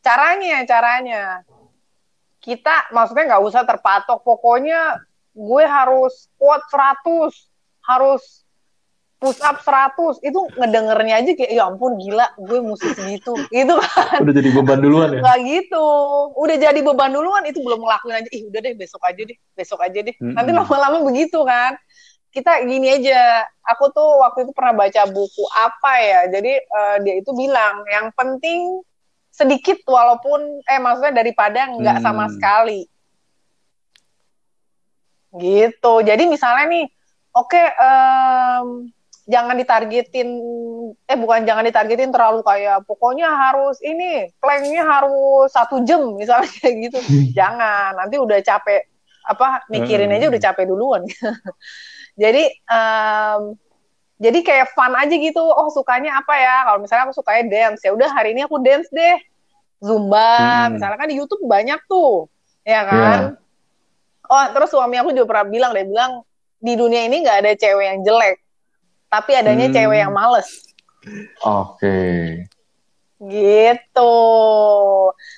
Caranya, 0.03 0.67
caranya. 0.67 1.47
Kita 2.43 2.91
maksudnya 2.91 3.31
nggak 3.31 3.45
usah 3.47 3.63
terpatok. 3.63 4.27
Pokoknya 4.27 4.99
gue 5.31 5.65
harus 5.65 6.27
kuat 6.35 6.67
100, 6.67 7.31
harus 7.87 8.40
push 9.21 9.37
up 9.45 9.61
100. 9.61 10.25
Itu 10.25 10.49
ngedengernya 10.57 11.15
aja 11.21 11.31
kayak, 11.37 11.53
ya 11.53 11.69
ampun 11.69 12.01
gila, 12.01 12.27
gue 12.41 12.59
mesti 12.65 12.89
segitu. 12.97 13.37
Gitu 13.53 13.75
kan. 13.77 14.19
udah 14.25 14.35
jadi 14.35 14.51
beban 14.57 14.81
duluan 14.81 15.09
ya? 15.13 15.21
Nggak 15.21 15.39
gitu. 15.45 15.87
Udah 16.41 16.57
jadi 16.57 16.81
beban 16.81 17.13
duluan, 17.13 17.45
itu 17.45 17.61
belum 17.61 17.85
ngelakuin 17.85 18.17
aja. 18.25 18.29
Ih 18.33 18.49
udah 18.49 18.61
deh, 18.65 18.73
besok 18.75 19.05
aja 19.05 19.21
deh, 19.21 19.37
besok 19.53 19.85
aja 19.85 20.01
deh. 20.01 20.17
Mm-mm. 20.17 20.35
Nanti 20.35 20.51
lama-lama 20.57 21.05
begitu 21.05 21.45
kan. 21.45 21.77
Kita 22.31 22.63
gini 22.63 22.87
aja, 22.89 23.43
aku 23.67 23.91
tuh 23.91 24.23
waktu 24.23 24.47
itu 24.47 24.55
pernah 24.55 24.71
baca 24.71 25.03
buku 25.11 25.45
apa 25.51 25.93
ya, 25.99 26.21
jadi 26.31 26.63
eh, 26.63 26.97
dia 27.03 27.15
itu 27.19 27.35
bilang, 27.35 27.83
yang 27.91 28.15
penting 28.15 28.87
sedikit 29.35 29.83
walaupun, 29.83 30.63
eh 30.63 30.79
maksudnya 30.79 31.11
daripada 31.11 31.67
nggak 31.75 31.99
Hmm. 31.99 32.07
sama 32.07 32.31
sekali. 32.31 32.87
Gitu, 35.31 35.93
jadi 36.03 36.23
misalnya 36.27 36.71
nih, 36.71 36.87
oke, 37.35 37.59
em, 37.59 38.91
jangan 39.31 39.55
ditargetin, 39.55 40.29
eh 41.07 41.15
bukan 41.15 41.47
jangan 41.47 41.63
ditargetin 41.63 42.11
terlalu 42.11 42.43
kayak, 42.43 42.83
pokoknya 42.83 43.31
harus 43.31 43.79
ini, 43.79 44.27
planknya 44.43 44.83
harus 44.83 45.55
satu 45.55 45.87
jam, 45.87 46.19
misalnya 46.19 46.51
kayak 46.59 46.91
gitu. 46.91 46.99
Jangan, 47.39 47.95
nanti 47.95 48.19
udah 48.19 48.43
capek, 48.43 48.91
apa, 49.31 49.63
mikirin 49.71 50.11
aja 50.11 50.27
udah 50.27 50.43
capek 50.43 50.67
duluan. 50.67 51.07
jadi, 52.23 52.51
em, 52.51 53.41
jadi 54.19 54.39
kayak 54.43 54.75
fun 54.75 54.93
aja 54.99 55.15
gitu, 55.15 55.41
oh 55.41 55.71
sukanya 55.71 56.19
apa 56.19 56.35
ya, 56.35 56.57
kalau 56.67 56.79
misalnya 56.83 57.07
aku 57.07 57.15
sukanya 57.15 57.43
dance, 57.47 57.87
ya 57.87 57.95
udah 57.95 58.11
hari 58.11 58.35
ini 58.35 58.45
aku 58.45 58.59
dance 58.59 58.91
deh, 58.91 59.17
Zumba, 59.81 60.69
Hmm. 60.69 60.77
misalnya 60.77 60.99
kan 60.99 61.09
di 61.09 61.17
YouTube 61.17 61.47
banyak 61.47 61.81
tuh, 61.89 62.29
ya 62.67 62.85
kan? 62.85 63.39
Oh, 64.29 64.45
terus 64.53 64.69
suami 64.75 65.01
aku 65.01 65.15
juga 65.17 65.39
pernah 65.39 65.47
bilang, 65.49 65.71
dia 65.73 65.87
bilang, 65.89 66.13
di 66.61 66.77
dunia 66.77 67.09
ini 67.09 67.25
nggak 67.25 67.39
ada 67.41 67.53
cewek 67.57 67.85
yang 67.89 68.01
jelek, 68.05 68.40
tapi 69.11 69.35
adanya 69.35 69.67
Hmm. 69.69 69.75
cewek 69.75 69.99
yang 70.01 70.15
males. 70.15 70.49
Oke. 71.43 71.99
Gitu. 73.21 74.17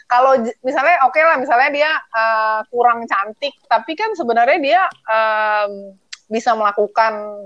Kalau 0.06 0.32
misalnya 0.62 1.02
oke 1.02 1.18
lah, 1.18 1.36
misalnya 1.40 1.68
dia 1.72 1.90
eh, 1.96 2.60
kurang 2.70 3.08
cantik, 3.08 3.56
tapi 3.66 3.98
kan 3.98 4.14
sebenarnya 4.14 4.58
dia 4.62 4.82
em, 5.08 5.96
bisa 6.28 6.54
melakukan 6.54 7.42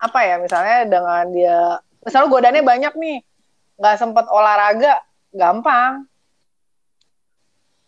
apa 0.00 0.18
ya? 0.24 0.36
Misalnya 0.42 0.88
dengan 0.88 1.24
dia, 1.30 1.58
misalnya 2.02 2.28
godaannya 2.32 2.64
banyak 2.66 2.94
nih, 2.98 3.18
nggak 3.78 3.96
sempet 4.00 4.26
olahraga, 4.26 5.04
gampang. 5.30 6.08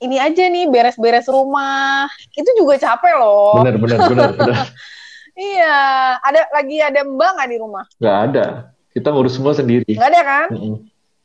Ini 0.03 0.19
aja 0.19 0.51
nih 0.51 0.67
beres-beres 0.67 1.31
rumah, 1.31 2.11
itu 2.35 2.51
juga 2.59 2.75
capek 2.75 3.15
loh. 3.23 3.63
Benar, 3.63 3.79
benar, 3.79 3.99
benar, 4.11 4.31
benar. 4.35 4.67
Iya, 5.33 5.77
ada 6.21 6.41
lagi 6.53 6.77
ada 6.79 7.01
mbak 7.03 7.31
nggak 7.39 7.49
di 7.49 7.59
rumah? 7.59 7.85
Nggak 7.97 8.17
ada. 8.29 8.47
Kita 8.93 9.09
ngurus 9.09 9.41
semua 9.41 9.57
sendiri. 9.57 9.89
Nggak 9.89 10.11
ada 10.13 10.23
kan? 10.23 10.49
Mm-mm. 10.53 10.77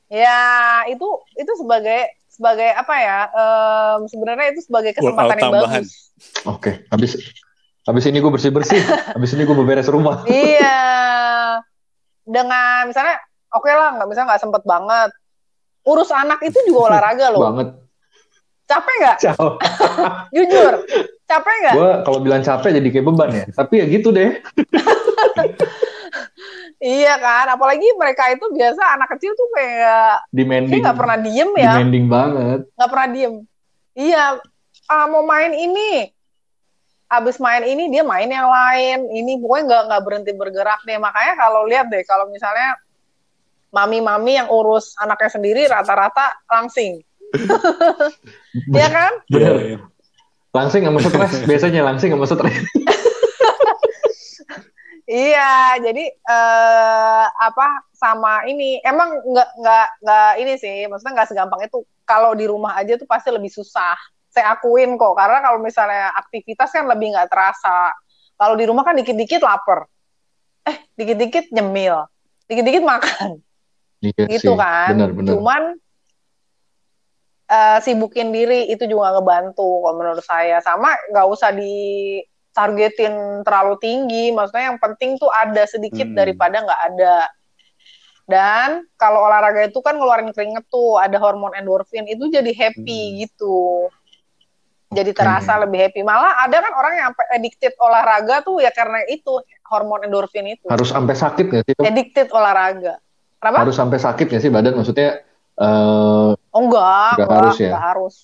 Ya 0.08 0.40
itu 0.88 1.04
itu 1.36 1.52
sebagai 1.60 2.16
sebagai 2.32 2.72
apa 2.72 2.96
ya? 2.96 3.20
em, 3.28 4.00
sebenarnya 4.08 4.56
itu 4.56 4.64
sebagai 4.64 4.96
kesempatan 4.96 5.28
Workout 5.28 5.36
yang 5.36 5.52
tambahan. 5.52 5.84
bagus. 5.84 5.90
Oke, 6.48 6.72
habis 6.88 7.12
habis 7.84 8.04
ini 8.08 8.24
gue 8.24 8.32
bersih 8.32 8.52
bersih, 8.56 8.80
habis 9.16 9.32
ini 9.36 9.44
gue 9.44 9.58
beberes 9.58 9.92
rumah. 9.92 10.24
iya. 10.24 10.80
Dengan 12.28 12.88
misalnya 12.88 13.20
oke 13.52 13.72
lah 13.72 14.00
nggak 14.00 14.08
misalnya 14.08 14.28
nggak 14.32 14.44
sempet 14.48 14.64
banget. 14.64 15.12
Urus 15.88 16.12
anak 16.12 16.40
itu 16.44 16.56
juga 16.64 16.80
olahraga 16.96 17.28
loh. 17.36 17.44
Banget. 17.44 17.68
Capek 18.68 18.96
nggak? 19.04 19.18
Ciao. 19.20 19.48
Jujur. 20.32 20.74
Capek 21.28 21.56
nggak? 21.60 21.76
Gue 21.76 21.92
kalau 22.08 22.20
bilang 22.24 22.42
capek 22.42 22.72
jadi 22.80 22.88
kayak 22.88 23.06
beban 23.06 23.30
ya. 23.36 23.46
Tapi 23.52 23.74
ya 23.84 23.86
gitu 23.92 24.10
deh. 24.16 24.32
Iya 26.78 27.18
kan. 27.18 27.46
Apalagi 27.58 27.90
mereka 27.98 28.30
itu 28.30 28.46
biasa 28.54 28.94
anak 28.94 29.18
kecil 29.18 29.34
tuh 29.34 29.50
kayak 29.50 29.66
kayak 29.82 30.30
Demanding. 30.30 30.82
nggak 30.86 30.98
pernah 30.98 31.18
diem 31.18 31.52
ya. 31.58 31.74
Demanding 31.74 32.06
banget. 32.06 32.60
nggak 32.78 32.90
pernah 32.94 33.08
diem. 33.10 33.36
Iya, 33.98 34.24
ah, 34.86 35.06
mau 35.10 35.26
main 35.26 35.58
ini, 35.58 36.14
abis 37.10 37.42
main 37.42 37.66
ini 37.66 37.90
dia 37.90 38.06
main 38.06 38.30
yang 38.30 38.46
lain. 38.46 39.10
Ini 39.10 39.42
pokoknya 39.42 39.64
nggak 39.66 39.84
nggak 39.90 40.04
berhenti 40.06 40.32
bergerak 40.38 40.80
deh. 40.86 41.02
Makanya 41.02 41.34
kalau 41.34 41.66
lihat 41.66 41.90
deh, 41.90 42.06
kalau 42.06 42.30
misalnya 42.30 42.78
mami-mami 43.74 44.38
yang 44.38 44.48
urus 44.54 44.94
anaknya 45.02 45.34
sendiri 45.34 45.62
rata-rata 45.66 46.40
langsing, 46.46 47.02
Iya 48.78 48.88
kan? 48.88 49.14
Bener. 49.28 49.82
Langsing 50.56 50.84
sama 50.88 51.00
stres. 51.04 51.32
Biasanya 51.50 51.82
langsing 51.84 52.10
sama 52.16 52.26
stres. 52.28 52.56
Iya, 55.08 55.80
jadi 55.80 56.04
eh, 56.12 57.26
apa 57.32 57.88
sama 57.96 58.44
ini 58.44 58.84
emang 58.84 59.24
nggak 59.24 59.50
nggak 59.56 59.88
nggak 60.04 60.32
ini 60.44 60.54
sih, 60.60 60.84
maksudnya 60.92 61.24
nggak 61.24 61.30
segampang 61.32 61.64
itu. 61.64 61.80
Kalau 62.04 62.36
di 62.36 62.44
rumah 62.44 62.76
aja 62.76 63.00
tuh 63.00 63.08
pasti 63.08 63.32
lebih 63.32 63.48
susah. 63.48 63.96
Saya 64.28 64.60
akuin 64.60 65.00
kok, 65.00 65.16
karena 65.16 65.40
kalau 65.40 65.64
misalnya 65.64 66.12
aktivitas 66.12 66.76
kan 66.76 66.84
lebih 66.92 67.16
nggak 67.16 67.32
terasa. 67.32 67.96
Kalau 68.36 68.60
di 68.60 68.68
rumah 68.68 68.84
kan 68.84 69.00
dikit-dikit 69.00 69.40
lapar, 69.42 69.88
eh 70.68 70.78
dikit-dikit 71.00 71.56
nyemil, 71.56 72.04
dikit-dikit 72.46 72.84
makan, 72.84 73.40
Iya 74.04 74.28
gitu 74.30 74.54
sih. 74.54 74.60
kan. 74.60 74.92
Bener, 74.94 75.10
bener. 75.16 75.32
Cuman 75.34 75.64
eh, 77.48 77.80
sibukin 77.80 78.30
diri 78.30 78.68
itu 78.68 78.84
juga 78.86 79.16
ngebantu 79.16 79.64
kalau 79.84 79.96
menurut 79.96 80.24
saya. 80.24 80.60
Sama 80.60 80.92
nggak 81.12 81.28
usah 81.32 81.56
ditargetin 81.56 83.14
terlalu 83.48 83.76
tinggi. 83.80 84.36
Maksudnya 84.36 84.76
yang 84.76 84.80
penting 84.80 85.16
tuh 85.16 85.32
ada 85.32 85.64
sedikit 85.64 86.08
Hmm. 86.08 86.18
daripada 86.18 86.62
nggak 86.62 86.82
ada. 86.94 87.18
Dan 88.28 88.84
kalau 89.00 89.24
olahraga 89.24 89.72
itu 89.72 89.80
kan 89.80 89.96
ngeluarin 89.96 90.36
keringet 90.36 90.68
tuh, 90.68 91.00
ada 91.00 91.16
hormon 91.16 91.56
endorfin 91.56 92.04
itu 92.12 92.28
jadi 92.28 92.52
happy 92.52 93.02
Hmm. 93.08 93.16
gitu. 93.24 93.88
Jadi 94.88 95.12
terasa 95.12 95.60
lebih 95.60 95.84
happy. 95.84 96.00
Malah 96.04 96.48
ada 96.48 96.64
kan 96.64 96.72
orang 96.72 96.94
yang 96.96 97.08
sampai 97.12 97.28
addicted 97.36 97.76
olahraga 97.76 98.40
tuh 98.40 98.64
ya 98.64 98.72
karena 98.72 99.04
itu 99.08 99.40
hormon 99.68 100.04
endorfin 100.04 100.48
itu. 100.48 100.68
Harus 100.68 100.92
sampai 100.92 101.16
sakit 101.16 101.46
nggak 101.48 101.64
sih? 101.68 101.76
Addicted 101.84 102.28
olahraga. 102.32 102.96
Kenapa? 103.40 103.68
Harus 103.68 103.76
sampai 103.76 104.00
sakit 104.00 104.26
nggak 104.32 104.44
sih 104.44 104.52
badan? 104.52 104.76
Maksudnya 104.80 105.24
eh, 105.58 106.32
Oh 106.54 106.62
enggak, 106.66 107.20
Nggak 107.20 107.28
enggak, 107.28 107.40
harus 107.42 107.56
ya? 107.58 107.66
enggak 107.68 107.84
harus. 107.84 108.16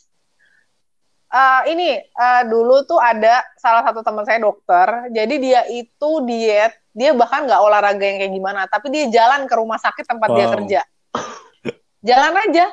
Eh, 1.34 1.62
ini 1.74 1.90
eh, 1.98 2.42
dulu 2.46 2.86
tuh 2.86 3.02
ada 3.02 3.42
salah 3.58 3.82
satu 3.82 4.06
teman 4.06 4.22
saya 4.22 4.38
dokter, 4.38 5.10
jadi 5.10 5.36
dia 5.42 5.62
itu 5.66 6.10
diet, 6.30 6.78
dia 6.94 7.10
bahkan 7.18 7.50
nggak 7.50 7.58
olahraga 7.58 8.06
yang 8.06 8.22
kayak 8.22 8.34
gimana, 8.38 8.62
tapi 8.70 8.94
dia 8.94 9.10
jalan 9.10 9.50
ke 9.50 9.56
rumah 9.58 9.82
sakit 9.82 10.06
tempat 10.06 10.30
dia 10.30 10.46
Wow. 10.46 10.54
kerja, 10.62 10.82
jalan 12.06 12.34
aja, 12.38 12.66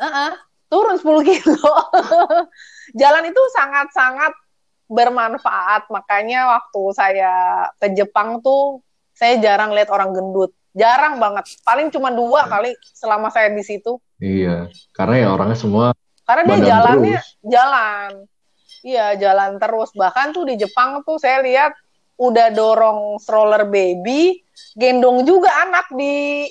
Heeh, 0.00 0.32
turun 0.72 0.96
10 0.96 1.20
kilo, 1.28 1.72
jalan 3.04 3.24
itu 3.28 3.42
sangat-sangat 3.52 4.32
bermanfaat, 4.88 5.92
makanya 5.92 6.56
waktu 6.56 6.82
saya 6.96 7.32
ke 7.76 7.92
Jepang 7.92 8.40
tuh 8.40 8.80
saya 9.12 9.36
jarang 9.44 9.76
lihat 9.76 9.92
orang 9.92 10.16
gendut, 10.16 10.56
jarang 10.72 11.20
banget, 11.20 11.44
paling 11.68 11.92
cuma 11.92 12.08
dua 12.08 12.48
kali 12.48 12.72
selama 12.96 13.28
saya 13.28 13.52
di 13.52 13.60
situ. 13.60 14.00
Iya. 14.20 14.68
Karena 14.92 15.14
ya 15.22 15.28
orangnya 15.32 15.58
semua 15.58 15.86
Karena 16.26 16.42
dia 16.58 16.58
jalannya 16.74 17.18
terus. 17.22 17.28
jalan. 17.46 18.10
Iya, 18.86 19.06
jalan 19.18 19.50
terus. 19.62 19.90
Bahkan 19.94 20.26
tuh 20.34 20.44
di 20.46 20.54
Jepang 20.58 21.02
tuh 21.06 21.18
saya 21.18 21.42
lihat 21.42 21.74
udah 22.16 22.48
dorong 22.50 23.20
stroller 23.20 23.68
baby, 23.68 24.40
gendong 24.74 25.22
juga 25.22 25.52
anak 25.68 25.86
di 25.92 26.48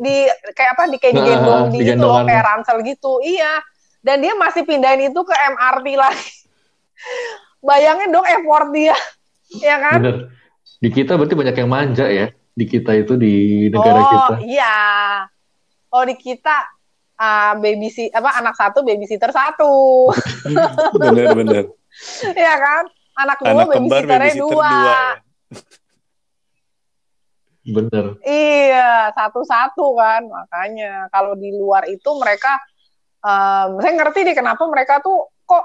di 0.00 0.24
kayak 0.56 0.72
apa 0.74 0.82
di 0.88 0.96
kayak 0.96 1.12
Nah, 1.12 1.22
digendong 1.22 1.64
di 1.68 1.78
itu 1.84 2.00
loh 2.00 2.24
kayak 2.24 2.44
ransel 2.44 2.78
gitu. 2.80 3.20
Iya. 3.20 3.60
Dan 4.00 4.24
dia 4.24 4.32
masih 4.32 4.64
pindahin 4.64 5.12
itu 5.12 5.20
ke 5.20 5.34
MRT 5.36 5.86
lagi. 5.92 6.32
Bayangin 7.68 8.08
dong 8.10 8.26
effort 8.26 8.68
dia. 8.72 8.96
Ya 9.50 9.82
kan? 9.82 9.98
bener. 9.98 10.30
Di 10.78 10.94
kita 10.94 11.18
berarti 11.18 11.34
banyak 11.34 11.56
yang 11.58 11.70
manja 11.70 12.06
ya. 12.06 12.30
Di 12.54 12.64
kita 12.70 12.94
itu 12.94 13.18
di 13.18 13.66
negara 13.66 13.98
oh, 13.98 14.06
kita. 14.06 14.34
iya. 14.46 14.78
Oh, 15.90 16.02
di 16.06 16.14
kita 16.14 16.56
ah 17.20 17.52
baby 17.52 17.92
apa 18.10 18.30
anak 18.40 18.54
satu 18.56 18.80
babysitter 18.80 19.28
satu. 19.28 20.08
Bener-bener. 21.00 21.68
Iya 22.32 22.54
kan? 22.56 22.84
Anak 23.18 23.38
dua 23.42 23.50
Anak 23.52 23.66
babysitternya 23.68 24.16
babysitter 24.32 24.48
dua. 24.48 24.70
dua. 24.70 24.88
ya. 24.88 25.02
Bener. 27.60 28.04
Iya, 28.24 29.12
satu-satu 29.12 29.86
kan. 29.94 30.24
Makanya 30.26 31.12
kalau 31.12 31.36
di 31.36 31.52
luar 31.52 31.84
itu 31.86 32.08
mereka, 32.16 32.56
em, 33.20 33.76
saya 33.84 33.92
ngerti 34.00 34.24
deh 34.24 34.32
kenapa 34.32 34.64
mereka 34.64 35.04
tuh 35.04 35.28
kok 35.44 35.64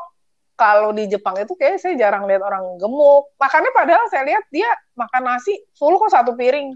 kalau 0.55 0.91
di 0.91 1.07
Jepang 1.07 1.39
itu 1.39 1.55
kayak 1.55 1.79
saya 1.79 1.95
jarang 1.95 2.27
lihat 2.27 2.43
orang 2.43 2.75
gemuk. 2.75 3.31
Makannya 3.39 3.71
padahal 3.71 4.05
saya 4.11 4.27
lihat 4.27 4.43
dia 4.51 4.67
makan 4.95 5.23
nasi 5.23 5.55
full 5.79 5.95
kok 5.95 6.11
satu 6.11 6.35
piring. 6.35 6.75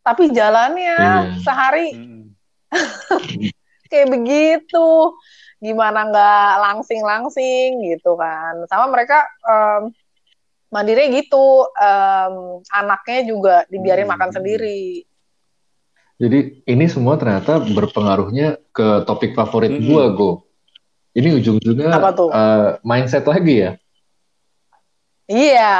Tapi 0.00 0.30
jalannya 0.30 0.96
Iya. 0.96 1.42
sehari 1.42 1.92
Mm. 1.92 2.29
kayak 3.90 4.08
begitu. 4.10 4.88
Gimana 5.60 6.08
nggak 6.08 6.50
langsing-langsing 6.64 7.84
gitu 7.84 8.16
kan. 8.16 8.64
Sama 8.64 8.88
mereka 8.88 9.28
em, 9.44 9.92
mandiri 10.72 11.12
gitu. 11.20 11.68
em, 11.76 12.64
anaknya 12.72 13.20
juga 13.28 13.54
dibiarin 13.68 14.08
Hmm. 14.08 14.14
makan 14.16 14.30
sendiri. 14.32 15.04
Jadi 16.20 16.64
ini 16.68 16.84
semua 16.84 17.16
ternyata 17.16 17.60
berpengaruhnya 17.60 18.60
ke 18.76 19.08
topik 19.08 19.32
favorit 19.32 19.72
Mm-mm. 19.72 19.88
gua, 19.88 20.04
Go. 20.12 20.30
Ini 21.16 21.32
ujung-ujungnya 21.40 21.90
eh, 21.96 22.68
mindset 22.84 23.24
lagi 23.24 23.54
ya. 23.68 23.72
Iya, 25.30 25.76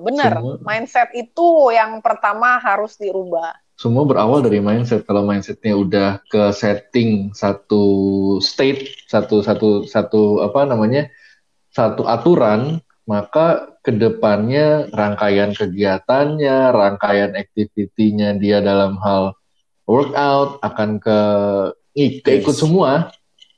benar. 0.00 0.40
Mindset 0.64 1.12
itu 1.12 1.68
yang 1.70 2.00
pertama 2.00 2.56
harus 2.58 2.96
dirubah. 2.96 3.52
Semua 3.76 4.08
berawal 4.08 4.40
dari 4.40 4.58
mindset. 4.64 5.04
Kalau 5.04 5.28
mindsetnya 5.28 5.76
udah 5.76 6.24
ke 6.32 6.48
setting 6.56 7.36
satu 7.36 7.84
state, 8.40 9.04
satu 9.04 9.44
satu 9.44 9.84
satu 9.84 10.40
apa 10.40 10.64
namanya, 10.64 11.12
satu 11.76 12.08
aturan, 12.08 12.80
maka 13.04 13.76
ke 13.84 13.92
depannya 13.92 14.88
rangkaian 14.96 15.52
kegiatannya, 15.52 16.72
rangkaian 16.72 17.36
activity-nya 17.36 18.40
dia 18.40 18.64
dalam 18.64 18.96
hal 19.04 19.36
workout 19.84 20.58
akan 20.64 20.96
ke 20.98 21.18
Yes. 21.96 22.56
semua. 22.56 23.12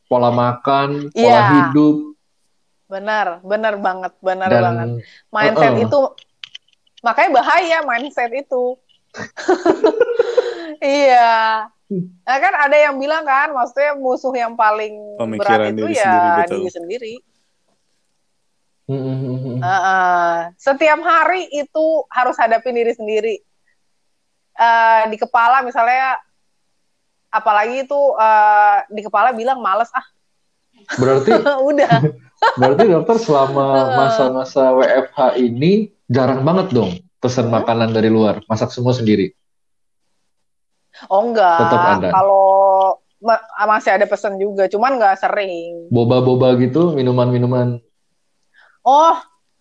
Pola 0.08 0.32
makan, 0.32 1.12
pola 1.12 1.20
Iya. 1.20 1.42
hidup, 1.52 2.08
Benar, 2.88 3.44
benar 3.44 3.76
banget, 3.76 4.12
benar 4.24 4.48
dan 4.48 4.62
banget. 4.64 4.88
Mindset 5.28 5.72
Uh-uh. 5.76 5.84
itu 5.84 6.00
makanya 7.04 7.30
bahaya 7.36 7.78
mindset 7.84 8.32
itu. 8.32 8.80
iya. 10.84 11.66
Nah, 11.98 12.36
kan 12.36 12.52
ada 12.68 12.76
yang 12.76 13.00
bilang 13.00 13.24
kan, 13.24 13.48
maksudnya 13.56 13.96
musuh 13.96 14.32
yang 14.36 14.52
paling 14.52 14.92
Pemikiran 15.16 15.72
berat 15.72 15.72
itu 15.72 15.84
diri 15.88 15.96
ya 15.96 16.04
sendiri, 16.04 16.28
betul. 16.36 16.58
diri 16.60 16.70
sendiri. 16.70 17.14
Heeh. 18.88 20.32
setiap 20.56 21.00
hari 21.04 21.44
itu 21.52 21.86
harus 22.08 22.36
hadapin 22.40 22.76
diri 22.76 22.92
sendiri. 22.96 23.36
Eh, 24.58 25.02
di 25.12 25.16
kepala 25.20 25.60
misalnya, 25.64 26.20
apalagi 27.28 27.84
itu 27.84 28.00
eh, 28.16 28.78
di 28.92 29.00
kepala 29.04 29.32
bilang 29.36 29.60
males 29.60 29.92
ah, 29.92 30.04
berarti 30.96 31.32
udah. 31.72 31.92
Berarti 32.38 32.86
dokter 32.86 33.18
selama 33.18 33.98
masa-masa 33.98 34.70
WFH 34.70 35.42
ini 35.42 35.90
jarang 36.06 36.46
banget 36.46 36.70
dong 36.70 36.94
pesan 37.18 37.50
Hmm? 37.50 37.54
makanan 37.58 37.90
dari 37.90 38.08
luar, 38.10 38.42
masak 38.46 38.70
semua 38.70 38.94
sendiri. 38.94 39.34
Oh 41.06 41.30
enggak, 41.30 41.62
Tetap 41.62 41.82
ada. 41.98 42.08
kalau 42.10 42.46
ma- 43.22 43.44
masih 43.70 43.94
ada 43.94 44.06
pesan 44.06 44.34
juga, 44.38 44.66
cuman 44.66 44.98
nggak 44.98 45.18
sering. 45.18 45.90
Boba-boba 45.90 46.58
gitu, 46.58 46.94
minuman-minuman. 46.94 47.78
Oh, 48.82 49.14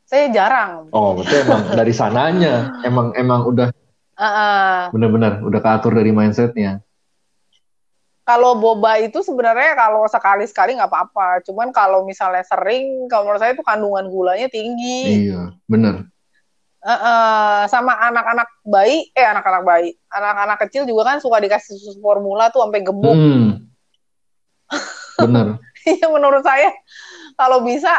saya 0.07 0.31
jarang. 0.33 0.89
Oh, 0.89 1.13
berarti 1.17 1.35
emang 1.45 1.61
dari 1.79 1.93
sananya, 1.93 2.53
emang 2.81 3.13
emang 3.13 3.41
udah 3.45 3.69
Heeh. 4.17 4.89
benar-benar 4.89 5.45
udah 5.45 5.59
keatur 5.61 5.93
dari 5.93 6.09
mindsetnya. 6.09 6.81
kalau 8.27 8.59
boba 8.59 8.99
itu 8.99 9.23
sebenarnya 9.23 9.71
kalau 9.79 10.03
sekali-sekali 10.03 10.75
nggak 10.75 10.91
apa-apa. 10.91 11.39
Cuman 11.47 11.71
kalau 11.71 12.03
misalnya 12.03 12.43
sering, 12.43 13.07
kalau 13.07 13.23
menurut 13.23 13.39
saya 13.39 13.55
itu 13.55 13.63
kandungan 13.63 14.11
gulanya 14.11 14.51
tinggi. 14.51 15.31
Iya, 15.31 15.55
bener. 15.63 16.11
Eh, 16.87 17.63
sama 17.67 17.99
anak-anak 17.99 18.63
bayi, 18.63 19.11
eh 19.11 19.27
anak-anak 19.27 19.67
bayi, 19.67 19.99
anak-anak 20.07 20.55
kecil 20.63 20.87
juga 20.87 21.11
kan 21.11 21.19
suka 21.19 21.43
dikasih 21.43 21.75
susu 21.75 21.99
formula 21.99 22.47
tuh 22.47 22.63
sampai 22.63 22.79
gemuk. 22.79 23.11
Hmm. 23.11 23.67
Bener. 25.19 25.59
Iya 25.83 26.07
menurut 26.07 26.47
saya 26.47 26.71
kalau 27.35 27.59
bisa 27.67 27.91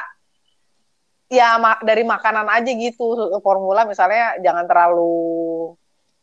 ya 1.28 1.60
ma- 1.60 1.80
dari 1.84 2.00
makanan 2.00 2.48
aja 2.48 2.68
gitu 2.72 3.12
susu 3.12 3.36
formula 3.44 3.84
misalnya 3.84 4.40
jangan 4.40 4.64
terlalu 4.64 5.76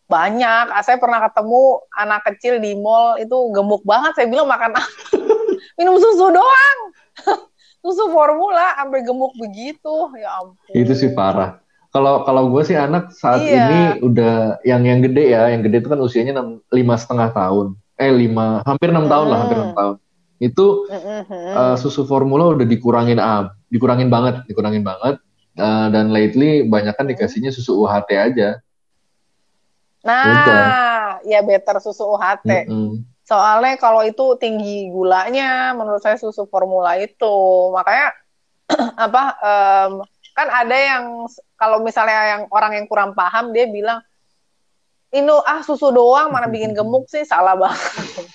banyak. 0.09 0.66
Ah, 0.74 0.82
Saya 0.82 0.97
pernah 0.97 1.22
ketemu 1.22 1.86
anak 1.93 2.26
kecil 2.34 2.57
di 2.57 2.74
mall 2.74 3.22
itu 3.22 3.38
gemuk 3.53 3.86
banget. 3.86 4.18
Saya 4.18 4.26
bilang 4.26 4.49
makan 4.49 4.74
minum 5.78 6.01
susu 6.01 6.34
doang. 6.34 6.80
susu 7.86 8.09
formula 8.09 8.74
sampai 8.74 9.05
gemuk 9.05 9.38
begitu. 9.38 10.18
Ya 10.18 10.41
ampun. 10.41 10.74
Itu 10.74 10.97
sih 10.97 11.13
parah. 11.13 11.61
Kalau 11.95 12.27
kalau 12.27 12.51
gue 12.51 12.59
sih 12.61 12.75
anak 12.75 13.15
saat 13.15 13.39
Iya. 13.39 13.55
ini 13.55 13.79
udah 14.03 14.59
yang 14.67 14.83
yang 14.83 14.99
gede 14.99 15.31
ya, 15.31 15.47
yang 15.47 15.63
gede 15.63 15.79
itu 15.79 15.87
kan 15.87 16.03
usianya 16.03 16.35
enam 16.35 16.59
lima 16.67 16.99
setengah 16.99 17.31
tahun, 17.31 17.71
eh 17.95 18.11
lima 18.11 18.59
hampir 18.67 18.91
enam 18.91 19.07
tahun 19.07 19.31
lah, 19.31 19.37
hampir 19.39 19.55
Hmm. 19.55 19.63
enam 19.63 19.75
tahun. 19.79 19.95
Itu 20.35 20.91
eh, 20.91 21.75
susu 21.79 22.03
formula 22.03 22.51
udah 22.51 22.67
dikurangin 22.67 23.15
ab, 23.15 23.55
dikurangin 23.71 24.11
banget, 24.11 24.43
dikurangin 24.43 24.83
banget. 24.83 25.23
Eh, 25.55 25.87
dan 25.87 26.11
lately 26.11 26.67
banyak 26.67 26.91
kan 26.91 27.07
dikasihnya 27.07 27.55
susu 27.55 27.79
UHT 27.79 28.11
aja. 28.11 28.59
Nah, 30.03 30.21
Udah. 30.27 30.65
ya 31.23 31.39
better 31.41 31.79
susu 31.79 32.03
UHT. 32.05 32.67
Mm-mm. 32.67 33.07
Soalnya 33.23 33.79
kalau 33.79 34.03
itu 34.03 34.35
tinggi 34.37 34.91
gulanya, 34.91 35.73
menurut 35.73 36.03
saya 36.03 36.19
susu 36.19 36.45
formula 36.45 36.93
itu. 36.99 37.35
Makanya 37.71 38.13
apa? 39.07 39.23
em, 39.39 39.91
kan 40.36 40.51
ada 40.51 40.75
yang 40.75 41.05
kalau 41.55 41.79
misalnya 41.79 42.38
yang 42.38 42.43
orang 42.51 42.75
yang 42.75 42.86
kurang 42.91 43.15
paham 43.15 43.55
dia 43.55 43.71
bilang 43.71 44.03
ini 45.15 45.31
ah 45.47 45.63
susu 45.63 45.95
doang 45.95 46.29
mana 46.29 46.51
bikin 46.51 46.71
gemuk 46.77 47.07
sih 47.07 47.23
salah 47.23 47.55
banget. 47.55 48.27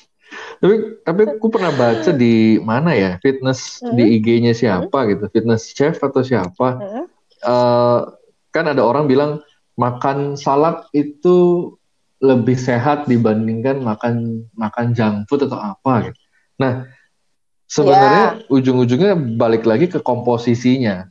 Tapi 0.60 0.74
tapi 1.04 1.20
aku 1.36 1.46
pernah 1.52 1.72
baca 1.72 2.10
di 2.12 2.56
mana 2.60 2.96
ya 2.96 3.16
fitness 3.20 3.84
Mhm. 3.84 3.96
di 3.96 4.04
IG-nya 4.16 4.52
siapa 4.56 5.08
gitu, 5.08 5.28
fitness 5.28 5.72
chef 5.76 6.00
atau 6.00 6.20
siapa. 6.24 6.80
Mm-mm. 6.80 7.04
eh, 7.40 8.00
kan 8.52 8.64
ada 8.68 8.82
orang 8.84 9.08
bilang 9.08 9.40
makan 9.76 10.36
salad 10.36 10.84
itu 10.92 11.72
lebih 12.20 12.56
sehat 12.60 13.08
dibandingkan 13.08 13.80
makan 13.80 14.44
makan 14.52 14.92
junk 14.92 15.24
food 15.24 15.48
atau 15.48 15.56
apa 15.56 16.12
gitu. 16.12 16.20
Nah, 16.60 16.84
sebenarnya 17.64 18.44
ujung-ujungnya 18.52 19.16
balik 19.40 19.64
lagi 19.64 19.88
ke 19.88 20.04
komposisinya. 20.04 21.08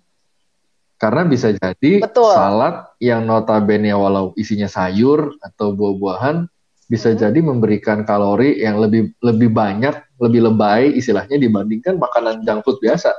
Karena 0.99 1.23
bisa 1.23 1.55
jadi 1.55 2.03
Betul. 2.03 2.35
salad 2.35 2.91
yang 2.99 3.23
notabene 3.23 3.95
walau 3.95 4.35
isinya 4.35 4.67
sayur 4.67 5.39
atau 5.39 5.71
buah-buahan 5.71 6.43
bisa 6.91 7.15
Hmm. 7.15 7.19
jadi 7.23 7.39
memberikan 7.39 8.03
kalori 8.03 8.59
yang 8.59 8.83
lebih 8.83 9.15
lebih 9.23 9.53
banyak, 9.53 9.95
lebih 10.19 10.51
lebay 10.51 10.91
istilahnya 10.97 11.39
dibandingkan 11.39 11.95
makanan 11.95 12.43
junk 12.43 12.67
food 12.67 12.83
biasa. 12.83 13.15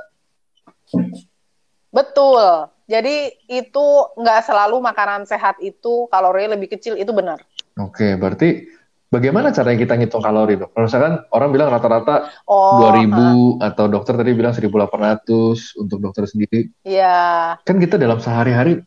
Betul. 1.89 2.69
Jadi 2.85 3.31
itu 3.47 3.87
nggak 4.19 4.43
selalu 4.43 4.83
makanan 4.83 5.23
sehat 5.23 5.57
itu 5.63 6.05
kalorinya 6.11 6.59
lebih 6.59 6.75
kecil 6.75 6.99
itu 6.99 7.09
benar. 7.15 7.39
Oke, 7.79 8.19
berarti 8.19 8.67
bagaimana 9.11 9.51
caranya 9.51 9.77
kita 9.77 9.93
ngitung 9.93 10.23
kalori 10.23 10.55
dok? 10.55 10.71
Misalkan 10.73 11.27
orang 11.29 11.49
bilang 11.51 11.69
rata-rata 11.69 12.31
Oh, 12.47 12.89
2000 12.89 13.59
atau 13.61 13.85
dokter 13.85 14.15
tadi 14.15 14.31
bilang 14.31 14.55
1800 14.55 15.75
untuk 15.77 15.99
dokter 15.99 16.23
sendiri. 16.25 16.71
ya. 16.81 17.59
Kan 17.61 17.77
kita 17.77 17.99
dalam 17.99 18.17
sehari-hari 18.17 18.81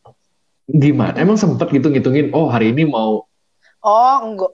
gimana? 0.65 1.15
Emang 1.15 1.37
sempet 1.37 1.69
gitu 1.71 1.93
ngitungin, 1.93 2.33
oh 2.33 2.49
hari 2.49 2.73
ini 2.73 2.85
mau, 2.85 3.29
Oh, 3.79 4.17
enggak. 4.25 4.49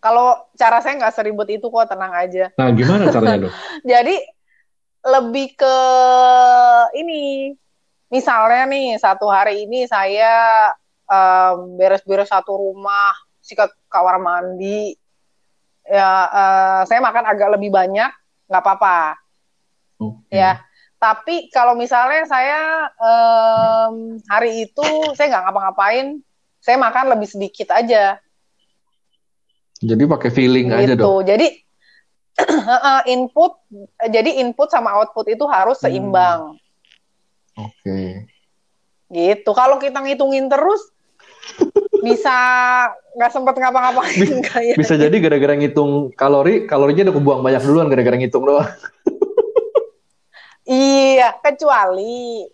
Kalau 0.00 0.50
cara 0.58 0.82
saya 0.82 0.98
nggak 0.98 1.14
seribut 1.14 1.46
itu 1.46 1.62
kok, 1.62 1.86
tenang 1.86 2.10
aja. 2.10 2.50
nah 2.58 2.66
gimana 2.72 3.06
caranya 3.08 3.46
dok? 3.46 3.54
Jadi 3.94 4.16
lebih 5.00 5.54
ke 5.54 5.76
ini, 6.94 7.54
misalnya 8.08 8.66
nih 8.66 8.98
satu 8.98 9.30
hari 9.30 9.64
ini 9.64 9.86
saya 9.86 10.66
em, 11.06 11.78
beres-beres 11.78 12.26
satu 12.26 12.52
rumah, 12.52 13.14
sikat 13.50 13.74
kamar 13.90 14.22
mandi, 14.22 14.94
ya 15.82 16.10
eh, 16.30 16.80
saya 16.86 17.02
makan 17.02 17.26
agak 17.26 17.58
lebih 17.58 17.74
banyak, 17.74 18.10
nggak 18.46 18.62
apa-apa, 18.62 19.18
Oke. 19.98 20.30
ya. 20.30 20.62
Tapi 21.00 21.48
kalau 21.48 21.72
misalnya 21.74 22.28
saya 22.28 22.60
em, 22.92 24.20
hari 24.28 24.68
itu 24.68 24.84
saya 25.16 25.32
nggak 25.32 25.44
ngapa-ngapain, 25.48 26.20
saya 26.60 26.76
makan 26.76 27.16
lebih 27.16 27.24
sedikit 27.24 27.72
aja. 27.72 28.20
Jadi 29.80 30.04
pakai 30.04 30.28
feeling 30.28 30.68
aja 30.70 30.92
gitu. 30.92 31.00
dok. 31.00 31.24
Jadi 31.24 31.56
eh, 32.68 33.02
input 33.08 33.64
jadi 34.12 34.44
input 34.44 34.68
sama 34.68 34.92
output 35.00 35.32
itu 35.32 35.48
harus 35.48 35.80
Hmm. 35.80 35.88
seimbang. 35.88 36.40
Oke. 37.56 38.28
Gitu. 39.08 39.50
Kalau 39.50 39.80
kita 39.80 40.04
ngitungin 40.04 40.52
terus 40.52 40.84
bisa 42.02 42.36
nggak 43.16 43.30
sempet 43.32 43.54
ngapa-ngapain 43.58 44.30
kayak 44.52 44.74
Bisa 44.78 44.94
jadi 44.96 45.16
gara-gara 45.20 45.54
ngitung 45.56 46.14
kalori, 46.16 46.64
kalorinya 46.64 47.10
udah 47.10 47.16
kebuang 47.16 47.40
banyak 47.44 47.62
duluan 47.64 47.86
gara-gara 47.92 48.16
ngitung 48.16 48.44
doang. 48.46 48.66
Iya, 50.70 51.34
kecuali 51.42 52.46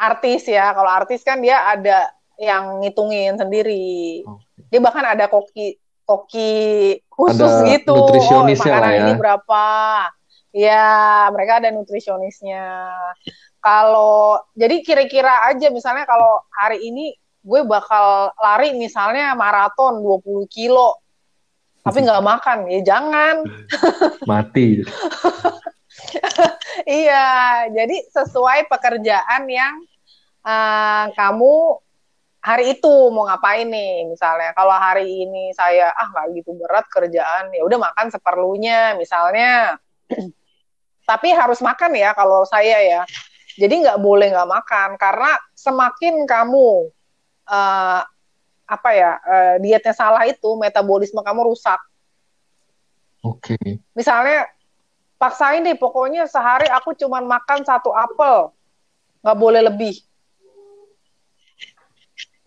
artis 0.00 0.48
ya. 0.48 0.72
Kalau 0.72 0.88
artis 0.88 1.20
kan 1.20 1.44
dia 1.44 1.60
ada 1.68 2.08
yang 2.40 2.80
ngitungin 2.80 3.36
sendiri. 3.36 4.24
Dia 4.72 4.80
bahkan 4.80 5.04
ada 5.04 5.28
koki 5.28 5.76
koki 6.08 6.96
khusus 7.12 7.36
Ada 7.44 7.68
gitu. 7.76 7.92
nutrisionisnya 7.92 8.72
oh, 8.72 8.76
makanan 8.80 8.96
ya. 8.96 9.00
ini 9.04 9.12
berapa? 9.20 9.64
Ya, 10.50 10.88
mereka 11.36 11.60
ada 11.60 11.68
nutrisionisnya. 11.68 12.64
Kalau 13.60 14.40
jadi 14.56 14.80
kira-kira 14.80 15.52
aja 15.52 15.68
misalnya 15.68 16.08
kalau 16.08 16.40
hari 16.48 16.80
ini 16.80 17.12
gue 17.40 17.60
bakal 17.64 18.36
lari 18.36 18.76
misalnya 18.76 19.32
maraton 19.32 20.04
20 20.04 20.44
kilo 20.52 21.00
tapi 21.80 22.00
nggak 22.06 22.24
makan 22.24 22.58
ya 22.68 22.80
jangan 22.84 23.44
Mati. 24.30 24.80
Iya, 26.86 27.68
jadi 27.70 27.96
sesuai 28.08 28.70
pekerjaan 28.70 29.44
yang 29.50 29.84
eh, 30.46 31.04
kamu 31.12 31.54
hari 32.40 32.78
itu 32.78 32.92
mau 33.12 33.28
ngapain 33.28 33.68
nih, 33.68 34.08
misalnya. 34.08 34.56
Kalau 34.56 34.72
hari 34.72 35.28
ini 35.28 35.52
saya 35.52 35.92
ah 35.92 36.08
nggak 36.08 36.40
gitu 36.40 36.56
berat 36.56 36.88
kerjaan, 36.88 37.52
ya 37.52 37.62
udah 37.68 37.78
makan 37.78 38.08
seperlunya, 38.08 38.96
misalnya. 38.96 39.76
Tapi 41.10 41.28
harus 41.36 41.60
makan 41.60 41.92
ya 41.94 42.16
kalau 42.16 42.48
saya 42.48 42.80
ya. 42.80 43.02
Jadi 43.60 43.84
nggak 43.84 44.00
boleh 44.00 44.32
nggak 44.32 44.50
makan 44.50 44.90
karena 44.96 45.36
semakin 45.52 46.24
kamu 46.24 46.88
eh, 47.50 48.00
apa 48.70 48.90
ya 48.94 49.18
eh, 49.18 49.54
dietnya 49.58 49.90
salah 49.90 50.22
itu, 50.30 50.54
metabolisme 50.54 51.18
kamu 51.20 51.50
rusak. 51.50 51.80
Oke. 53.20 53.60
misalnya 53.92 54.48
paksain 55.20 55.60
deh 55.60 55.76
pokoknya 55.76 56.24
sehari 56.24 56.64
aku 56.72 56.96
cuman 56.96 57.28
makan 57.28 57.60
satu 57.68 57.92
apel 57.92 58.48
nggak 59.20 59.36
boleh 59.36 59.60
lebih 59.68 59.92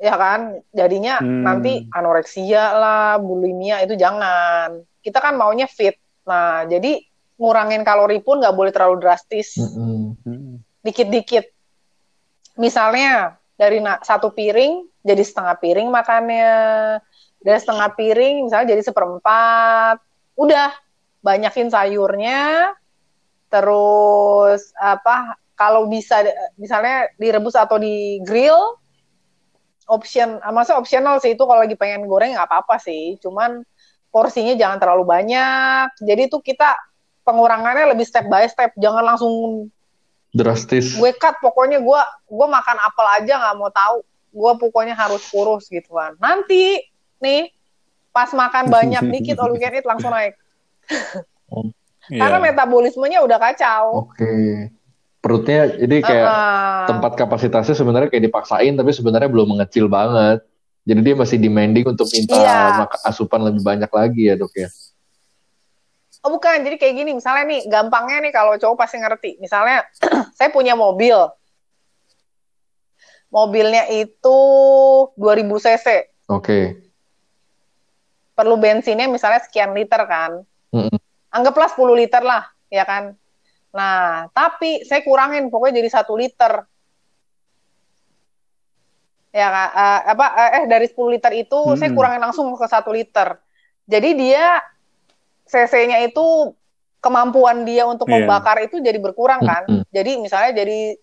ya 0.01 0.17
kan 0.17 0.57
jadinya 0.73 1.21
Hmm. 1.21 1.45
nanti 1.45 1.85
anoreksia 1.93 2.73
lah 2.73 3.21
bulimia 3.21 3.85
itu 3.85 3.93
jangan 3.93 4.81
kita 5.05 5.21
kan 5.21 5.37
maunya 5.37 5.69
fit 5.69 5.93
nah 6.25 6.65
jadi 6.65 7.05
ngurangin 7.37 7.85
kalori 7.85 8.17
pun 8.25 8.41
nggak 8.41 8.57
boleh 8.57 8.71
terlalu 8.73 8.97
drastis. 8.97 9.53
Hmm. 9.61 10.17
dikit-dikit 10.81 11.45
misalnya 12.57 13.37
dari 13.53 13.77
satu 14.01 14.33
piring 14.33 14.89
jadi 15.03 15.23
setengah 15.23 15.55
piring 15.59 15.91
makannya. 15.91 16.55
Dari 17.43 17.59
setengah 17.59 17.91
piring 17.93 18.47
misalnya 18.47 18.71
jadi 18.73 18.83
seperempat. 18.87 19.99
Udah 20.39 20.71
banyakin 21.19 21.67
sayurnya. 21.67 22.71
Terus 23.51 24.71
apa 24.79 25.37
kalau 25.53 25.85
bisa 25.85 26.23
misalnya 26.57 27.11
direbus 27.19 27.53
atau 27.53 27.77
di 27.77 28.17
grill 28.25 28.79
option 29.91 30.39
maksudnya 30.39 30.79
optional 30.79 31.15
sih 31.19 31.35
itu 31.35 31.43
kalau 31.43 31.61
lagi 31.61 31.75
pengen 31.75 32.07
goreng 32.07 32.33
nggak 32.33 32.47
apa-apa 32.47 32.79
sih. 32.79 33.19
Cuman 33.19 33.61
porsinya 34.07 34.55
jangan 34.55 34.79
terlalu 34.79 35.03
banyak. 35.03 35.99
Jadi 35.99 36.31
tuh 36.31 36.39
kita 36.39 36.79
pengurangannya 37.27 37.91
lebih 37.91 38.07
step 38.07 38.31
by 38.31 38.47
step. 38.47 38.71
Jangan 38.79 39.03
langsung 39.03 39.67
Drastis. 40.33 40.97
gue 40.97 41.11
cut. 41.19 41.37
Pokoknya 41.43 41.83
gue 41.83 42.01
gue 42.31 42.47
makan 42.47 42.77
apel 42.79 43.05
aja 43.21 43.33
nggak 43.37 43.55
mau 43.59 43.69
tahu 43.69 44.01
gue 44.33 44.51
pokoknya 44.57 44.97
harus 44.97 45.21
kurus 45.29 45.69
gitu 45.69 45.93
kan 45.93 46.17
nanti 46.17 46.81
nih 47.21 47.53
pas 48.09 48.33
makan 48.33 48.67
banyak 48.67 49.03
dikit 49.13 49.37
all 49.37 49.53
you 49.53 49.61
can 49.61 49.73
eat 49.73 49.85
langsung 49.85 50.09
naik 50.09 50.33
Karena 52.03 52.35
Iya. 52.35 52.45
metabolismenya 52.51 53.23
udah 53.23 53.39
kacau. 53.39 54.03
Oke. 54.03 54.67
Perutnya 55.23 55.71
jadi 55.71 56.03
kayak 56.03 56.27
tempat 56.83 57.15
kapasitasnya 57.15 57.79
sebenarnya 57.79 58.11
kayak 58.11 58.27
dipaksain 58.27 58.75
tapi 58.75 58.91
sebenarnya 58.91 59.31
belum 59.31 59.55
mengecil 59.55 59.87
banget. 59.87 60.43
Jadi 60.83 60.99
dia 60.99 61.15
masih 61.15 61.39
demanding 61.39 61.87
untuk 61.87 62.11
minta 62.11 62.35
Iya. 62.35 62.59
mak- 62.83 62.99
asupan 63.07 63.47
lebih 63.47 63.63
banyak 63.63 63.87
lagi 63.87 64.27
ya 64.27 64.35
dok 64.35 64.51
ya. 64.51 64.67
Oh 66.23 66.31
bukan, 66.31 66.63
jadi 66.63 66.75
kayak 66.79 66.95
gini, 67.03 67.11
misalnya 67.19 67.43
nih, 67.47 67.67
gampangnya 67.67 68.23
nih 68.23 68.31
kalau 68.31 68.55
cowok 68.55 68.79
pasti 68.79 68.95
ngerti. 68.95 69.43
Misalnya, 69.43 69.83
saya 70.39 70.51
punya 70.51 70.71
mobil. 70.71 71.15
Mobilnya 73.33 73.89
itu 73.89 74.37
2000 75.17 75.57
cc. 75.57 76.13
Oke. 76.29 76.85
Perlu 78.37 78.61
bensinnya 78.61 79.09
misalnya 79.09 79.41
sekian 79.41 79.73
liter 79.73 80.05
kan. 80.05 80.45
Mm-mm. 80.69 80.97
Anggaplah 81.33 81.65
10 81.73 81.97
liter 81.97 82.21
lah, 82.21 82.45
ya 82.69 82.85
kan. 82.85 83.17
Nah, 83.73 84.29
tapi 84.37 84.85
saya 84.85 85.01
kurangin, 85.01 85.49
pokoknya 85.49 85.81
jadi 85.81 85.89
satu 85.89 86.13
liter. 86.13 86.61
Ya, 89.33 89.49
Kak. 89.49 89.69
Eh, 89.73 90.01
apa, 90.13 90.25
eh 90.61 90.65
dari 90.69 90.85
10 90.85 91.09
liter 91.09 91.33
itu 91.33 91.73
saya 91.73 91.89
Mm-mm. 91.89 91.97
kurangin 91.97 92.21
langsung 92.21 92.53
ke 92.53 92.67
satu 92.69 92.93
liter. 92.93 93.41
Jadi 93.89 94.09
dia 94.13 94.61
cc-nya 95.49 96.05
itu 96.05 96.53
kemampuan 97.01 97.65
dia 97.65 97.89
untuk 97.89 98.05
Iya. 98.07 98.29
membakar 98.29 98.61
itu 98.61 98.77
jadi 98.77 99.01
berkurang 99.01 99.41
kan. 99.41 99.65
Mm-mm. 99.65 99.89
Jadi 99.89 100.21
misalnya 100.21 100.53
jadi 100.53 101.01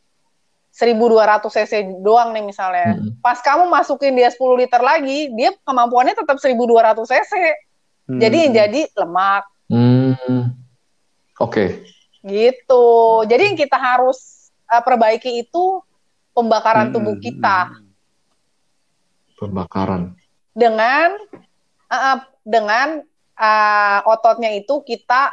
1200 0.71 1.51
cc 1.51 1.73
doang 2.01 2.31
nih 2.31 2.43
misalnya. 2.43 2.95
Mm-mm. 2.95 3.18
Pas 3.18 3.37
kamu 3.37 3.66
masukin 3.66 4.14
dia 4.14 4.31
10 4.31 4.39
liter 4.57 4.79
lagi, 4.79 5.29
dia 5.35 5.51
kemampuannya 5.61 6.14
tetap 6.14 6.39
1200 6.39 7.05
cc. 7.05 7.33
Jadi 8.11 8.41
Hmm. 8.43 8.53
jadi 8.53 8.81
lemak 8.97 9.45
Hmm. 9.66 10.51
Oke. 11.39 11.87
gitu. 12.21 12.87
Jadi 13.25 13.43
yang 13.49 13.57
kita 13.57 13.75
harus 13.75 14.18
uh, 14.66 14.79
perbaiki 14.79 15.41
itu 15.41 15.79
pembakaran 16.31 16.91
Hmm, 16.91 16.95
tubuh 16.95 17.14
hmm, 17.14 17.23
kita 17.23 17.59
hmm. 17.64 17.75
Hmm. 17.77 17.89
Pembakaran. 19.39 20.03
dengan 20.53 21.16
uh, 21.87 22.18
dengan 22.43 23.01
uh, 23.35 23.99
ototnya 24.05 24.53
itu 24.53 24.83
kita 24.83 25.33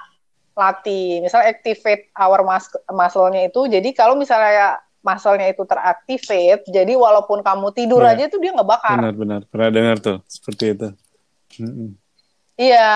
latih. 0.54 1.20
Misalnya 1.20 1.52
activate 1.52 2.08
our 2.14 2.42
mus- 2.42 2.82
muscle-nya 2.88 3.46
itu. 3.46 3.66
Jadi 3.66 3.92
kalau 3.92 4.14
misalnya 4.14 4.80
muscle-nya 5.08 5.48
itu 5.48 5.64
teractivate, 5.64 6.68
jadi 6.68 6.94
walaupun 6.94 7.40
kamu 7.40 7.72
tidur 7.72 8.04
Iya. 8.04 8.12
aja 8.14 8.24
tuh 8.28 8.44
dia 8.44 8.52
nggak 8.52 8.68
bakar. 8.68 9.00
Benar-benar 9.00 9.42
pernah 9.48 9.70
dengar 9.72 9.96
tuh 9.98 10.20
seperti 10.28 10.76
itu. 10.76 10.88
Iya. 12.56 12.92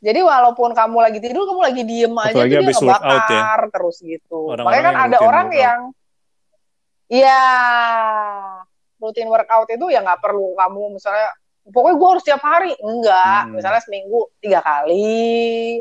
Jadi 0.00 0.20
walaupun 0.20 0.72
kamu 0.72 0.96
lagi 0.98 1.18
tidur, 1.20 1.44
kamu 1.44 1.60
lagi 1.60 1.82
diem 1.84 2.10
aja 2.10 2.32
Apalagi 2.32 2.54
tuh 2.56 2.64
dia 2.64 2.72
workout 2.72 2.80
ya. 2.80 3.04
ngebakar 3.04 3.60
terus 3.68 3.96
gitu. 4.00 4.38
Orang-orang 4.48 4.64
Makanya 4.66 4.82
kan 4.82 4.96
ada 4.98 5.16
orang 5.20 5.46
workout. 5.46 5.62
yang 5.62 5.80
Iya. 7.10 7.42
Rutin 8.96 9.28
workout 9.28 9.68
itu 9.68 9.86
ya 9.88 10.00
nggak 10.00 10.20
perlu 10.20 10.52
kamu 10.54 10.94
misalnya 10.94 11.28
pokoknya 11.66 11.96
gue 11.96 12.08
harus 12.10 12.24
tiap 12.24 12.40
hari. 12.40 12.72
Enggak. 12.78 13.40
Hmm. 13.44 13.52
Misalnya 13.54 13.80
seminggu 13.80 14.20
tiga 14.40 14.60
kali 14.60 15.80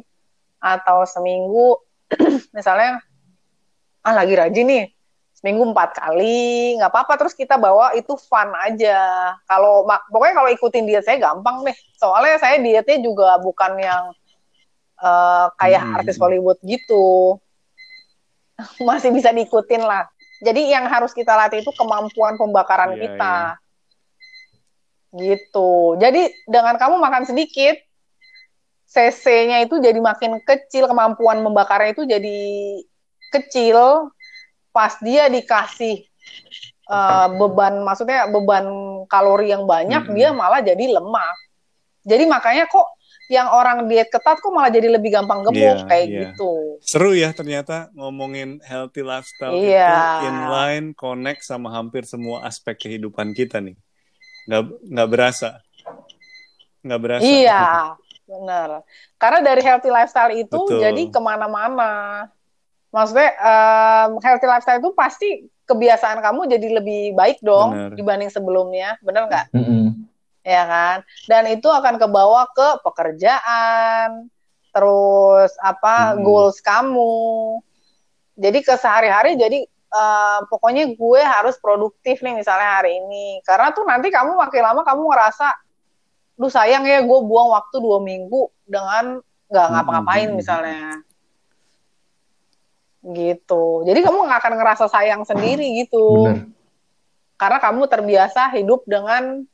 atau 0.60 1.08
seminggu 1.08 1.80
misalnya 2.58 3.00
ah 4.02 4.14
lagi 4.14 4.34
rajin 4.34 4.68
nih 4.68 4.86
seminggu 5.40 5.64
empat 5.72 5.96
kali 5.96 6.76
nggak 6.76 6.92
apa-apa 6.92 7.16
terus 7.16 7.32
kita 7.32 7.56
bawa 7.56 7.96
itu 7.96 8.12
fun 8.20 8.52
aja. 8.60 9.32
Kalau 9.48 9.88
pokoknya 10.12 10.36
kalau 10.36 10.50
ikutin 10.52 10.84
diet 10.84 11.08
saya 11.08 11.16
gampang 11.16 11.64
deh. 11.64 11.76
Soalnya 11.96 12.36
saya 12.44 12.60
dietnya 12.60 13.00
juga 13.00 13.40
bukan 13.40 13.80
yang 13.80 14.04
eh, 15.00 15.48
kayak 15.56 15.80
Hmm. 15.80 15.96
artis 16.04 16.20
Hollywood 16.20 16.60
gitu. 16.60 17.40
Masih 18.88 19.16
bisa 19.16 19.32
diikutin 19.32 19.80
lah. 19.80 20.12
Jadi 20.44 20.68
yang 20.68 20.88
harus 20.92 21.16
kita 21.16 21.36
latih 21.36 21.64
itu 21.64 21.72
kemampuan 21.76 22.36
pembakaran 22.36 22.96
Iya, 22.96 23.00
kita. 23.08 23.36
gitu. 25.10 25.96
Jadi 25.98 26.30
dengan 26.46 26.76
kamu 26.78 27.00
makan 27.02 27.24
sedikit 27.26 27.80
CC-nya 28.86 29.64
itu 29.64 29.78
jadi 29.78 29.98
makin 29.98 30.42
kecil 30.44 30.86
kemampuan 30.86 31.42
membakarnya 31.42 31.94
itu 31.94 32.04
jadi 32.06 32.40
kecil 33.30 34.10
pas 34.70 34.94
dia 35.02 35.28
dikasih 35.28 36.06
eh, 36.90 37.28
beban 37.36 37.82
maksudnya 37.82 38.30
beban 38.30 38.66
kalori 39.06 39.50
yang 39.50 39.66
banyak 39.66 40.04
Mm-mm. 40.06 40.16
dia 40.16 40.30
malah 40.32 40.62
jadi 40.62 40.86
lemak 40.98 41.36
jadi 42.06 42.24
makanya 42.26 42.66
kok 42.66 42.88
yang 43.30 43.46
orang 43.54 43.86
diet 43.86 44.10
ketat 44.10 44.42
kok 44.42 44.50
malah 44.50 44.74
jadi 44.74 44.90
lebih 44.90 45.14
gampang 45.14 45.46
gemuk 45.46 45.86
Iya, 45.86 45.86
kayak 45.86 46.06
iya. 46.10 46.20
gitu 46.34 46.82
Seru 46.82 47.14
ya 47.14 47.30
ternyata 47.30 47.94
ngomongin 47.94 48.58
healthy 48.66 49.06
lifestyle 49.06 49.54
Iya. 49.54 49.86
itu 49.86 50.02
inline 50.34 50.88
connect 50.98 51.46
sama 51.46 51.70
hampir 51.70 52.10
semua 52.10 52.42
aspek 52.42 52.90
kehidupan 52.90 53.38
kita 53.38 53.62
nih. 53.62 53.78
Nggak 54.50 54.64
nggak 54.82 55.10
berasa. 55.14 55.50
Nggak 56.82 57.00
berasa. 57.06 57.24
iya 57.28 57.94
benar 58.30 58.82
karena 59.18 59.40
dari 59.42 59.62
healthy 59.62 59.90
lifestyle 59.90 60.34
itu 60.34 60.54
Betul. 60.54 60.82
jadi 60.82 61.04
ke 61.10 61.20
mana-mana 61.22 61.90
maksudnya 62.90 63.30
em, 63.38 64.12
healthy 64.20 64.46
lifestyle 64.46 64.80
itu 64.80 64.92
pasti 64.94 65.30
kebiasaan 65.64 66.20
kamu 66.20 66.50
jadi 66.50 66.68
lebih 66.82 67.14
baik 67.14 67.38
dong 67.40 67.72
Benar. 67.72 67.94
dibanding 67.94 68.32
sebelumnya 68.34 68.98
benar 69.00 69.30
nggak 69.30 69.46
Mm-mm. 69.54 69.94
ya 70.42 70.64
kan 70.66 70.98
dan 71.26 71.46
itu 71.48 71.70
akan 71.70 71.98
kebawa 71.98 72.50
ke 72.50 72.68
pekerjaan 72.82 74.30
terus 74.70 75.54
apa 75.60 76.14
Hmm. 76.14 76.22
goals 76.22 76.58
kamu 76.60 77.14
jadi 78.34 78.60
ke 78.62 78.74
sehari-hari 78.74 79.36
jadi 79.36 79.60
eh, 79.68 80.40
pokoknya 80.50 80.94
gue 80.94 81.22
harus 81.22 81.58
produktif 81.58 82.22
nih 82.22 82.38
misalnya 82.38 82.78
hari 82.78 82.98
ini 82.98 83.42
karena 83.42 83.70
tuh 83.70 83.86
nanti 83.86 84.10
kamu 84.10 84.34
makin 84.34 84.62
lama 84.64 84.82
kamu 84.82 85.02
ngerasa 85.10 85.50
duh 86.34 86.48
sayang 86.48 86.86
ya 86.86 87.04
gue 87.04 87.20
buang 87.20 87.52
waktu 87.52 87.78
dua 87.78 88.00
minggu 88.00 88.48
dengan 88.64 89.20
nggak 89.50 89.66
Hmm, 89.66 89.74
ngapa-ngapain 89.76 90.22
hmm, 90.24 90.30
hmm. 90.34 90.40
misalnya 90.40 90.82
gitu 93.02 93.88
jadi 93.88 94.00
kamu 94.04 94.28
nggak 94.28 94.40
akan 94.44 94.54
ngerasa 94.60 94.86
sayang 94.88 95.24
sendiri 95.24 95.84
gitu 95.84 96.28
Bener. 96.28 96.52
karena 97.40 97.58
kamu 97.58 97.82
terbiasa 97.88 98.52
hidup 98.54 98.84
dengan 98.84 99.48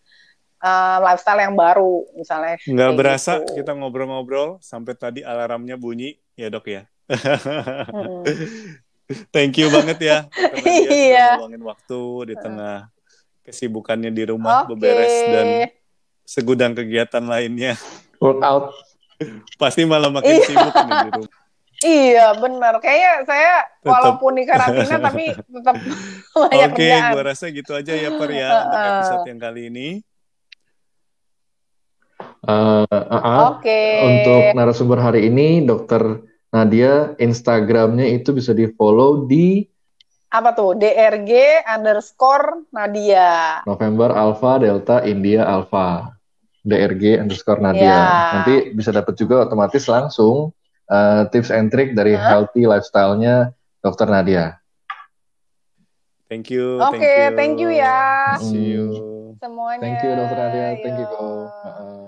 uh, 0.60 0.98
lifestyle 1.06 1.41
yang 1.41 1.54
baru 1.54 2.10
misalnya 2.18 2.58
Nggak 2.66 2.91
berasa 2.98 3.32
gitu. 3.46 3.62
kita 3.62 3.78
ngobrol-ngobrol 3.78 4.58
sampai 4.60 4.98
tadi 4.98 5.22
alarmnya 5.22 5.78
bunyi 5.78 6.18
ya 6.34 6.50
dok 6.50 6.66
ya. 6.66 6.84
Mm-mm. 7.06 8.26
Thank 9.34 9.62
you 9.62 9.70
banget 9.70 10.02
ya. 10.02 10.18
Iya. 10.66 11.38
meluangin 11.38 11.62
waktu 11.62 12.02
di 12.34 12.36
tengah 12.36 12.89
kesibukannya 13.46 14.10
di 14.10 14.24
rumah 14.26 14.66
Oke. 14.66 14.74
beberes 14.74 15.14
dan 15.30 15.48
segudang 16.26 16.74
kegiatan 16.74 17.22
lainnya. 17.22 17.78
Workout. 18.18 18.74
Pasti 19.62 19.86
malah 19.86 20.10
makin 20.10 20.34
Iya. 20.34 20.46
sibuk 20.50 20.74
nih 20.74 20.98
di 21.06 21.10
rumah. 21.14 21.32
Iya 21.86 22.34
benar. 22.42 22.82
Kayaknya 22.82 23.12
saya 23.30 23.54
Tetap. 23.62 23.86
walaupun 23.94 24.32
di 24.34 24.44
karantina 24.50 24.98
tapi 24.98 25.26
tetap 25.38 25.76
banyak 26.50 26.70
Oke, 26.74 26.82
kerjaan. 26.82 27.12
gua 27.14 27.24
rasa 27.30 27.46
gitu 27.54 27.72
aja 27.78 27.94
ya 27.94 28.10
Per 28.18 28.30
ya 28.34 28.50
Uh-uh. 28.50 28.66
untuk 28.66 28.82
episode 28.90 29.26
yang 29.30 29.40
kali 29.40 29.62
ini. 29.70 29.90
Eh, 32.46 32.86
uh, 32.90 32.90
uh, 32.90 33.42
Oke. 33.54 33.82
Untuk 34.02 34.42
narasumber 34.58 34.98
hari 34.98 35.30
ini, 35.30 35.62
Dokter 35.62 36.02
Nadia, 36.50 37.14
Instagramnya 37.22 38.08
itu 38.10 38.34
bisa 38.34 38.56
di 38.56 38.66
follow 38.74 39.30
di 39.30 39.62
apa 40.36 40.52
tuh? 40.52 40.76
DRG 40.76 41.64
underscore 41.64 42.68
Nadia. 42.76 43.64
November 43.64 44.12
Alpha 44.12 44.60
Delta 44.60 45.00
India 45.08 45.48
Alpha 45.48 46.12
DRG 46.60 47.24
underscore 47.24 47.64
Nadia. 47.64 47.88
Ya. 47.88 48.04
Nanti 48.42 48.76
bisa 48.76 48.92
dapat 48.92 49.16
juga 49.16 49.48
otomatis 49.48 49.88
langsung 49.88 50.52
eh, 50.90 51.22
tips 51.32 51.50
and 51.50 51.70
trick 51.74 51.94
dari 51.94 52.14
Hah? 52.14 52.26
healthy 52.26 52.66
lifestyle-nya 52.66 53.54
Dokter 53.82 54.10
Nadia. 54.10 54.58
Thank 56.26 56.50
you, 56.50 56.82
Oke, 56.82 56.98
thank 56.98 57.06
you. 57.06 57.36
thank 57.38 57.56
you 57.62 57.70
ya. 57.70 58.02
See 58.42 58.74
you. 58.74 58.86
Semuanya. 59.38 59.82
Thank 59.82 59.98
you 60.02 60.12
Dokter 60.18 60.38
Nadia, 60.42 60.68
thank 60.82 60.98
you 60.98 61.06
Yo. 61.06 61.14
Ko. 61.14 61.26
Uh-uh. 61.62 62.05